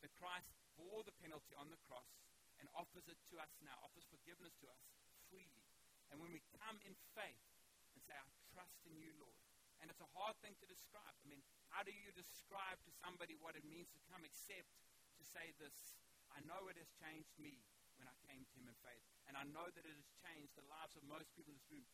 But 0.00 0.16
Christ 0.16 0.48
bore 0.80 1.04
the 1.04 1.16
penalty 1.20 1.52
on 1.60 1.68
the 1.68 1.80
cross 1.84 2.08
and 2.56 2.72
offers 2.72 3.04
it 3.12 3.20
to 3.28 3.36
us 3.36 3.52
now, 3.60 3.76
offers 3.84 4.08
forgiveness 4.08 4.56
to 4.64 4.72
us 4.72 4.80
freely. 5.28 5.68
And 6.08 6.20
when 6.20 6.32
we 6.32 6.40
come 6.56 6.80
in 6.88 6.96
faith 7.12 7.44
and 7.92 8.00
say, 8.00 8.16
I 8.16 8.24
trust 8.56 8.80
in 8.88 8.96
you, 8.96 9.12
Lord, 9.20 9.36
and 9.84 9.92
it's 9.92 10.00
a 10.00 10.08
hard 10.16 10.32
thing 10.40 10.56
to 10.56 10.64
describe. 10.64 11.12
I 11.12 11.28
mean, 11.28 11.44
how 11.68 11.84
do 11.84 11.92
you 11.92 12.08
describe 12.16 12.80
to 12.88 12.90
somebody 13.04 13.36
what 13.36 13.52
it 13.52 13.68
means 13.68 13.92
to 13.92 14.00
come 14.08 14.24
except 14.24 14.72
to 15.20 15.22
say 15.28 15.52
this? 15.60 15.76
I 16.32 16.40
know 16.48 16.72
it 16.72 16.80
has 16.80 16.88
changed 17.04 17.36
me 17.36 17.60
when 18.00 18.08
I 18.08 18.16
came 18.24 18.48
to 18.48 18.54
Him 18.56 18.72
in 18.72 18.76
faith. 18.80 19.04
And 19.28 19.36
I 19.36 19.44
know 19.52 19.68
that 19.68 19.84
it 19.84 19.92
has 19.92 20.08
changed 20.24 20.56
the 20.56 20.64
lives 20.72 20.96
of 20.96 21.04
most 21.04 21.28
people 21.36 21.52
in 21.52 21.60
this 21.60 21.68
room 21.68 21.84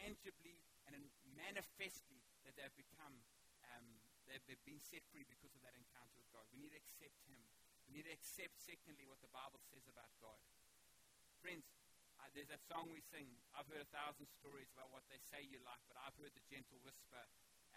tangibly 0.00 0.64
and 0.88 0.96
manifestly 1.36 2.24
that 2.48 2.56
they've 2.56 2.72
become, 2.72 3.20
um, 3.68 3.84
they've, 4.24 4.40
they've 4.48 4.64
been 4.64 4.80
set 4.80 5.04
free 5.12 5.28
because 5.28 5.52
of 5.52 5.60
that 5.60 5.76
encounter 5.76 6.16
with 6.16 6.32
God. 6.32 6.48
We 6.56 6.64
need 6.64 6.72
to 6.72 6.80
accept 6.80 7.20
Him. 7.28 7.44
We 7.84 8.00
need 8.00 8.08
to 8.08 8.16
accept, 8.16 8.56
secondly, 8.64 9.04
what 9.04 9.20
the 9.20 9.28
Bible 9.28 9.60
says 9.60 9.84
about 9.92 10.08
God. 10.24 10.40
Friends, 11.44 11.68
uh, 12.26 12.34
there's 12.34 12.50
that 12.50 12.58
song 12.66 12.90
we 12.90 12.98
sing. 13.14 13.30
I've 13.54 13.70
heard 13.70 13.78
a 13.78 13.90
thousand 13.94 14.26
stories 14.34 14.66
about 14.74 14.90
what 14.90 15.06
they 15.06 15.22
say 15.30 15.46
you 15.46 15.62
like, 15.62 15.78
but 15.86 15.94
I've 16.02 16.18
heard 16.18 16.34
the 16.34 16.42
gentle 16.50 16.82
whisper. 16.82 17.22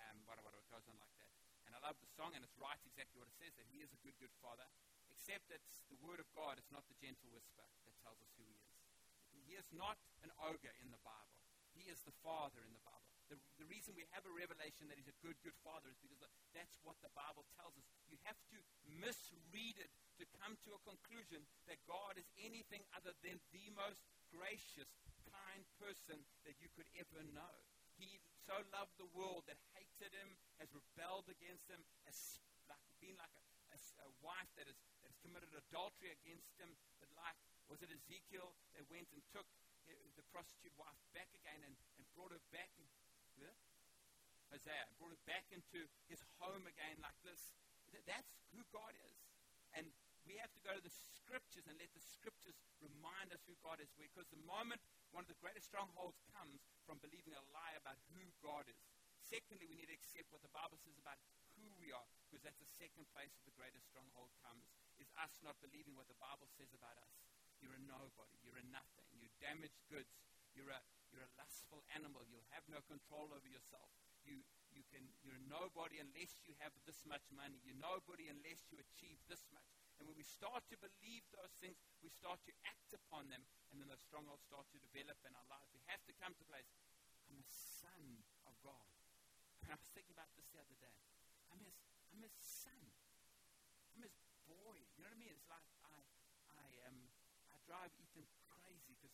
Um, 0.10 0.26
what, 0.26 0.42
what, 0.42 0.58
what 0.58 0.66
goes 0.74 0.90
on 0.90 0.98
like 0.98 1.14
that. 1.22 1.30
And 1.70 1.78
I 1.78 1.80
love 1.86 2.02
the 2.02 2.10
song, 2.18 2.34
and 2.34 2.42
it's 2.42 2.58
right 2.58 2.82
exactly 2.82 3.22
what 3.22 3.30
it 3.30 3.38
says 3.38 3.54
that 3.62 3.70
He 3.70 3.86
is 3.86 3.94
a 3.94 4.00
good, 4.02 4.18
good 4.18 4.34
Father. 4.42 4.66
Except 5.14 5.54
it's 5.54 5.86
the 5.94 6.02
Word 6.02 6.18
of 6.18 6.26
God. 6.34 6.58
It's 6.58 6.74
not 6.74 6.82
the 6.90 6.98
gentle 6.98 7.30
whisper 7.30 7.62
that 7.62 7.94
tells 8.02 8.18
us 8.26 8.32
who 8.42 8.48
He 8.50 8.58
is. 8.58 8.74
He 9.46 9.54
is 9.54 9.70
not 9.70 10.02
an 10.26 10.34
ogre 10.50 10.74
in 10.82 10.90
the 10.90 11.02
Bible. 11.06 11.38
He 11.78 11.86
is 11.86 12.02
the 12.02 12.16
Father 12.26 12.66
in 12.66 12.74
the 12.74 12.82
Bible. 12.82 13.06
The, 13.30 13.38
the 13.62 13.70
reason 13.70 13.94
we 13.94 14.10
have 14.18 14.26
a 14.26 14.34
revelation 14.34 14.90
that 14.90 14.98
He's 14.98 15.12
a 15.12 15.20
good, 15.22 15.38
good 15.46 15.58
Father 15.62 15.94
is 15.94 16.02
because 16.02 16.34
that's 16.58 16.82
what 16.82 16.98
the 17.06 17.14
Bible 17.14 17.46
tells 17.54 17.78
us. 17.78 17.86
You 18.10 18.18
have 18.26 18.40
to 18.50 18.58
misread 18.98 19.78
it 19.78 19.94
to 20.18 20.26
come 20.42 20.58
to 20.66 20.74
a 20.74 20.82
conclusion 20.82 21.46
that 21.70 21.78
God 21.86 22.18
is 22.18 22.26
anything 22.42 22.82
other 22.98 23.14
than 23.22 23.38
the 23.54 23.70
most 23.78 24.02
gracious, 24.34 24.90
kind 25.30 25.64
person 25.78 26.18
that 26.46 26.56
you 26.62 26.70
could 26.74 26.90
ever 26.98 27.22
know. 27.34 27.56
He 27.98 28.22
so 28.48 28.56
loved 28.74 28.96
the 28.96 29.10
world 29.12 29.46
that 29.52 29.60
hated 29.76 30.16
Him, 30.16 30.40
has 30.64 30.72
rebelled 30.72 31.28
against 31.28 31.68
Him, 31.68 31.82
has 32.08 32.40
like, 32.72 32.82
been 33.04 33.18
like 33.20 33.34
a, 33.36 33.44
a, 33.76 33.80
a 34.06 34.10
wife 34.24 34.50
that, 34.56 34.66
is, 34.66 34.80
that 35.04 35.12
has 35.12 35.18
committed 35.22 35.52
adultery 35.54 36.16
against 36.16 36.56
Him, 36.58 36.72
that 37.04 37.12
like, 37.20 37.38
was 37.68 37.84
it 37.84 37.92
Ezekiel 37.92 38.56
that 38.74 38.88
went 38.90 39.10
and 39.14 39.22
took 39.30 39.46
the 39.90 40.26
prostitute 40.30 40.74
wife 40.78 40.98
back 41.18 41.30
again 41.34 41.60
and, 41.66 41.76
and 41.98 42.04
brought 42.14 42.30
her 42.30 42.42
back 42.54 42.70
yeah? 44.68 44.84
Brought 44.98 45.14
her 45.14 45.26
back 45.30 45.46
into 45.54 45.86
his 46.10 46.20
home 46.42 46.66
again 46.66 46.98
like 47.00 47.16
this. 47.24 47.54
That's 48.06 48.34
who 48.52 48.66
God 48.74 48.92
is. 48.98 49.18
And 49.78 49.86
we 50.30 50.38
have 50.38 50.54
to 50.54 50.62
go 50.62 50.78
to 50.78 50.84
the 50.86 50.94
scriptures 50.94 51.66
and 51.66 51.74
let 51.82 51.90
the 51.98 52.06
scriptures 52.06 52.54
remind 52.78 53.34
us 53.34 53.42
who 53.50 53.58
God 53.66 53.82
is. 53.82 53.90
Because 53.98 54.30
the 54.30 54.38
moment 54.46 54.78
one 55.10 55.26
of 55.26 55.32
the 55.34 55.42
greatest 55.42 55.74
strongholds 55.74 56.22
comes 56.38 56.62
from 56.86 57.02
believing 57.02 57.34
a 57.34 57.42
lie 57.50 57.74
about 57.82 57.98
who 58.14 58.22
God 58.46 58.70
is. 58.70 58.78
Secondly, 59.26 59.66
we 59.66 59.74
need 59.74 59.90
to 59.90 59.98
accept 59.98 60.30
what 60.30 60.46
the 60.46 60.54
Bible 60.54 60.78
says 60.78 61.02
about 61.02 61.18
who 61.58 61.66
we 61.82 61.90
are, 61.92 62.06
because 62.30 62.46
that's 62.46 62.62
the 62.62 62.72
second 62.80 63.10
place 63.12 63.34
where 63.36 63.50
the 63.50 63.58
greatest 63.58 63.90
stronghold 63.90 64.32
comes, 64.46 64.70
is 65.02 65.10
us 65.20 65.34
not 65.42 65.58
believing 65.60 65.98
what 65.98 66.08
the 66.08 66.18
Bible 66.22 66.48
says 66.56 66.72
about 66.72 66.96
us. 67.02 67.14
You're 67.60 67.76
a 67.76 67.84
nobody. 67.84 68.38
You're 68.46 68.62
a 68.62 68.68
nothing. 68.72 69.10
You're 69.20 69.34
damaged 69.44 69.82
goods. 69.92 70.14
You're 70.56 70.72
a, 70.72 70.80
you're 71.12 71.26
a 71.26 71.32
lustful 71.36 71.84
animal. 71.98 72.24
You'll 72.30 72.48
have 72.56 72.64
no 72.72 72.80
control 72.88 73.28
over 73.34 73.50
yourself. 73.50 73.92
You, 74.24 74.40
you 74.72 74.86
can, 74.88 75.04
you're 75.26 75.36
a 75.36 75.46
nobody 75.52 76.00
unless 76.00 76.40
you 76.48 76.56
have 76.64 76.72
this 76.88 77.04
much 77.04 77.26
money. 77.34 77.60
You're 77.68 77.82
nobody 77.82 78.32
unless 78.32 78.70
you 78.72 78.80
achieve 78.80 79.20
this 79.28 79.44
much. 79.52 79.79
And 80.00 80.08
when 80.08 80.16
we 80.16 80.24
start 80.24 80.64
to 80.72 80.78
believe 80.80 81.28
those 81.36 81.52
things, 81.60 81.76
we 82.00 82.08
start 82.08 82.40
to 82.48 82.54
act 82.64 82.96
upon 82.96 83.28
them, 83.28 83.44
and 83.70 83.84
then 83.84 83.92
those 83.92 84.02
strongholds 84.08 84.48
start 84.48 84.64
to 84.72 84.80
develop 84.80 85.20
in 85.28 85.36
our 85.36 85.48
lives. 85.52 85.68
We 85.76 85.84
have 85.92 86.00
to 86.08 86.14
come 86.16 86.32
to 86.40 86.44
a 86.44 86.50
place. 86.50 86.72
I'm 87.28 87.36
a 87.36 87.48
son 87.52 88.24
of 88.48 88.56
God. 88.64 88.90
And 89.62 89.70
I 89.72 89.76
was 89.76 89.92
thinking 89.92 90.16
about 90.16 90.32
this 90.40 90.48
the 90.56 90.64
other 90.64 90.78
day. 90.80 90.96
I'm 91.52 91.60
his, 91.62 91.76
I'm 92.16 92.24
his 92.24 92.34
son. 92.40 92.80
I'm 93.94 94.02
his 94.08 94.16
boy. 94.48 94.80
You 94.96 95.04
know 95.04 95.12
what 95.12 95.20
I 95.20 95.22
mean? 95.22 95.36
It's 95.36 95.52
like 95.52 95.68
I, 95.84 96.00
I, 96.58 96.64
um, 96.90 97.00
I 97.52 97.60
drive 97.68 97.92
Ethan 98.00 98.24
crazy 98.48 98.96
because 98.98 99.14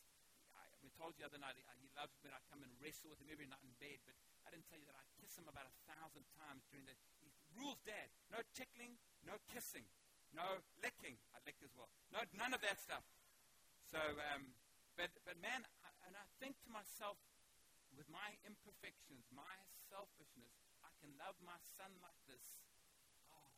I, 0.54 0.64
I 0.70 0.88
told 0.96 1.18
you 1.18 1.26
the 1.26 1.34
other 1.34 1.42
night 1.42 1.58
he 1.82 1.90
loves 1.98 2.16
when 2.22 2.32
I 2.32 2.40
come 2.48 2.62
and 2.62 2.72
wrestle 2.78 3.10
with 3.12 3.20
him 3.20 3.34
every 3.34 3.50
night 3.50 3.66
in 3.66 3.74
bed, 3.82 4.00
but 4.06 4.16
I 4.46 4.54
didn't 4.54 4.70
tell 4.70 4.80
you 4.80 4.88
that 4.88 4.96
I 4.96 5.04
kiss 5.18 5.36
him 5.36 5.50
about 5.50 5.66
a 5.66 5.76
thousand 5.90 6.24
times 6.38 6.64
during 6.70 6.86
the 6.86 6.96
he 7.20 7.34
rules 7.58 7.82
dad. 7.84 8.08
No 8.32 8.40
tickling, 8.56 8.96
no 9.26 9.36
kissing, 9.52 9.84
no 10.36 10.60
licking. 10.84 11.16
I 11.32 11.40
lick 11.48 11.58
as 11.64 11.72
well. 11.74 11.88
No, 12.12 12.20
none 12.36 12.52
of 12.52 12.60
that 12.62 12.78
stuff. 12.84 13.08
So, 13.88 14.00
um, 14.36 14.52
but 15.00 15.10
but 15.24 15.40
man, 15.40 15.64
I, 15.82 15.90
and 16.06 16.14
I 16.20 16.26
think 16.44 16.60
to 16.68 16.70
myself, 16.70 17.16
with 17.96 18.12
my 18.12 18.36
imperfections, 18.44 19.24
my 19.32 19.56
selfishness, 19.88 20.52
I 20.84 20.92
can 21.00 21.16
love 21.16 21.40
my 21.40 21.56
son 21.80 21.90
like 22.04 22.20
this. 22.28 22.44
Oh, 23.32 23.56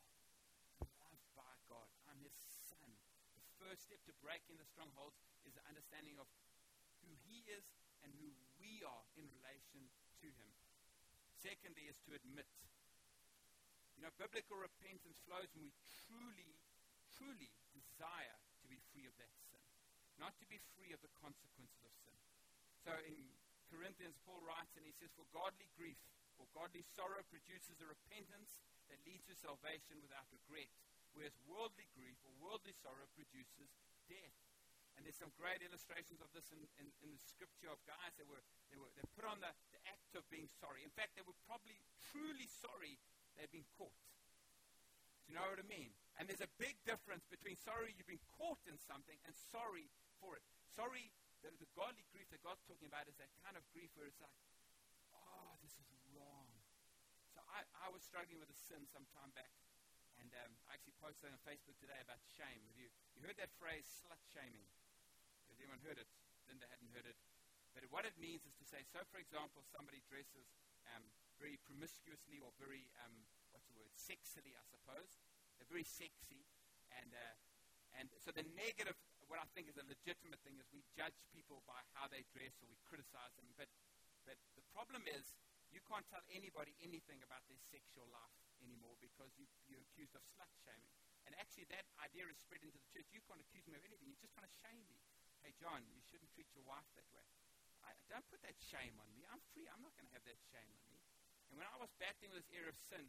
loved 1.02 1.26
by 1.34 1.54
God. 1.66 1.90
I'm 2.06 2.22
his 2.22 2.38
son. 2.70 2.94
The 3.34 3.46
first 3.58 3.90
step 3.90 4.02
to 4.06 4.14
breaking 4.22 4.62
the 4.62 4.70
strongholds 4.70 5.18
is 5.42 5.58
the 5.58 5.66
understanding 5.66 6.22
of 6.22 6.30
who 7.02 7.18
He 7.26 7.42
is 7.50 7.66
and 8.06 8.14
who 8.22 8.30
we 8.62 8.86
are 8.86 9.06
in 9.18 9.26
relation 9.42 9.90
to 10.22 10.28
Him. 10.30 10.50
Secondly, 11.42 11.90
is 11.90 11.98
to 12.06 12.14
admit. 12.14 12.50
You 13.98 14.06
know, 14.06 14.14
biblical 14.22 14.62
repentance 14.62 15.18
flows 15.26 15.50
when 15.58 15.66
we 15.66 15.74
truly, 16.06 16.54
truly 17.18 17.50
desire 17.74 18.38
to 18.62 18.66
be 18.70 18.78
free 18.94 19.10
of 19.10 19.16
that 19.18 19.34
sin, 19.50 19.66
not 20.22 20.38
to 20.38 20.46
be 20.46 20.62
free 20.78 20.94
of 20.94 21.02
the 21.02 21.12
consequences 21.18 21.82
of 21.84 21.94
sin. 22.06 22.18
So 22.86 22.94
in 23.04 23.18
Corinthians, 23.74 24.16
Paul 24.24 24.40
writes 24.46 24.78
and 24.78 24.86
he 24.86 24.96
says, 24.96 25.12
For 25.18 25.28
godly 25.34 25.68
grief 25.76 26.00
or 26.38 26.46
godly 26.54 26.86
sorrow 26.96 27.26
produces 27.28 27.82
a 27.82 27.90
repentance 27.90 28.62
that 28.88 29.02
leads 29.04 29.28
to 29.28 29.36
salvation 29.36 30.00
without 30.00 30.30
regret 30.32 30.72
whereas 31.18 31.34
worldly 31.50 31.90
grief 31.98 32.22
or 32.22 32.30
worldly 32.38 32.78
sorrow 32.78 33.10
produces 33.18 33.74
death. 34.06 34.38
And 34.94 35.02
there's 35.02 35.18
some 35.18 35.34
great 35.34 35.66
illustrations 35.66 36.22
of 36.22 36.30
this 36.34 36.46
in, 36.54 36.62
in, 36.78 36.90
in 37.02 37.10
the 37.10 37.22
scripture 37.22 37.74
of 37.74 37.82
guys 37.90 38.14
that 38.22 38.30
were, 38.30 38.42
they 38.70 38.78
were 38.78 38.90
they 38.94 39.06
put 39.18 39.26
on 39.26 39.42
the, 39.42 39.50
the 39.74 39.82
act 39.90 40.14
of 40.14 40.26
being 40.30 40.50
sorry. 40.62 40.86
In 40.86 40.94
fact, 40.94 41.18
they 41.18 41.26
were 41.26 41.38
probably 41.50 41.78
truly 42.14 42.50
sorry 42.50 42.98
they'd 43.38 43.54
been 43.54 43.66
caught. 43.78 43.94
Do 45.26 45.34
you 45.34 45.38
know 45.38 45.46
what 45.50 45.62
I 45.62 45.68
mean? 45.70 45.94
And 46.18 46.26
there's 46.26 46.42
a 46.42 46.50
big 46.58 46.82
difference 46.82 47.30
between 47.30 47.62
sorry 47.62 47.94
you've 47.94 48.10
been 48.10 48.24
caught 48.42 48.62
in 48.66 48.78
something 48.82 49.18
and 49.26 49.34
sorry 49.54 49.94
for 50.18 50.34
it. 50.34 50.42
Sorry, 50.74 51.14
the, 51.46 51.54
the 51.62 51.70
godly 51.78 52.06
grief 52.10 52.26
that 52.34 52.42
God's 52.42 52.66
talking 52.66 52.90
about 52.90 53.06
is 53.06 53.18
that 53.22 53.30
kind 53.46 53.54
of 53.54 53.62
grief 53.70 53.94
where 53.94 54.10
it's 54.10 54.18
like, 54.18 54.34
oh, 55.14 55.54
this 55.62 55.78
is 55.78 55.86
wrong. 56.18 56.50
So 57.38 57.46
I, 57.54 57.62
I 57.86 57.94
was 57.94 58.02
struggling 58.02 58.42
with 58.42 58.50
a 58.50 58.58
sin 58.58 58.90
some 58.90 59.06
time 59.14 59.30
back. 59.38 59.54
And 60.18 60.34
um, 60.42 60.58
I 60.66 60.74
actually 60.74 60.98
posted 60.98 61.30
on 61.30 61.38
Facebook 61.46 61.78
today 61.78 62.02
about 62.02 62.18
shame. 62.26 62.66
Have 62.66 62.78
you, 62.82 62.90
you 63.14 63.22
heard 63.22 63.38
that 63.38 63.54
phrase, 63.62 63.86
slut 63.86 64.18
shaming? 64.34 64.66
Has 65.54 65.62
anyone 65.62 65.78
heard 65.86 66.02
it? 66.02 66.10
Linda 66.50 66.66
hadn't 66.74 66.90
heard 66.98 67.06
it. 67.06 67.14
But 67.78 67.86
what 67.94 68.10
it 68.10 68.18
means 68.18 68.42
is 68.50 68.58
to 68.58 68.66
say, 68.66 68.82
so 68.90 69.06
for 69.14 69.22
example, 69.22 69.62
somebody 69.70 70.02
dresses 70.10 70.50
um, 70.98 71.06
very 71.38 71.62
promiscuously 71.70 72.42
or 72.42 72.50
very, 72.58 72.90
um, 73.06 73.14
what's 73.54 73.70
the 73.70 73.78
word, 73.78 73.94
sexily, 73.94 74.58
I 74.58 74.66
suppose. 74.66 75.22
Very 75.78 76.10
sexy. 76.10 76.42
And, 76.90 77.14
uh, 77.14 78.02
and 78.02 78.10
so 78.18 78.34
the 78.34 78.42
negative, 78.58 78.98
what 79.30 79.38
I 79.38 79.46
think 79.54 79.70
is 79.70 79.78
a 79.78 79.86
legitimate 79.86 80.42
thing, 80.42 80.58
is 80.58 80.66
we 80.74 80.82
judge 80.98 81.14
people 81.30 81.62
by 81.70 81.78
how 81.94 82.10
they 82.10 82.26
dress 82.34 82.58
or 82.58 82.66
we 82.66 82.82
criticize 82.82 83.30
them. 83.38 83.46
But, 83.54 83.70
but 84.26 84.42
the 84.58 84.66
problem 84.74 85.06
is 85.06 85.38
You 85.72 85.84
can't 85.84 86.08
tell 86.08 86.24
anybody 86.32 86.72
anything 86.80 87.20
about 87.24 87.44
their 87.52 87.60
sexual 87.68 88.08
life 88.08 88.34
anymore 88.64 88.96
because 89.04 89.36
you, 89.36 89.46
you're 89.68 89.84
accused 89.84 90.16
of 90.16 90.24
slut 90.34 90.48
shaming. 90.64 90.96
And 91.28 91.36
actually, 91.36 91.68
that 91.76 91.84
idea 92.00 92.24
is 92.32 92.40
spread 92.40 92.64
into 92.64 92.80
the 92.80 92.88
church. 92.88 93.12
You 93.12 93.20
can't 93.28 93.44
accuse 93.44 93.68
me 93.68 93.76
of 93.76 93.84
anything. 93.84 94.08
You 94.08 94.16
just 94.16 94.32
kind 94.32 94.48
of 94.48 94.54
shame 94.64 94.88
me. 94.88 94.98
Hey, 95.44 95.52
John, 95.60 95.84
you 95.92 96.00
shouldn't 96.08 96.32
treat 96.32 96.48
your 96.56 96.64
wife 96.64 96.88
that 96.96 97.08
way. 97.12 97.28
I, 97.84 97.92
don't 98.08 98.24
put 98.32 98.40
that 98.48 98.56
shame 98.58 98.96
on 98.98 99.08
me. 99.12 99.28
I'm 99.28 99.44
free. 99.52 99.68
I'm 99.68 99.84
not 99.84 99.92
going 100.00 100.08
to 100.08 100.16
have 100.16 100.24
that 100.24 100.40
shame 100.50 100.72
on 100.72 100.88
me. 100.88 101.04
And 101.52 101.60
when 101.60 101.68
I 101.68 101.76
was 101.78 101.92
battling 102.00 102.32
with 102.32 102.48
this 102.48 102.52
area 102.56 102.72
of 102.72 102.80
sin, 102.80 103.06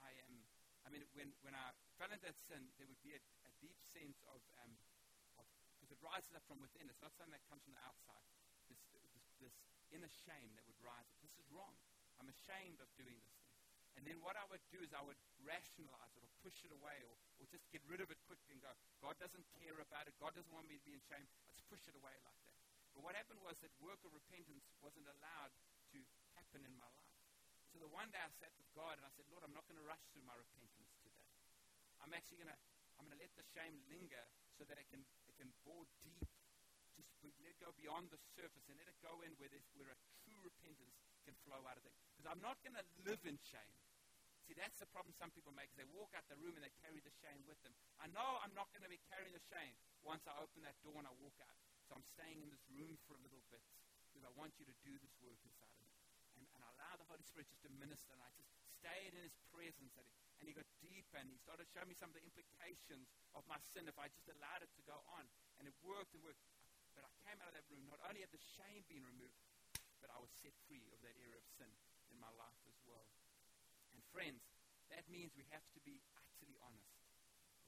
I 0.00 0.16
am. 0.24 0.32
Um, 0.32 0.57
I 0.88 0.90
mean, 0.90 1.04
when, 1.12 1.28
when 1.44 1.52
I 1.52 1.76
fell 2.00 2.08
into 2.08 2.24
that 2.24 2.40
sin, 2.48 2.64
there 2.80 2.88
would 2.88 3.04
be 3.04 3.12
a, 3.12 3.20
a 3.20 3.52
deep 3.60 3.76
sense 3.84 4.24
of, 4.32 4.40
because 4.40 5.92
um, 5.92 5.92
it 5.92 6.00
rises 6.00 6.32
up 6.32 6.40
from 6.48 6.64
within. 6.64 6.88
It's 6.88 7.04
not 7.04 7.12
something 7.12 7.36
that 7.36 7.44
comes 7.52 7.60
from 7.60 7.76
the 7.76 7.84
outside. 7.84 8.24
This, 8.72 8.80
this, 9.12 9.28
this 9.36 9.56
inner 9.92 10.08
shame 10.08 10.48
that 10.56 10.64
would 10.64 10.80
rise 10.80 11.04
up. 11.12 11.20
This 11.20 11.36
is 11.36 11.44
wrong. 11.52 11.76
I'm 12.16 12.32
ashamed 12.32 12.80
of 12.80 12.88
doing 12.96 13.20
this 13.20 13.36
thing. 13.36 13.52
And 14.00 14.08
then 14.08 14.16
what 14.24 14.40
I 14.40 14.48
would 14.48 14.64
do 14.72 14.80
is 14.80 14.96
I 14.96 15.04
would 15.04 15.20
rationalize 15.44 16.16
it 16.16 16.24
or 16.24 16.32
push 16.40 16.56
it 16.64 16.72
away 16.72 17.04
or, 17.04 17.12
or 17.36 17.44
just 17.52 17.68
get 17.68 17.84
rid 17.84 18.00
of 18.00 18.08
it 18.08 18.16
quickly 18.24 18.56
and 18.56 18.64
go, 18.64 18.72
God 19.04 19.20
doesn't 19.20 19.44
care 19.60 19.76
about 19.76 20.08
it. 20.08 20.16
God 20.16 20.32
doesn't 20.32 20.54
want 20.56 20.72
me 20.72 20.80
to 20.80 20.84
be 20.88 20.96
in 20.96 21.04
shame. 21.04 21.28
Let's 21.52 21.60
push 21.68 21.84
it 21.84 22.00
away 22.00 22.16
like 22.24 22.40
that. 22.48 22.56
But 22.96 23.04
what 23.04 23.12
happened 23.12 23.44
was 23.44 23.60
that 23.60 23.76
work 23.84 24.00
of 24.08 24.16
repentance 24.16 24.72
wasn't 24.80 25.04
allowed 25.04 25.52
to 25.92 26.00
happen 26.32 26.64
in 26.64 26.72
my 26.80 26.88
life. 26.88 27.07
So 27.72 27.80
the 27.82 27.90
one 27.92 28.08
day 28.10 28.20
I 28.20 28.30
sat 28.40 28.52
with 28.56 28.68
God 28.72 28.96
and 28.96 29.04
I 29.04 29.12
said, 29.12 29.28
Lord, 29.28 29.44
I'm 29.44 29.52
not 29.52 29.68
going 29.68 29.76
to 29.76 29.86
rush 29.86 30.00
through 30.10 30.24
my 30.24 30.36
repentance 30.36 30.92
today. 31.04 31.28
I'm 32.00 32.12
actually 32.16 32.40
going 32.40 32.52
to 32.52 32.58
I'm 32.98 33.06
going 33.06 33.14
to 33.14 33.22
let 33.22 33.30
the 33.38 33.46
shame 33.54 33.78
linger 33.86 34.24
so 34.58 34.66
that 34.66 34.74
it 34.74 34.88
can 34.90 35.04
it 35.28 35.34
can 35.38 35.50
bore 35.62 35.86
deep. 36.02 36.26
Just 36.98 37.38
let 37.42 37.50
it 37.50 37.58
go 37.62 37.70
beyond 37.78 38.10
the 38.10 38.18
surface 38.34 38.66
and 38.66 38.74
let 38.78 38.90
it 38.90 38.98
go 39.02 39.22
in 39.22 39.30
where, 39.38 39.50
where 39.78 39.90
a 39.94 39.98
true 40.24 40.40
repentance 40.42 40.98
can 41.22 41.34
flow 41.46 41.62
out 41.66 41.78
of 41.78 41.84
it. 41.86 41.94
Because 42.16 42.26
I'm 42.30 42.42
not 42.42 42.58
going 42.64 42.74
to 42.74 42.82
live 43.06 43.22
in 43.22 43.38
shame. 43.38 43.78
See, 44.48 44.56
that's 44.56 44.80
the 44.80 44.88
problem 44.88 45.12
some 45.12 45.28
people 45.36 45.52
make. 45.52 45.68
They 45.76 45.84
walk 45.92 46.16
out 46.16 46.24
the 46.32 46.40
room 46.40 46.56
and 46.56 46.64
they 46.64 46.72
carry 46.80 47.04
the 47.04 47.12
shame 47.20 47.44
with 47.44 47.60
them. 47.60 47.76
I 48.00 48.08
know 48.16 48.40
I'm 48.40 48.56
not 48.56 48.72
going 48.72 48.80
to 48.80 48.88
be 48.88 48.98
carrying 49.12 49.36
the 49.36 49.44
shame 49.52 49.76
once 50.00 50.24
I 50.24 50.32
open 50.40 50.64
that 50.64 50.74
door 50.80 50.96
and 50.96 51.04
I 51.04 51.12
walk 51.20 51.36
out. 51.44 51.52
So 51.84 51.94
I'm 51.94 52.06
staying 52.16 52.40
in 52.40 52.48
this 52.48 52.64
room 52.72 52.96
for 53.04 53.14
a 53.14 53.20
little 53.20 53.44
bit 53.52 53.60
because 54.08 54.24
I 54.24 54.32
want 54.34 54.56
you 54.56 54.64
to 54.64 54.72
do 54.80 54.96
this 54.98 55.12
work 55.20 55.36
inside 55.44 55.68
of 55.68 55.84
me. 55.84 55.92
And, 56.40 56.48
and 56.48 56.60
I 56.64 56.68
allow 56.74 56.96
the 56.96 56.97
Holy 57.08 57.24
Spirit 57.24 57.48
just 57.48 57.64
to 57.64 57.72
minister. 57.80 58.12
And 58.14 58.22
I 58.22 58.30
just 58.36 58.52
stayed 58.78 59.16
in 59.16 59.24
His 59.24 59.36
presence. 59.50 59.96
And 59.96 60.04
he, 60.04 60.14
and 60.38 60.46
he 60.46 60.54
got 60.54 60.68
deeper 60.78 61.16
and 61.18 61.28
He 61.32 61.40
started 61.40 61.66
showing 61.72 61.88
me 61.88 61.96
some 61.96 62.12
of 62.12 62.16
the 62.16 62.24
implications 62.24 63.08
of 63.32 63.42
my 63.48 63.58
sin 63.72 63.88
if 63.88 63.96
I 63.96 64.12
just 64.12 64.28
allowed 64.28 64.62
it 64.62 64.70
to 64.76 64.82
go 64.84 65.00
on. 65.18 65.24
And 65.58 65.66
it 65.66 65.74
worked 65.82 66.12
and 66.12 66.22
worked. 66.22 66.44
But 66.92 67.08
I 67.08 67.12
came 67.26 67.38
out 67.40 67.50
of 67.50 67.56
that 67.56 67.66
room, 67.72 67.86
not 67.86 68.02
only 68.06 68.22
had 68.22 68.34
the 68.34 68.42
shame 68.42 68.82
been 68.90 69.06
removed, 69.06 69.38
but 70.02 70.10
I 70.10 70.18
was 70.18 70.30
set 70.34 70.54
free 70.66 70.86
of 70.94 70.98
that 71.02 71.14
area 71.18 71.38
of 71.38 71.46
sin 71.58 71.70
in 72.10 72.18
my 72.18 72.30
life 72.38 72.58
as 72.66 72.78
well. 72.86 73.06
And 73.94 74.02
friends, 74.10 74.42
that 74.90 75.06
means 75.06 75.34
we 75.38 75.46
have 75.54 75.64
to 75.74 75.80
be 75.86 76.02
utterly 76.14 76.58
honest. 76.62 76.98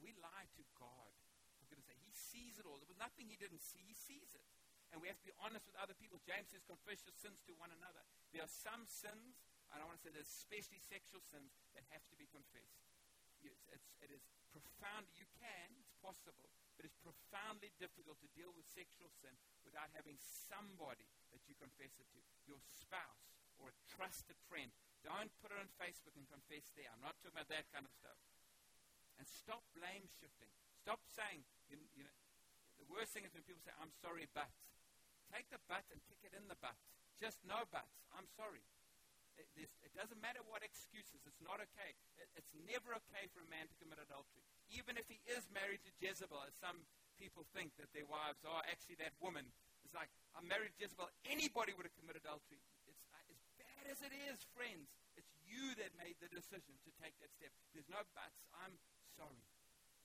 We 0.03 0.17
lie 0.19 0.49
to 0.57 0.63
God. 0.79 1.13
For 1.61 1.69
goodness 1.69 1.87
sake, 1.87 2.03
He 2.03 2.15
sees 2.15 2.59
it 2.59 2.65
all. 2.65 2.81
There 2.81 2.91
was 2.91 2.99
nothing 2.99 3.29
He 3.29 3.39
didn't 3.39 3.63
see. 3.63 3.83
He 3.85 3.95
sees 3.95 4.33
it. 4.35 4.47
And 4.91 4.99
we 4.99 5.07
have 5.07 5.19
to 5.23 5.27
be 5.27 5.35
honest 5.39 5.71
with 5.71 5.79
other 5.79 5.95
people. 5.95 6.19
James 6.27 6.51
says, 6.51 6.67
confess 6.67 7.07
your 7.07 7.15
sins 7.15 7.39
to 7.47 7.55
one 7.55 7.71
another. 7.71 8.03
There 8.35 8.43
are 8.43 8.51
some 8.51 8.83
sins, 8.91 9.39
and 9.71 9.79
I 9.79 9.87
want 9.87 10.03
to 10.03 10.03
say 10.03 10.11
there's 10.11 10.31
especially 10.31 10.83
sexual 10.83 11.23
sins, 11.23 11.55
that 11.79 11.87
have 11.95 12.03
to 12.11 12.17
be 12.19 12.27
confessed. 12.27 12.83
It's, 13.47 13.63
it's, 13.71 13.89
it 14.03 14.11
is 14.11 14.27
profound. 14.51 15.07
You 15.15 15.25
can, 15.39 15.79
it's 15.79 15.95
possible, 16.03 16.51
but 16.75 16.83
it's 16.83 16.99
profoundly 16.99 17.71
difficult 17.79 18.19
to 18.19 18.29
deal 18.35 18.51
with 18.51 18.67
sexual 18.67 19.09
sin 19.23 19.33
without 19.63 19.95
having 19.95 20.19
somebody 20.19 21.07
that 21.31 21.47
you 21.47 21.55
confess 21.55 21.95
it 21.97 22.11
to. 22.11 22.21
Your 22.51 22.59
spouse 22.67 23.31
or 23.63 23.71
a 23.71 23.77
trusted 23.87 24.37
friend 24.51 24.75
don't 25.07 25.31
put 25.41 25.55
it 25.55 25.59
on 25.63 25.71
Facebook 25.79 26.19
and 26.19 26.27
confess 26.29 26.69
there. 26.75 26.91
I'm 26.91 27.01
not 27.01 27.17
talking 27.23 27.39
about 27.39 27.49
that 27.49 27.71
kind 27.71 27.87
of 27.87 27.95
stuff. 27.95 28.19
And 29.17 29.25
stop 29.25 29.63
blame 29.73 30.05
shifting. 30.19 30.51
Stop 30.83 31.01
saying, 31.07 31.47
you, 31.71 31.79
you 31.95 32.05
know, 32.05 32.17
the 32.77 32.89
worst 32.91 33.15
thing 33.15 33.25
is 33.25 33.33
when 33.33 33.45
people 33.47 33.63
say, 33.63 33.73
I'm 33.79 33.95
sorry, 34.03 34.27
but. 34.35 34.51
Take 35.31 35.47
the 35.49 35.63
but 35.71 35.87
and 35.95 36.03
kick 36.11 36.21
it 36.27 36.35
in 36.35 36.47
the 36.51 36.59
butt. 36.59 36.77
Just 37.19 37.39
no 37.47 37.63
buts. 37.71 38.03
I'm 38.15 38.27
sorry. 38.35 38.63
It, 39.39 39.47
it, 39.57 39.93
doesn't 39.97 40.21
matter 40.21 40.45
what 40.45 40.61
excuses. 40.61 41.25
It's 41.25 41.41
not 41.41 41.65
okay. 41.65 41.97
It, 42.21 42.29
it's 42.37 42.53
never 42.69 42.93
okay 42.93 43.25
for 43.33 43.41
a 43.41 43.49
man 43.49 43.69
to 43.69 43.75
commit 43.81 43.97
adultery. 43.97 44.45
Even 44.69 45.01
if 45.01 45.09
he 45.09 45.17
is 45.29 45.49
married 45.49 45.81
to 45.89 45.93
Jezebel, 45.97 46.45
as 46.45 46.53
some 46.61 46.77
people 47.17 47.49
think 47.57 47.73
that 47.81 47.89
their 47.97 48.05
wives 48.05 48.45
are 48.45 48.61
actually 48.69 49.01
that 49.01 49.17
woman. 49.21 49.49
It's 49.85 49.97
like, 49.97 50.13
I'm 50.37 50.45
married 50.45 50.77
to 50.77 50.79
Jezebel. 50.81 51.09
Anybody 51.25 51.73
would 51.73 51.89
have 51.89 51.97
committed 51.97 52.25
adultery 52.25 52.61
It's 52.89 53.05
uh, 53.13 53.33
as 53.33 53.41
bad 53.61 53.85
as 53.89 54.01
it 54.05 54.13
is, 54.29 54.45
friends, 54.57 54.93
it's 55.17 55.33
you 55.45 55.77
that 55.81 55.93
made 55.97 56.17
the 56.21 56.29
decision 56.33 56.77
to 56.85 56.91
take 57.01 57.17
that 57.21 57.33
step. 57.33 57.53
There's 57.73 57.89
no 57.89 58.01
buts. 58.17 58.41
I'm 58.57 58.77
sorry. 59.17 59.45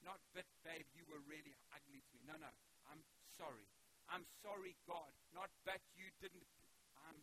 Not, 0.04 0.20
but 0.36 0.48
babe, 0.64 0.88
you 0.96 1.08
were 1.08 1.24
really 1.28 1.56
ugly 1.72 2.04
to 2.04 2.12
me. 2.16 2.24
No, 2.28 2.36
no. 2.40 2.52
I'm 2.92 3.02
sorry. 3.36 3.68
I'm 4.10 4.26
sorry, 4.46 4.78
God. 4.86 5.12
Not, 5.34 5.50
but 5.66 5.82
you 5.98 6.08
didn't. 6.22 6.46
I'm 7.10 7.20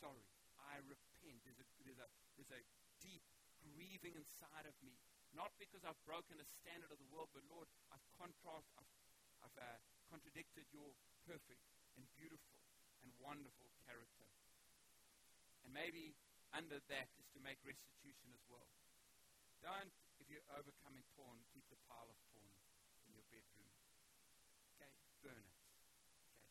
sorry. 0.00 0.26
I 0.58 0.82
repent. 0.84 1.38
There's 1.46 1.60
a, 1.60 1.66
there's 1.86 2.00
a, 2.00 2.08
there's 2.36 2.54
a 2.54 2.62
deep 3.02 3.22
grieving 3.62 4.14
inside 4.18 4.66
of 4.66 4.76
me. 4.82 4.94
Not 5.34 5.50
because 5.58 5.82
I've 5.82 5.98
broken 6.06 6.38
the 6.38 6.46
standard 6.62 6.94
of 6.94 6.98
the 7.02 7.10
world, 7.10 7.26
but 7.34 7.42
Lord, 7.50 7.66
I've 7.90 8.02
contrast, 8.14 8.70
I've, 8.78 8.92
I've 9.42 9.58
uh, 9.58 9.78
contradicted 10.06 10.62
your 10.70 10.94
perfect 11.26 11.62
and 11.98 12.06
beautiful 12.14 12.62
and 13.02 13.10
wonderful 13.18 13.66
character. 13.82 14.30
And 15.66 15.74
maybe 15.74 16.14
under 16.54 16.78
that 16.78 17.08
is 17.18 17.26
to 17.34 17.42
make 17.42 17.58
restitution 17.66 18.30
as 18.30 18.44
well. 18.46 18.70
Don't, 19.58 19.90
if 20.22 20.30
you're 20.30 20.44
overcoming 20.54 21.02
porn, 21.18 21.42
keep 21.50 21.66
the 21.66 21.80
pile 21.90 22.06
of 22.06 22.18
porn 22.30 22.54
in 23.08 23.16
your 23.16 23.26
bedroom. 23.32 23.70
Okay, 24.78 24.92
burn 25.24 25.42
it. 25.42 25.53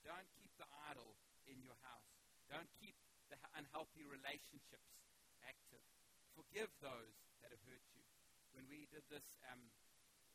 Don't 0.03 0.27
keep 0.39 0.51
the 0.59 0.67
idol 0.91 1.15
in 1.47 1.63
your 1.63 1.75
house. 1.83 2.11
Don't 2.51 2.69
keep 2.79 2.95
the 3.31 3.39
unhealthy 3.55 4.03
relationships 4.03 4.91
active. 5.47 5.83
Forgive 6.35 6.69
those 6.83 7.15
that 7.41 7.49
have 7.51 7.63
hurt 7.65 7.83
you. 7.95 8.03
When 8.53 8.67
we 8.69 8.85
did 8.91 9.03
this, 9.09 9.25
um, 9.49 9.59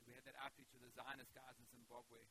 we 0.09 0.17
had 0.17 0.25
that 0.25 0.41
outreach 0.41 0.73
with 0.73 0.83
the 0.83 0.93
Zionist 0.97 1.31
guys 1.37 1.55
in 1.61 1.67
Zimbabwe. 1.69 2.25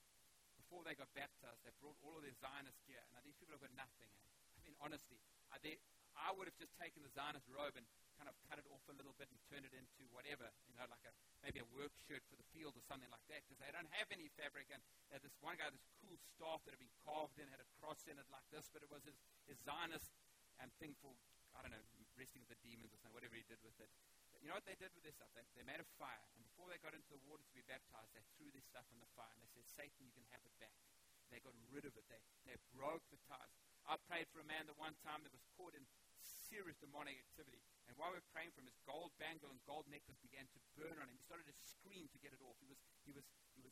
Before 0.58 0.82
they 0.84 0.98
got 0.98 1.08
baptized, 1.16 1.62
they 1.64 1.72
brought 1.80 1.96
all 2.04 2.18
of 2.18 2.26
their 2.26 2.36
Zionist 2.42 2.82
gear. 2.90 3.00
Now, 3.14 3.24
these 3.24 3.38
people 3.40 3.56
have 3.56 3.64
got 3.64 3.72
nothing. 3.78 4.10
Eh? 4.10 4.58
I 4.58 4.60
mean, 4.66 4.76
honestly, 4.84 5.22
they, 5.64 5.80
I 6.18 6.34
would 6.36 6.50
have 6.50 6.60
just 6.60 6.74
taken 6.76 7.06
the 7.06 7.14
Zionist 7.14 7.48
robe 7.48 7.78
and 7.78 7.88
kind 8.18 8.28
of 8.28 8.36
cut 8.50 8.58
it 8.58 8.68
off 8.74 8.82
a 8.90 8.96
little 8.98 9.14
bit 9.16 9.30
and 9.30 9.38
turned 9.48 9.64
it 9.64 9.74
into 9.78 10.04
whatever, 10.12 10.50
you 10.66 10.76
know, 10.76 10.90
like 10.90 11.06
a 11.06 11.14
maybe 11.46 11.62
a 11.62 11.70
work 11.78 11.94
shirt 12.10 12.26
for 12.28 12.36
the 12.36 12.48
field 12.50 12.74
or 12.74 12.84
something 12.84 13.10
like 13.14 13.24
that, 13.30 13.46
because 13.46 13.62
they 13.62 13.70
don't 13.70 13.90
have 13.98 14.10
any 14.10 14.28
fabric. 14.34 14.68
And 14.74 14.82
had 15.14 15.22
this 15.22 15.38
one 15.40 15.56
guy, 15.56 15.70
this 15.70 15.86
cool 16.02 16.18
staff 16.34 16.66
that 16.66 16.74
had 16.74 16.82
been 16.82 16.98
carved 17.06 17.38
in, 17.38 17.46
had 17.54 17.62
a 17.62 17.70
cross 17.78 18.02
in 18.10 18.18
it 18.18 18.28
like 18.34 18.46
this, 18.50 18.68
but 18.74 18.82
it 18.82 18.90
was 18.90 19.06
his, 19.06 19.16
his 19.46 19.62
Zionist 19.62 20.10
um, 20.60 20.74
thing 20.82 20.98
for, 21.00 21.14
I 21.54 21.62
don't 21.62 21.72
know, 21.72 21.86
wrestling 22.18 22.42
with 22.44 22.58
the 22.58 22.62
demons 22.66 22.90
or 22.92 22.98
something, 22.98 23.14
whatever 23.14 23.38
he 23.38 23.46
did 23.46 23.62
with 23.62 23.78
it. 23.78 23.90
But 24.34 24.42
you 24.42 24.50
know 24.50 24.58
what 24.58 24.66
they 24.66 24.78
did 24.78 24.92
with 24.98 25.06
this 25.06 25.16
stuff? 25.18 25.30
They, 25.38 25.46
they 25.54 25.66
made 25.66 25.82
a 25.82 25.88
fire, 26.02 26.26
and 26.34 26.42
before 26.42 26.70
they 26.70 26.82
got 26.82 26.98
into 26.98 27.10
the 27.14 27.22
water 27.30 27.46
to 27.46 27.54
be 27.54 27.66
baptized, 27.66 28.14
they 28.18 28.26
threw 28.38 28.50
this 28.54 28.66
stuff 28.66 28.86
in 28.90 28.98
the 28.98 29.10
fire, 29.14 29.30
and 29.34 29.42
they 29.42 29.50
said, 29.54 29.66
Satan, 29.66 30.02
you 30.02 30.14
can 30.14 30.26
have 30.34 30.42
it 30.46 30.54
back. 30.58 30.74
They 31.30 31.44
got 31.44 31.54
rid 31.70 31.84
of 31.84 31.94
it. 31.94 32.06
They, 32.08 32.22
they 32.48 32.58
broke 32.72 33.04
the 33.12 33.20
ties. 33.28 33.54
I 33.88 34.00
prayed 34.08 34.28
for 34.32 34.40
a 34.40 34.48
man 34.48 34.68
that 34.68 34.80
one 34.80 34.96
time 35.04 35.24
that 35.24 35.32
was 35.32 35.44
caught 35.60 35.76
in 35.76 35.84
serious 36.24 36.80
demonic 36.80 37.20
activity. 37.20 37.60
And 37.88 37.96
while 37.96 38.12
we 38.12 38.20
were 38.20 38.32
praying 38.36 38.52
for 38.52 38.60
him, 38.60 38.68
his 38.68 38.80
gold 38.84 39.16
bangle 39.16 39.48
and 39.48 39.60
gold 39.64 39.88
necklace 39.88 40.20
began 40.20 40.48
to 40.52 40.60
burn 40.76 41.00
on 41.00 41.08
him. 41.08 41.16
He 41.16 41.24
started 41.24 41.48
to 41.48 41.56
scream 41.56 42.12
to 42.12 42.20
get 42.20 42.36
it 42.36 42.42
off. 42.44 42.60
He 42.60 42.68
was, 42.68 42.80
he 43.08 43.16
was, 43.16 43.24
he 43.56 43.64
was, 43.64 43.72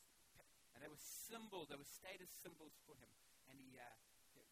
and 0.75 0.79
they 0.79 0.91
were 0.91 0.99
symbols, 0.99 1.71
they 1.71 1.79
were 1.79 1.87
status 1.87 2.31
symbols 2.31 2.75
for 2.87 2.95
him. 2.95 3.11
And 3.51 3.59
he, 3.59 3.75
uh, 3.75 3.85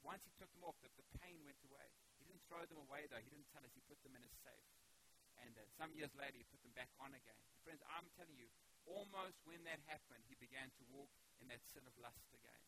once 0.04 0.24
he 0.28 0.32
took 0.36 0.52
them 0.52 0.68
off, 0.68 0.76
the, 0.84 0.92
the 1.00 1.08
pain 1.24 1.40
went 1.48 1.60
away. 1.64 1.88
He 2.20 2.28
didn't 2.28 2.44
throw 2.48 2.64
them 2.68 2.80
away, 2.80 3.08
though. 3.08 3.24
He 3.24 3.32
didn't 3.32 3.48
tell 3.52 3.64
us. 3.64 3.72
He 3.72 3.84
put 3.88 4.00
them 4.04 4.16
in 4.16 4.24
his 4.24 4.36
safe. 4.44 4.68
And 5.44 5.56
uh, 5.56 5.64
some 5.80 5.92
years 5.96 6.12
later, 6.16 6.40
he 6.40 6.46
put 6.48 6.64
them 6.64 6.76
back 6.76 6.92
on 7.00 7.16
again. 7.16 7.40
Friends, 7.64 7.84
I'm 7.88 8.08
telling 8.16 8.36
you, 8.36 8.48
almost 8.88 9.40
when 9.48 9.64
that 9.68 9.80
happened, 9.88 10.24
he 10.28 10.36
began 10.40 10.72
to 10.80 10.84
walk 10.92 11.12
in 11.40 11.48
that 11.52 11.64
sin 11.72 11.84
of 11.88 11.96
lust 12.00 12.32
again. 12.36 12.62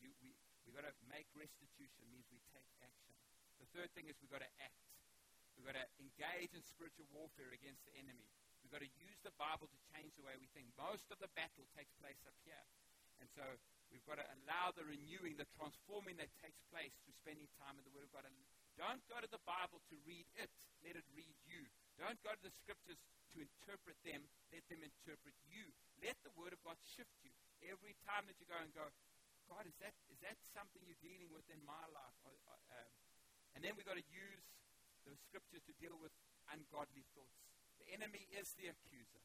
You, 0.00 0.12
we 0.24 0.36
we 0.66 0.70
got 0.70 0.86
to 0.86 0.94
make 1.10 1.26
restitution 1.34 2.06
means 2.10 2.30
we 2.30 2.38
take 2.54 2.66
action. 2.78 3.14
The 3.58 3.66
third 3.74 3.90
thing 3.94 4.06
is 4.06 4.14
we've 4.22 4.30
got 4.30 4.46
to 4.46 4.54
act. 4.62 4.78
We've 5.56 5.68
got 5.68 5.78
to 5.78 5.88
engage 6.00 6.52
in 6.56 6.62
spiritual 6.64 7.06
warfare 7.12 7.52
against 7.52 7.84
the 7.84 7.94
enemy. 7.98 8.28
We've 8.62 8.72
got 8.72 8.82
to 8.82 8.92
use 8.98 9.18
the 9.26 9.34
Bible 9.36 9.68
to 9.68 9.78
change 9.92 10.14
the 10.16 10.24
way 10.24 10.38
we 10.38 10.48
think. 10.54 10.70
Most 10.78 11.10
of 11.10 11.18
the 11.18 11.30
battle 11.34 11.66
takes 11.74 11.92
place 11.98 12.18
up 12.24 12.36
here. 12.46 12.62
And 13.20 13.28
so 13.38 13.44
we've 13.92 14.02
got 14.08 14.18
to 14.18 14.26
allow 14.42 14.74
the 14.74 14.82
renewing, 14.82 15.38
the 15.38 15.46
transforming 15.54 16.18
that 16.18 16.30
takes 16.42 16.58
place 16.74 16.94
through 17.02 17.14
spending 17.22 17.46
time 17.62 17.78
in 17.78 17.84
the 17.86 17.94
Word 17.94 18.08
of 18.08 18.12
God. 18.14 18.26
And 18.26 18.34
don't 18.74 19.02
go 19.06 19.20
to 19.20 19.30
the 19.30 19.42
Bible 19.46 19.78
to 19.92 19.94
read 20.08 20.26
it, 20.40 20.50
let 20.82 20.98
it 20.98 21.06
read 21.12 21.36
you. 21.46 21.62
Don't 22.00 22.18
go 22.24 22.32
to 22.32 22.42
the 22.42 22.50
scriptures 22.50 22.98
to 23.36 23.44
interpret 23.44 23.94
them, 24.02 24.24
let 24.50 24.64
them 24.72 24.80
interpret 24.80 25.36
you. 25.46 25.70
Let 26.00 26.16
the 26.26 26.34
Word 26.34 26.50
of 26.56 26.60
God 26.66 26.80
shift 26.82 27.14
you. 27.22 27.30
Every 27.62 27.94
time 28.08 28.26
that 28.26 28.36
you 28.40 28.46
go 28.48 28.58
and 28.58 28.72
go, 28.74 28.88
God, 29.46 29.68
is 29.68 29.76
that, 29.84 29.92
is 30.08 30.18
that 30.24 30.34
something 30.56 30.80
you're 30.82 30.98
dealing 31.04 31.28
with 31.30 31.44
in 31.52 31.60
my 31.62 31.84
life? 31.92 32.16
Um, 32.26 32.90
and 33.54 33.60
then 33.60 33.76
we've 33.76 33.86
got 33.86 34.00
to 34.00 34.08
use 34.10 34.44
the 35.06 35.14
scriptures 35.18 35.62
to 35.66 35.74
deal 35.78 35.94
with 35.98 36.12
ungodly 36.50 37.04
thoughts. 37.14 37.42
The 37.82 37.88
enemy 37.94 38.28
is 38.30 38.54
the 38.54 38.70
accuser. 38.70 39.22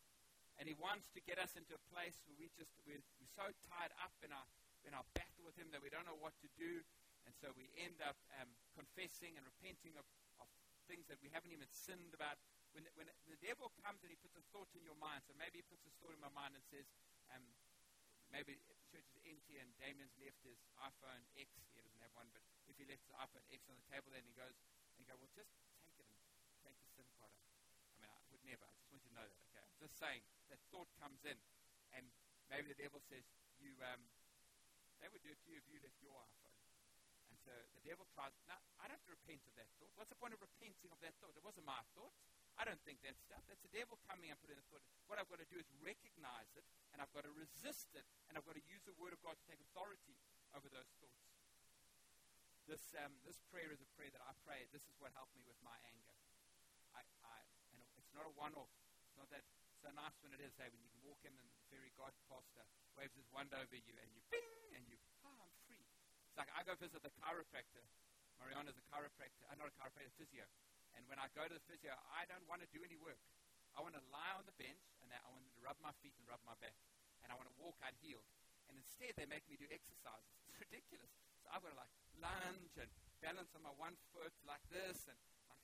And 0.57 0.65
he 0.65 0.73
wants 0.73 1.13
to 1.13 1.21
get 1.21 1.37
us 1.37 1.53
into 1.53 1.77
a 1.77 1.83
place 1.93 2.17
where 2.25 2.33
we 2.41 2.49
just, 2.57 2.73
we're, 2.81 3.03
we're 3.21 3.29
so 3.37 3.45
tied 3.69 3.93
up 4.01 4.13
in 4.25 4.33
our, 4.33 4.47
in 4.81 4.97
our 4.97 5.05
battle 5.13 5.45
with 5.45 5.53
him 5.53 5.69
that 5.69 5.85
we 5.85 5.93
don't 5.93 6.09
know 6.09 6.17
what 6.17 6.33
to 6.41 6.49
do. 6.57 6.81
And 7.29 7.33
so 7.37 7.53
we 7.53 7.69
end 7.77 8.01
up 8.01 8.17
um, 8.41 8.49
confessing 8.73 9.37
and 9.37 9.45
repenting 9.45 9.93
of, 10.01 10.07
of 10.41 10.49
things 10.89 11.05
that 11.13 11.21
we 11.21 11.29
haven't 11.29 11.53
even 11.53 11.69
sinned 11.69 12.15
about. 12.17 12.41
When, 12.73 12.89
when 12.97 13.05
the 13.29 13.37
devil 13.37 13.69
comes 13.85 14.01
and 14.01 14.09
he 14.09 14.17
puts 14.17 14.33
a 14.33 14.41
thought 14.49 14.73
in 14.73 14.81
your 14.81 14.97
mind, 14.97 15.21
so 15.29 15.37
maybe 15.37 15.61
he 15.61 15.65
puts 15.69 15.85
a 15.85 15.93
thought 16.01 16.17
in 16.17 16.21
my 16.23 16.33
mind 16.33 16.57
and 16.57 16.63
says, 16.73 16.89
um, 17.29 17.45
maybe 18.33 18.57
church 18.89 19.05
is 19.13 19.21
empty 19.29 19.61
and 19.61 19.69
Damien's 19.77 20.15
left 20.17 20.41
his 20.41 20.57
iPhone 20.81 21.21
X. 21.37 21.53
He 21.77 21.85
doesn't 21.85 22.01
have 22.01 22.13
one, 22.17 22.33
but 22.33 22.41
if 22.65 22.75
he 22.81 22.87
left 22.89 23.05
his 23.05 23.13
iPhone 23.13 23.45
X 23.53 23.61
on 23.69 23.77
the 23.77 23.87
table, 23.93 24.09
then 24.09 24.25
he 24.25 24.33
goes, 24.33 24.57
and 24.97 25.05
go, 25.05 25.13
well, 25.21 25.29
just 25.37 25.53
take 25.85 25.93
it 26.01 26.07
and 26.09 26.57
take 26.65 26.77
the 26.81 26.89
SIM 26.97 27.05
card 27.21 27.29
out. 27.37 27.53
I 27.93 27.95
mean, 28.01 28.09
I 28.09 28.17
would 28.33 28.36
never. 28.47 28.63
I 28.63 28.71
just 28.79 28.87
want 28.87 29.03
you 29.03 29.11
to 29.11 29.17
know 29.19 29.27
that, 29.27 29.41
okay? 29.51 29.61
I'm 29.61 29.79
just 29.83 29.99
saying 29.99 30.23
that 30.47 30.57
thought 30.71 30.87
comes 31.03 31.21
in, 31.27 31.35
and 31.91 32.07
maybe 32.47 32.71
the 32.71 32.79
devil 32.79 33.03
says, 33.03 33.27
you, 33.59 33.75
um, 33.83 33.99
they 35.03 35.11
would 35.11 35.21
do 35.21 35.35
it 35.35 35.39
to 35.43 35.47
you 35.51 35.59
if 35.59 35.67
you 35.67 35.77
left 35.83 35.99
your 35.99 36.15
iPhone. 36.15 36.55
And 37.27 37.37
so 37.43 37.51
the 37.75 37.83
devil 37.83 38.07
tries, 38.15 38.31
now, 38.47 38.57
I 38.79 38.87
don't 38.87 38.95
have 38.95 39.07
to 39.11 39.15
repent 39.19 39.43
of 39.43 39.53
that 39.59 39.67
thought. 39.77 39.91
What's 39.99 40.09
the 40.09 40.17
point 40.17 40.31
of 40.31 40.39
repenting 40.39 40.89
of 40.89 40.99
that 41.03 41.13
thought? 41.19 41.35
It 41.35 41.43
wasn't 41.43 41.67
my 41.67 41.83
thought. 41.91 42.15
I 42.57 42.65
don't 42.65 42.81
think 42.87 43.05
that 43.05 43.13
stuff. 43.21 43.45
That's 43.45 43.61
the 43.61 43.69
devil 43.69 44.01
coming 44.09 44.33
and 44.33 44.39
putting 44.41 44.57
a 44.57 44.65
thought. 44.73 44.81
What 45.05 45.21
I've 45.21 45.29
got 45.29 45.37
to 45.37 45.45
do 45.45 45.61
is 45.61 45.69
recognize 45.77 46.49
it, 46.57 46.65
and 46.89 47.03
I've 47.03 47.13
got 47.13 47.27
to 47.27 47.33
resist 47.37 47.93
it, 47.93 48.07
and 48.31 48.33
I've 48.33 48.47
got 48.49 48.57
to 48.57 48.65
use 48.65 48.81
the 48.87 48.97
word 48.97 49.13
of 49.13 49.21
God 49.21 49.37
to 49.37 49.45
take 49.45 49.61
authority 49.61 50.17
over 50.57 50.65
those 50.73 50.89
thoughts. 50.97 51.21
This, 52.65 52.81
um, 52.97 53.13
this 53.23 53.37
prayer 53.53 53.69
is 53.69 53.79
a 53.79 53.89
prayer 53.93 54.09
that 54.09 54.25
I 54.25 54.33
pray. 54.41 54.65
This 54.73 54.83
is 54.89 54.97
what 54.97 55.13
helped 55.13 55.37
me 55.37 55.45
with 55.45 55.55
my 55.61 55.77
anger. 55.85 56.16
Not 58.17 58.25
a 58.25 58.33
one-off. 58.33 58.73
It's 59.05 59.13
not 59.13 59.29
that 59.29 59.45
so 59.77 59.93
nice 59.93 60.17
when 60.25 60.33
it 60.33 60.41
is, 60.41 60.57
hey, 60.57 60.73
when 60.73 60.81
you 60.81 60.89
can 60.89 61.05
walk 61.05 61.21
in 61.21 61.29
and 61.37 61.45
the 61.53 61.61
fairy 61.69 61.93
godmaster 61.93 62.65
waves 62.97 63.13
his 63.13 63.29
wand 63.29 63.53
over 63.53 63.77
you 63.77 63.93
and 64.01 64.09
you 64.09 64.25
bing 64.33 64.73
and 64.73 64.81
you, 64.89 64.97
ah, 65.21 65.29
I'm 65.37 65.53
free. 65.69 65.85
It's 66.25 66.33
like 66.33 66.49
I 66.57 66.65
go 66.65 66.73
visit 66.81 67.05
the 67.05 67.13
chiropractor. 67.21 67.85
Mariana's 68.41 68.73
a 68.73 68.85
chiropractor, 68.89 69.45
uh, 69.49 69.57
not 69.61 69.69
a 69.69 69.75
chiropractor, 69.77 70.09
physio. 70.17 70.49
And 70.97 71.05
when 71.05 71.21
I 71.21 71.29
go 71.37 71.45
to 71.45 71.53
the 71.53 71.61
physio, 71.69 71.93
I 72.09 72.25
don't 72.25 72.41
want 72.49 72.65
to 72.65 72.69
do 72.73 72.81
any 72.81 72.97
work. 72.97 73.21
I 73.77 73.85
want 73.85 73.93
to 73.93 74.01
lie 74.09 74.33
on 74.33 74.49
the 74.49 74.57
bench 74.57 74.81
and 75.05 75.13
I 75.13 75.21
want 75.29 75.45
to 75.45 75.53
rub 75.61 75.77
my 75.77 75.93
feet 76.01 76.17
and 76.17 76.25
rub 76.25 76.41
my 76.41 76.57
back. 76.57 76.73
And 77.21 77.29
I 77.29 77.37
want 77.37 77.53
to 77.53 77.57
walk 77.61 77.77
out 77.85 77.93
healed. 78.01 78.25
And 78.65 78.81
instead, 78.81 79.13
they 79.13 79.29
make 79.29 79.45
me 79.45 79.61
do 79.61 79.69
exercises. 79.69 80.33
It's 80.49 80.57
ridiculous. 80.57 81.13
So 81.45 81.53
I've 81.53 81.61
got 81.61 81.69
to 81.69 81.77
like 81.77 81.93
lunge 82.17 82.73
and 82.81 82.89
balance 83.21 83.53
on 83.53 83.61
my 83.61 83.73
one 83.77 83.93
foot 84.09 84.33
like 84.49 84.65
this 84.73 85.05
and 85.05 85.17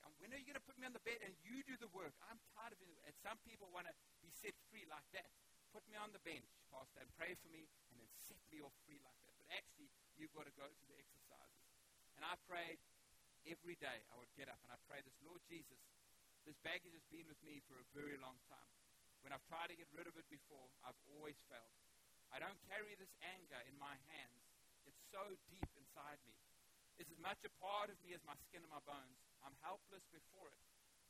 um, 0.04 0.12
when 0.20 0.30
are 0.30 0.38
you 0.38 0.44
going 0.44 0.60
to 0.60 0.66
put 0.68 0.76
me 0.76 0.84
on 0.84 0.92
the 0.92 1.02
bed 1.02 1.18
and 1.24 1.32
you 1.40 1.64
do 1.64 1.74
the 1.80 1.88
work? 1.96 2.12
I'm 2.28 2.38
tired 2.52 2.76
of 2.76 2.80
it. 2.84 2.92
And 3.08 3.16
some 3.24 3.40
people 3.48 3.72
want 3.72 3.88
to 3.88 3.94
be 4.20 4.28
set 4.28 4.52
free 4.68 4.84
like 4.86 5.04
that. 5.16 5.28
Put 5.72 5.82
me 5.90 5.98
on 5.98 6.12
the 6.14 6.22
bench, 6.22 6.46
Pastor, 6.70 7.02
and 7.02 7.10
pray 7.18 7.34
for 7.34 7.50
me, 7.50 7.66
and 7.90 7.98
then 7.98 8.06
set 8.22 8.38
me 8.52 8.62
off 8.62 8.76
free 8.86 9.00
like 9.02 9.18
that. 9.26 9.34
But 9.40 9.48
actually, 9.56 9.90
you've 10.14 10.30
got 10.36 10.46
to 10.46 10.54
go 10.54 10.68
through 10.68 10.94
the 10.94 11.00
exercises. 11.00 11.66
And 12.14 12.22
I 12.22 12.38
prayed 12.46 12.78
every 13.50 13.76
day. 13.80 13.98
I 14.12 14.14
would 14.16 14.30
get 14.38 14.48
up 14.48 14.60
and 14.64 14.70
I 14.72 14.78
pray 14.88 15.02
this, 15.04 15.16
Lord 15.24 15.42
Jesus, 15.50 15.80
this 16.44 16.56
baggage 16.60 16.92
has 16.92 17.04
been 17.08 17.24
with 17.28 17.40
me 17.40 17.60
for 17.68 17.76
a 17.80 17.86
very 17.96 18.20
long 18.20 18.36
time. 18.48 18.72
When 19.24 19.32
I've 19.32 19.44
tried 19.48 19.72
to 19.72 19.76
get 19.76 19.88
rid 19.96 20.04
of 20.04 20.16
it 20.20 20.28
before, 20.28 20.68
I've 20.84 21.00
always 21.16 21.40
failed. 21.48 21.80
I 22.28 22.40
don't 22.40 22.60
carry 22.68 22.92
this 23.00 23.12
anger 23.24 23.60
in 23.64 23.76
my 23.80 23.96
hands. 24.12 24.44
It's 24.84 25.00
so 25.08 25.24
deep 25.48 25.70
inside 25.80 26.20
me. 26.28 26.36
It's 27.00 27.08
as 27.08 27.20
much 27.24 27.40
a 27.48 27.52
part 27.56 27.88
of 27.88 27.96
me 28.04 28.12
as 28.12 28.20
my 28.28 28.36
skin 28.48 28.60
and 28.60 28.72
my 28.72 28.84
bones. 28.84 29.33
I'm 29.44 29.56
helpless 29.60 30.04
before 30.08 30.48
it. 30.48 30.64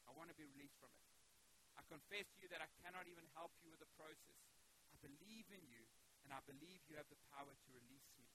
I 0.04 0.12
want 0.12 0.28
to 0.28 0.36
be 0.36 0.44
released 0.44 0.76
from 0.82 0.90
it. 0.90 1.06
I 1.78 1.82
confess 1.86 2.26
to 2.34 2.38
you 2.42 2.48
that 2.50 2.62
I 2.62 2.70
cannot 2.82 3.06
even 3.10 3.26
help 3.34 3.50
you 3.62 3.70
with 3.70 3.82
the 3.82 3.90
process. 3.98 4.42
I 4.94 4.96
believe 5.02 5.46
in 5.50 5.62
you, 5.66 5.82
and 6.26 6.30
I 6.34 6.42
believe 6.46 6.82
you 6.86 6.98
have 6.98 7.08
the 7.10 7.18
power 7.34 7.50
to 7.50 7.68
release 7.74 8.06
me. 8.18 8.26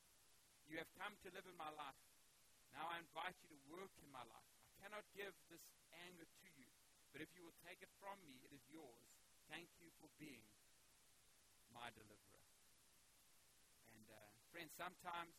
You 0.68 0.80
have 0.80 0.92
come 1.00 1.16
to 1.24 1.30
live 1.32 1.48
in 1.48 1.56
my 1.56 1.72
life. 1.76 2.04
Now 2.76 2.88
I 2.92 3.02
invite 3.02 3.36
you 3.42 3.50
to 3.52 3.60
work 3.72 3.92
in 4.00 4.10
my 4.12 4.22
life. 4.28 4.50
I 4.70 4.88
cannot 4.88 5.06
give 5.16 5.34
this 5.50 5.64
anger 6.06 6.28
to 6.28 6.48
you, 6.56 6.70
but 7.12 7.24
if 7.24 7.32
you 7.34 7.44
will 7.44 7.58
take 7.66 7.82
it 7.82 7.90
from 7.98 8.16
me, 8.24 8.38
it 8.46 8.54
is 8.54 8.64
yours. 8.70 9.08
Thank 9.50 9.68
you 9.82 9.90
for 9.98 10.08
being 10.22 10.46
my 11.74 11.90
deliverer. 11.98 12.44
And 13.98 14.06
uh, 14.14 14.20
friends, 14.54 14.70
sometimes, 14.78 15.34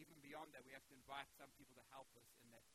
even 0.00 0.16
beyond 0.24 0.50
that, 0.56 0.64
we 0.64 0.72
have 0.72 0.86
to 0.88 0.96
invite 0.96 1.28
some 1.36 1.52
people 1.60 1.76
to 1.76 1.84
help 1.92 2.08
us 2.16 2.26
in 2.40 2.48
that. 2.50 2.73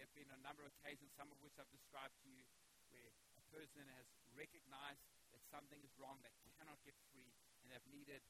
There 0.00 0.08
have 0.08 0.16
been 0.16 0.32
a 0.32 0.40
number 0.40 0.64
of 0.64 0.72
occasions, 0.80 1.12
some 1.12 1.28
of 1.28 1.36
which 1.44 1.60
I've 1.60 1.68
described 1.68 2.16
to 2.24 2.28
you, 2.32 2.40
where 2.88 3.12
a 3.36 3.44
person 3.52 3.84
has 4.00 4.08
recognized 4.32 5.04
that 5.28 5.44
something 5.52 5.76
is 5.84 5.92
wrong, 6.00 6.16
they 6.24 6.32
cannot 6.56 6.80
get 6.88 6.96
free, 7.12 7.28
and 7.60 7.68
they've 7.68 7.90
needed 7.92 8.24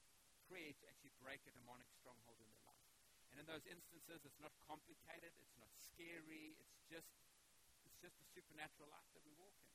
prayer 0.50 0.74
to 0.74 0.84
actually 0.90 1.14
break 1.22 1.38
a 1.46 1.54
demonic 1.54 1.86
stronghold 1.94 2.42
in 2.42 2.50
their 2.50 2.66
life. 2.66 2.90
And 3.30 3.38
in 3.38 3.46
those 3.46 3.62
instances, 3.70 4.18
it's 4.26 4.42
not 4.42 4.50
complicated, 4.66 5.30
it's 5.38 5.54
not 5.62 5.70
scary, 5.78 6.58
it's 6.58 6.82
just 6.90 7.06
it's 7.86 8.02
just 8.02 8.18
the 8.18 8.26
supernatural 8.34 8.90
life 8.90 9.06
that 9.14 9.22
we 9.22 9.30
walk 9.38 9.54
in. 9.62 9.70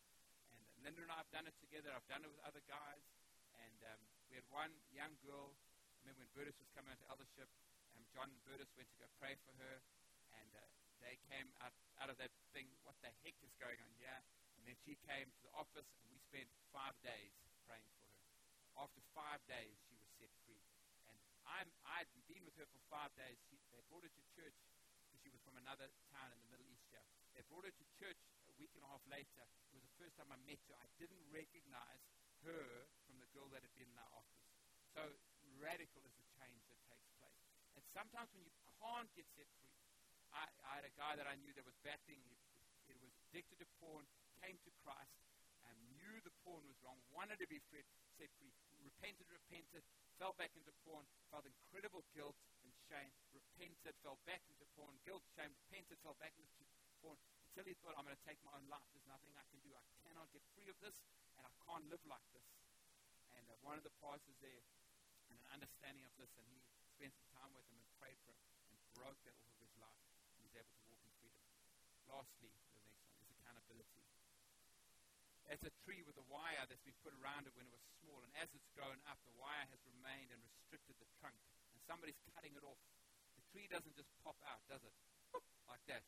And 0.52 0.60
Linda 0.84 1.00
and 1.00 1.16
I 1.16 1.24
have 1.24 1.32
done 1.32 1.48
it 1.48 1.56
together. 1.64 1.96
I've 1.96 2.12
done 2.12 2.28
it 2.28 2.32
with 2.36 2.44
other 2.44 2.60
guys. 2.68 3.08
And 3.56 3.80
um, 3.88 4.04
we 4.28 4.36
had 4.36 4.44
one 4.52 4.76
young 4.92 5.16
girl. 5.24 5.56
I 5.56 6.12
remember 6.12 6.28
when 6.28 6.32
Burtis 6.36 6.60
was 6.60 6.68
coming 6.76 6.92
out 6.92 7.00
to 7.00 7.08
eldership, 7.08 7.48
um, 7.96 8.04
John 8.12 8.28
and 8.28 8.42
Burtis 8.44 8.68
went 8.76 8.92
to 8.92 8.98
go 9.00 9.08
pray 9.16 9.40
for 9.48 9.56
her. 9.64 9.80
And 10.36 10.52
uh, 10.60 10.85
they 11.06 11.22
came 11.30 11.46
out, 11.62 11.72
out 12.02 12.10
of 12.10 12.18
that 12.18 12.34
thing, 12.50 12.66
what 12.82 12.98
the 13.06 13.14
heck 13.22 13.38
is 13.46 13.54
going 13.62 13.78
on 13.78 13.94
here? 14.02 14.20
And 14.58 14.66
then 14.66 14.74
she 14.82 14.98
came 15.06 15.30
to 15.30 15.42
the 15.46 15.54
office, 15.54 15.86
and 16.02 16.10
we 16.10 16.18
spent 16.26 16.50
five 16.74 16.98
days 17.06 17.38
praying 17.70 17.86
for 18.02 18.10
her. 18.10 18.26
After 18.82 19.00
five 19.14 19.40
days, 19.46 19.78
she 19.86 19.94
was 20.02 20.10
set 20.18 20.34
free. 20.44 20.66
And 21.06 21.16
I'm, 21.46 21.70
I'd 21.86 22.10
been 22.26 22.42
with 22.42 22.58
her 22.58 22.66
for 22.66 22.82
five 22.90 23.14
days. 23.14 23.38
She, 23.48 23.62
they 23.70 23.86
brought 23.88 24.04
her 24.04 24.10
to 24.10 24.24
church 24.34 24.58
because 25.06 25.22
she 25.22 25.30
was 25.30 25.40
from 25.46 25.62
another 25.62 25.88
town 26.10 26.34
in 26.34 26.42
the 26.42 26.50
Middle 26.50 26.68
East 26.68 26.90
here. 26.90 27.06
They 27.38 27.46
brought 27.46 27.70
her 27.70 27.72
to 27.72 27.86
church 28.02 28.20
a 28.50 28.54
week 28.58 28.74
and 28.74 28.82
a 28.84 28.90
half 28.90 29.06
later. 29.06 29.46
It 29.70 29.78
was 29.78 29.86
the 29.86 29.96
first 30.02 30.18
time 30.18 30.34
I 30.34 30.40
met 30.44 30.60
her. 30.68 30.76
I 30.82 30.90
didn't 30.98 31.22
recognize 31.30 32.02
her 32.44 32.90
from 33.06 33.22
the 33.22 33.30
girl 33.32 33.48
that 33.54 33.62
had 33.62 33.74
been 33.78 33.88
in 33.88 34.00
our 34.02 34.12
office. 34.18 34.50
So 34.98 35.04
radical 35.62 36.02
is 36.04 36.16
the 36.18 36.28
change 36.42 36.64
that 36.72 36.80
takes 36.90 37.10
place. 37.22 37.44
And 37.78 37.84
sometimes 37.94 38.32
when 38.34 38.44
you 38.44 38.56
can't 38.82 39.08
get 39.14 39.28
set 39.36 39.48
free, 39.62 39.75
I, 40.36 40.44
I 40.68 40.72
had 40.84 40.86
a 40.86 40.96
guy 41.00 41.16
that 41.16 41.28
I 41.28 41.40
knew 41.40 41.56
that 41.56 41.64
was 41.64 41.80
battling, 41.80 42.20
he, 42.28 42.36
he 42.92 42.96
was 43.00 43.12
addicted 43.32 43.64
to 43.64 43.68
porn, 43.80 44.04
came 44.44 44.60
to 44.68 44.72
Christ, 44.84 45.16
and 45.64 45.76
knew 45.96 46.20
the 46.28 46.36
porn 46.44 46.62
was 46.68 46.76
wrong, 46.84 47.00
wanted 47.16 47.40
to 47.40 47.48
be 47.48 47.64
free, 47.72 47.88
set 48.20 48.28
free, 48.36 48.52
repented, 48.84 49.26
repented, 49.32 49.82
fell 50.20 50.36
back 50.36 50.52
into 50.60 50.76
porn, 50.84 51.08
felt 51.32 51.48
incredible 51.48 52.04
guilt 52.12 52.36
and 52.62 52.72
shame, 52.92 53.12
repented, 53.32 53.96
fell 54.04 54.20
back 54.28 54.44
into 54.52 54.68
porn, 54.76 54.92
guilt, 55.08 55.24
shame, 55.40 55.56
repented, 55.56 55.96
fell 56.04 56.20
back 56.20 56.36
into 56.36 56.64
porn, 57.00 57.16
until 57.48 57.66
he 57.72 57.76
thought, 57.80 57.96
I'm 57.96 58.04
going 58.04 58.20
to 58.20 58.28
take 58.28 58.40
my 58.44 58.52
own 58.60 58.68
life. 58.68 58.84
There's 58.92 59.08
nothing 59.08 59.32
I 59.40 59.46
can 59.48 59.64
do. 59.64 59.72
I 59.72 59.84
cannot 60.04 60.28
get 60.36 60.44
free 60.52 60.68
of 60.68 60.76
this, 60.84 61.00
and 61.40 61.48
I 61.48 61.52
can't 61.64 61.88
live 61.88 62.04
like 62.04 62.24
this. 62.36 62.44
And 63.40 63.48
uh, 63.48 63.56
one 63.64 63.80
of 63.80 63.88
the 63.88 63.96
pastors 64.04 64.36
there, 64.44 64.64
and 65.32 65.40
an 65.40 65.48
understanding 65.56 66.04
of 66.04 66.12
this, 66.20 66.32
and 66.36 66.44
he 66.52 66.60
spent 67.00 67.16
some 67.16 67.32
time 67.40 67.52
with 67.56 67.64
him 67.72 67.80
and 67.80 67.88
prayed 67.96 68.20
for 68.28 68.36
him 68.36 68.52
and 68.72 68.76
broke 68.96 69.20
that 69.24 69.36
off 69.40 69.56
of 69.56 69.64
his 69.64 69.76
life 69.80 69.96
able 70.56 70.72
to 70.72 70.84
walk 70.88 71.04
in 71.04 71.12
freedom. 71.20 71.44
Lastly, 72.10 72.50
the 72.54 72.62
next 72.74 72.98
one 73.02 73.18
is 73.22 73.30
accountability. 73.34 74.04
As 75.50 75.62
a 75.62 75.72
tree 75.86 76.02
with 76.02 76.18
a 76.18 76.26
wire 76.30 76.66
that's 76.66 76.82
been 76.82 76.98
put 77.06 77.14
around 77.22 77.46
it 77.46 77.54
when 77.54 77.70
it 77.70 77.74
was 77.74 77.86
small, 78.02 78.22
and 78.26 78.34
as 78.42 78.50
it's 78.54 78.70
grown 78.74 78.98
up, 79.06 79.22
the 79.26 79.38
wire 79.38 79.66
has 79.70 79.82
remained 79.86 80.34
and 80.34 80.42
restricted 80.42 80.98
the 80.98 81.10
trunk, 81.22 81.38
and 81.74 81.80
somebody's 81.86 82.18
cutting 82.34 82.58
it 82.58 82.66
off. 82.66 82.82
The 83.38 83.46
tree 83.54 83.70
doesn't 83.70 83.94
just 83.94 84.10
pop 84.26 84.38
out, 84.50 84.62
does 84.66 84.82
it? 84.82 84.96
Like 85.70 85.82
that. 85.90 86.02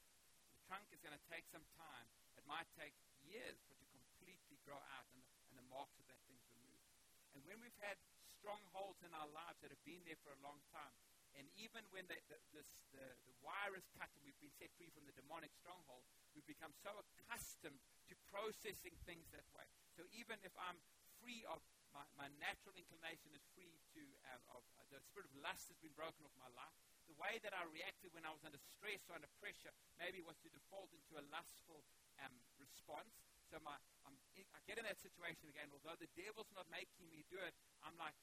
The 0.54 0.62
trunk 0.70 0.86
is 0.94 1.02
going 1.02 1.18
to 1.18 1.26
take 1.30 1.46
some 1.50 1.66
time. 1.78 2.06
It 2.38 2.46
might 2.46 2.70
take 2.78 2.94
years 3.26 3.58
for 3.66 3.74
it 3.74 3.82
to 3.82 3.90
completely 3.90 4.58
grow 4.66 4.78
out 4.98 5.06
and 5.14 5.22
the, 5.22 5.26
and 5.54 5.56
the 5.58 5.68
marks 5.70 5.98
of 5.98 6.06
that 6.10 6.22
thing's 6.30 6.46
removed. 6.54 6.86
And 7.34 7.42
when 7.46 7.58
we've 7.62 7.82
had 7.82 7.98
strongholds 8.38 9.02
in 9.02 9.12
our 9.18 9.30
lives 9.34 9.58
that 9.66 9.74
have 9.74 9.84
been 9.86 10.02
there 10.06 10.18
for 10.22 10.34
a 10.34 10.40
long 10.46 10.62
time, 10.70 10.94
and 11.38 11.46
even 11.54 11.86
when 11.94 12.10
the, 12.10 12.18
the, 12.28 12.38
this, 12.52 12.66
the, 12.92 13.06
the 13.30 13.36
wire 13.46 13.78
is 13.78 13.86
cut 13.94 14.10
and 14.18 14.22
we've 14.26 14.38
been 14.42 14.54
set 14.58 14.74
free 14.76 14.90
from 14.90 15.06
the 15.06 15.14
demonic 15.14 15.54
stronghold, 15.54 16.02
we've 16.34 16.48
become 16.50 16.74
so 16.82 16.90
accustomed 16.98 17.78
to 18.10 18.14
processing 18.34 18.98
things 19.06 19.30
that 19.32 19.46
way. 19.54 19.66
So 19.94 20.04
even 20.18 20.42
if 20.42 20.54
I'm 20.58 20.78
free 21.22 21.46
of 21.46 21.62
my, 21.94 22.04
my 22.18 22.30
natural 22.42 22.74
inclination 22.74 23.34
is 23.34 23.46
free 23.54 23.78
to, 23.98 24.04
um, 24.34 24.42
of, 24.58 24.64
uh, 24.78 24.86
the 24.90 25.02
spirit 25.02 25.30
of 25.30 25.34
lust 25.42 25.70
has 25.70 25.78
been 25.82 25.94
broken 25.94 26.26
off 26.26 26.34
my 26.42 26.50
life. 26.58 26.74
The 27.10 27.16
way 27.16 27.40
that 27.46 27.56
I 27.56 27.64
reacted 27.72 28.12
when 28.12 28.28
I 28.28 28.34
was 28.34 28.44
under 28.44 28.60
stress 28.60 29.02
or 29.08 29.16
under 29.16 29.32
pressure 29.40 29.72
maybe 29.96 30.20
was 30.20 30.36
to 30.44 30.50
default 30.52 30.92
into 30.92 31.16
a 31.18 31.24
lustful 31.32 31.82
um, 32.20 32.36
response. 32.60 33.14
So 33.48 33.62
my, 33.64 33.80
I 34.04 34.60
get 34.68 34.76
in 34.76 34.84
that 34.84 35.00
situation 35.00 35.48
again, 35.48 35.72
although 35.72 35.96
the 35.96 36.12
devil's 36.20 36.52
not 36.52 36.68
making 36.68 37.08
me 37.08 37.24
do 37.32 37.40
it, 37.40 37.56
I'm 37.80 37.96
like, 37.96 38.14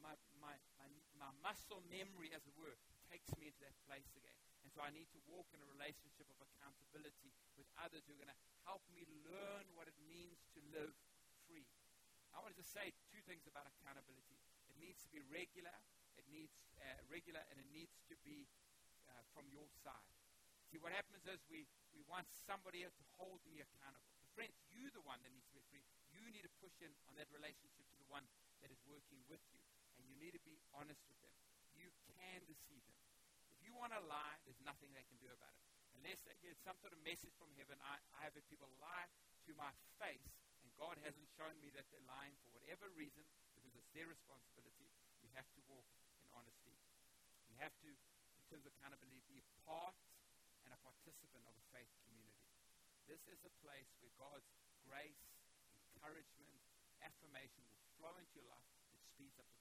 my, 0.00 0.16
my, 0.40 0.56
my, 1.20 1.28
muscle 1.44 1.84
memory, 1.92 2.32
as 2.32 2.40
it 2.48 2.56
were, 2.56 2.74
takes 3.12 3.28
me 3.36 3.52
into 3.52 3.60
that 3.60 3.76
place 3.84 4.08
again. 4.16 4.36
And 4.64 4.72
so 4.72 4.80
I 4.80 4.88
need 4.90 5.08
to 5.12 5.20
walk 5.28 5.48
in 5.52 5.60
a 5.60 5.68
relationship 5.68 6.24
of 6.32 6.40
accountability 6.40 7.32
with 7.60 7.68
others 7.76 8.08
who 8.08 8.16
are 8.16 8.22
going 8.24 8.32
to 8.32 8.42
help 8.64 8.80
me 8.96 9.04
learn 9.28 9.68
what 9.76 9.84
it 9.84 9.96
means 10.08 10.40
to 10.56 10.60
live 10.72 10.96
free. 11.44 11.68
I 12.32 12.40
wanted 12.40 12.60
to 12.62 12.66
say 12.66 12.94
two 13.10 13.20
things 13.28 13.44
about 13.44 13.68
accountability. 13.68 14.38
It 14.70 14.76
needs 14.80 15.04
to 15.04 15.10
be 15.12 15.20
regular, 15.28 15.74
it 16.16 16.24
needs 16.30 16.54
uh, 16.80 17.02
regular, 17.10 17.42
and 17.50 17.58
it 17.58 17.68
needs 17.68 18.00
to 18.08 18.14
be 18.24 18.46
uh, 19.10 19.20
from 19.34 19.50
your 19.50 19.66
side. 19.82 20.14
See, 20.70 20.78
what 20.78 20.94
happens 20.94 21.26
is 21.26 21.42
we, 21.50 21.66
we 21.90 22.06
want 22.06 22.30
somebody 22.30 22.86
else 22.86 22.94
to 23.02 23.06
hold 23.18 23.42
me 23.50 23.58
accountable. 23.58 24.06
But 24.14 24.30
friends, 24.38 24.54
you're 24.70 24.94
the 24.94 25.02
one 25.02 25.18
that 25.26 25.34
needs 25.34 25.50
to 25.50 25.58
be 25.58 25.66
free. 25.66 25.82
You 26.14 26.22
need 26.30 26.46
to 26.46 26.54
push 26.62 26.78
in 26.78 26.94
on 27.10 27.18
that 27.18 27.26
relationship 27.34 27.82
to 27.90 27.98
the 27.98 28.06
one 28.06 28.22
that 28.62 28.70
is 28.70 28.78
working 28.86 29.18
with 29.26 29.42
you. 29.50 29.69
You 30.10 30.18
need 30.18 30.34
to 30.34 30.42
be 30.42 30.58
honest 30.74 31.06
with 31.06 31.18
them. 31.22 31.30
You 31.78 31.86
can 32.18 32.42
deceive 32.50 32.82
them. 32.82 32.98
If 33.54 33.62
you 33.62 33.70
want 33.78 33.94
to 33.94 34.02
lie, 34.10 34.36
there's 34.42 34.58
nothing 34.66 34.90
they 34.90 35.06
can 35.06 35.22
do 35.22 35.30
about 35.30 35.54
it. 35.54 35.62
Unless 36.02 36.26
they 36.26 36.34
get 36.42 36.58
some 36.66 36.74
sort 36.82 36.90
of 36.90 37.00
message 37.06 37.30
from 37.38 37.46
heaven, 37.54 37.78
I, 37.86 38.02
I 38.18 38.26
have 38.26 38.34
had 38.34 38.42
people 38.50 38.66
lie 38.82 39.06
to 39.46 39.52
my 39.54 39.70
face, 40.02 40.26
and 40.66 40.72
God 40.74 40.98
hasn't 41.06 41.30
shown 41.38 41.54
me 41.62 41.70
that 41.78 41.86
they're 41.94 42.04
lying 42.10 42.34
for 42.42 42.50
whatever 42.58 42.90
reason, 42.98 43.22
because 43.54 43.70
it's 43.78 43.92
their 43.94 44.10
responsibility. 44.10 44.90
You 45.22 45.30
have 45.38 45.46
to 45.54 45.60
walk 45.70 45.86
in 45.94 46.26
honesty. 46.34 46.74
You 47.52 47.56
have 47.62 47.76
to, 47.84 47.90
in 47.92 48.44
terms 48.50 48.66
of 48.66 48.74
accountability, 48.80 49.22
be 49.30 49.38
a 49.38 49.46
part 49.68 49.94
and 50.66 50.74
a 50.74 50.80
participant 50.82 51.44
of 51.46 51.54
a 51.54 51.64
faith 51.70 51.92
community. 52.02 52.48
This 53.06 53.22
is 53.30 53.38
a 53.46 53.52
place 53.62 53.92
where 54.00 54.10
God's 54.18 54.48
grace, 54.88 55.22
encouragement, 55.94 56.58
affirmation 57.04 57.60
will 57.68 57.84
flow 58.00 58.16
into 58.16 58.40
your 58.40 58.48
life. 58.48 58.72
It 58.96 59.04
speeds 59.04 59.36
up 59.36 59.48
the 59.52 59.59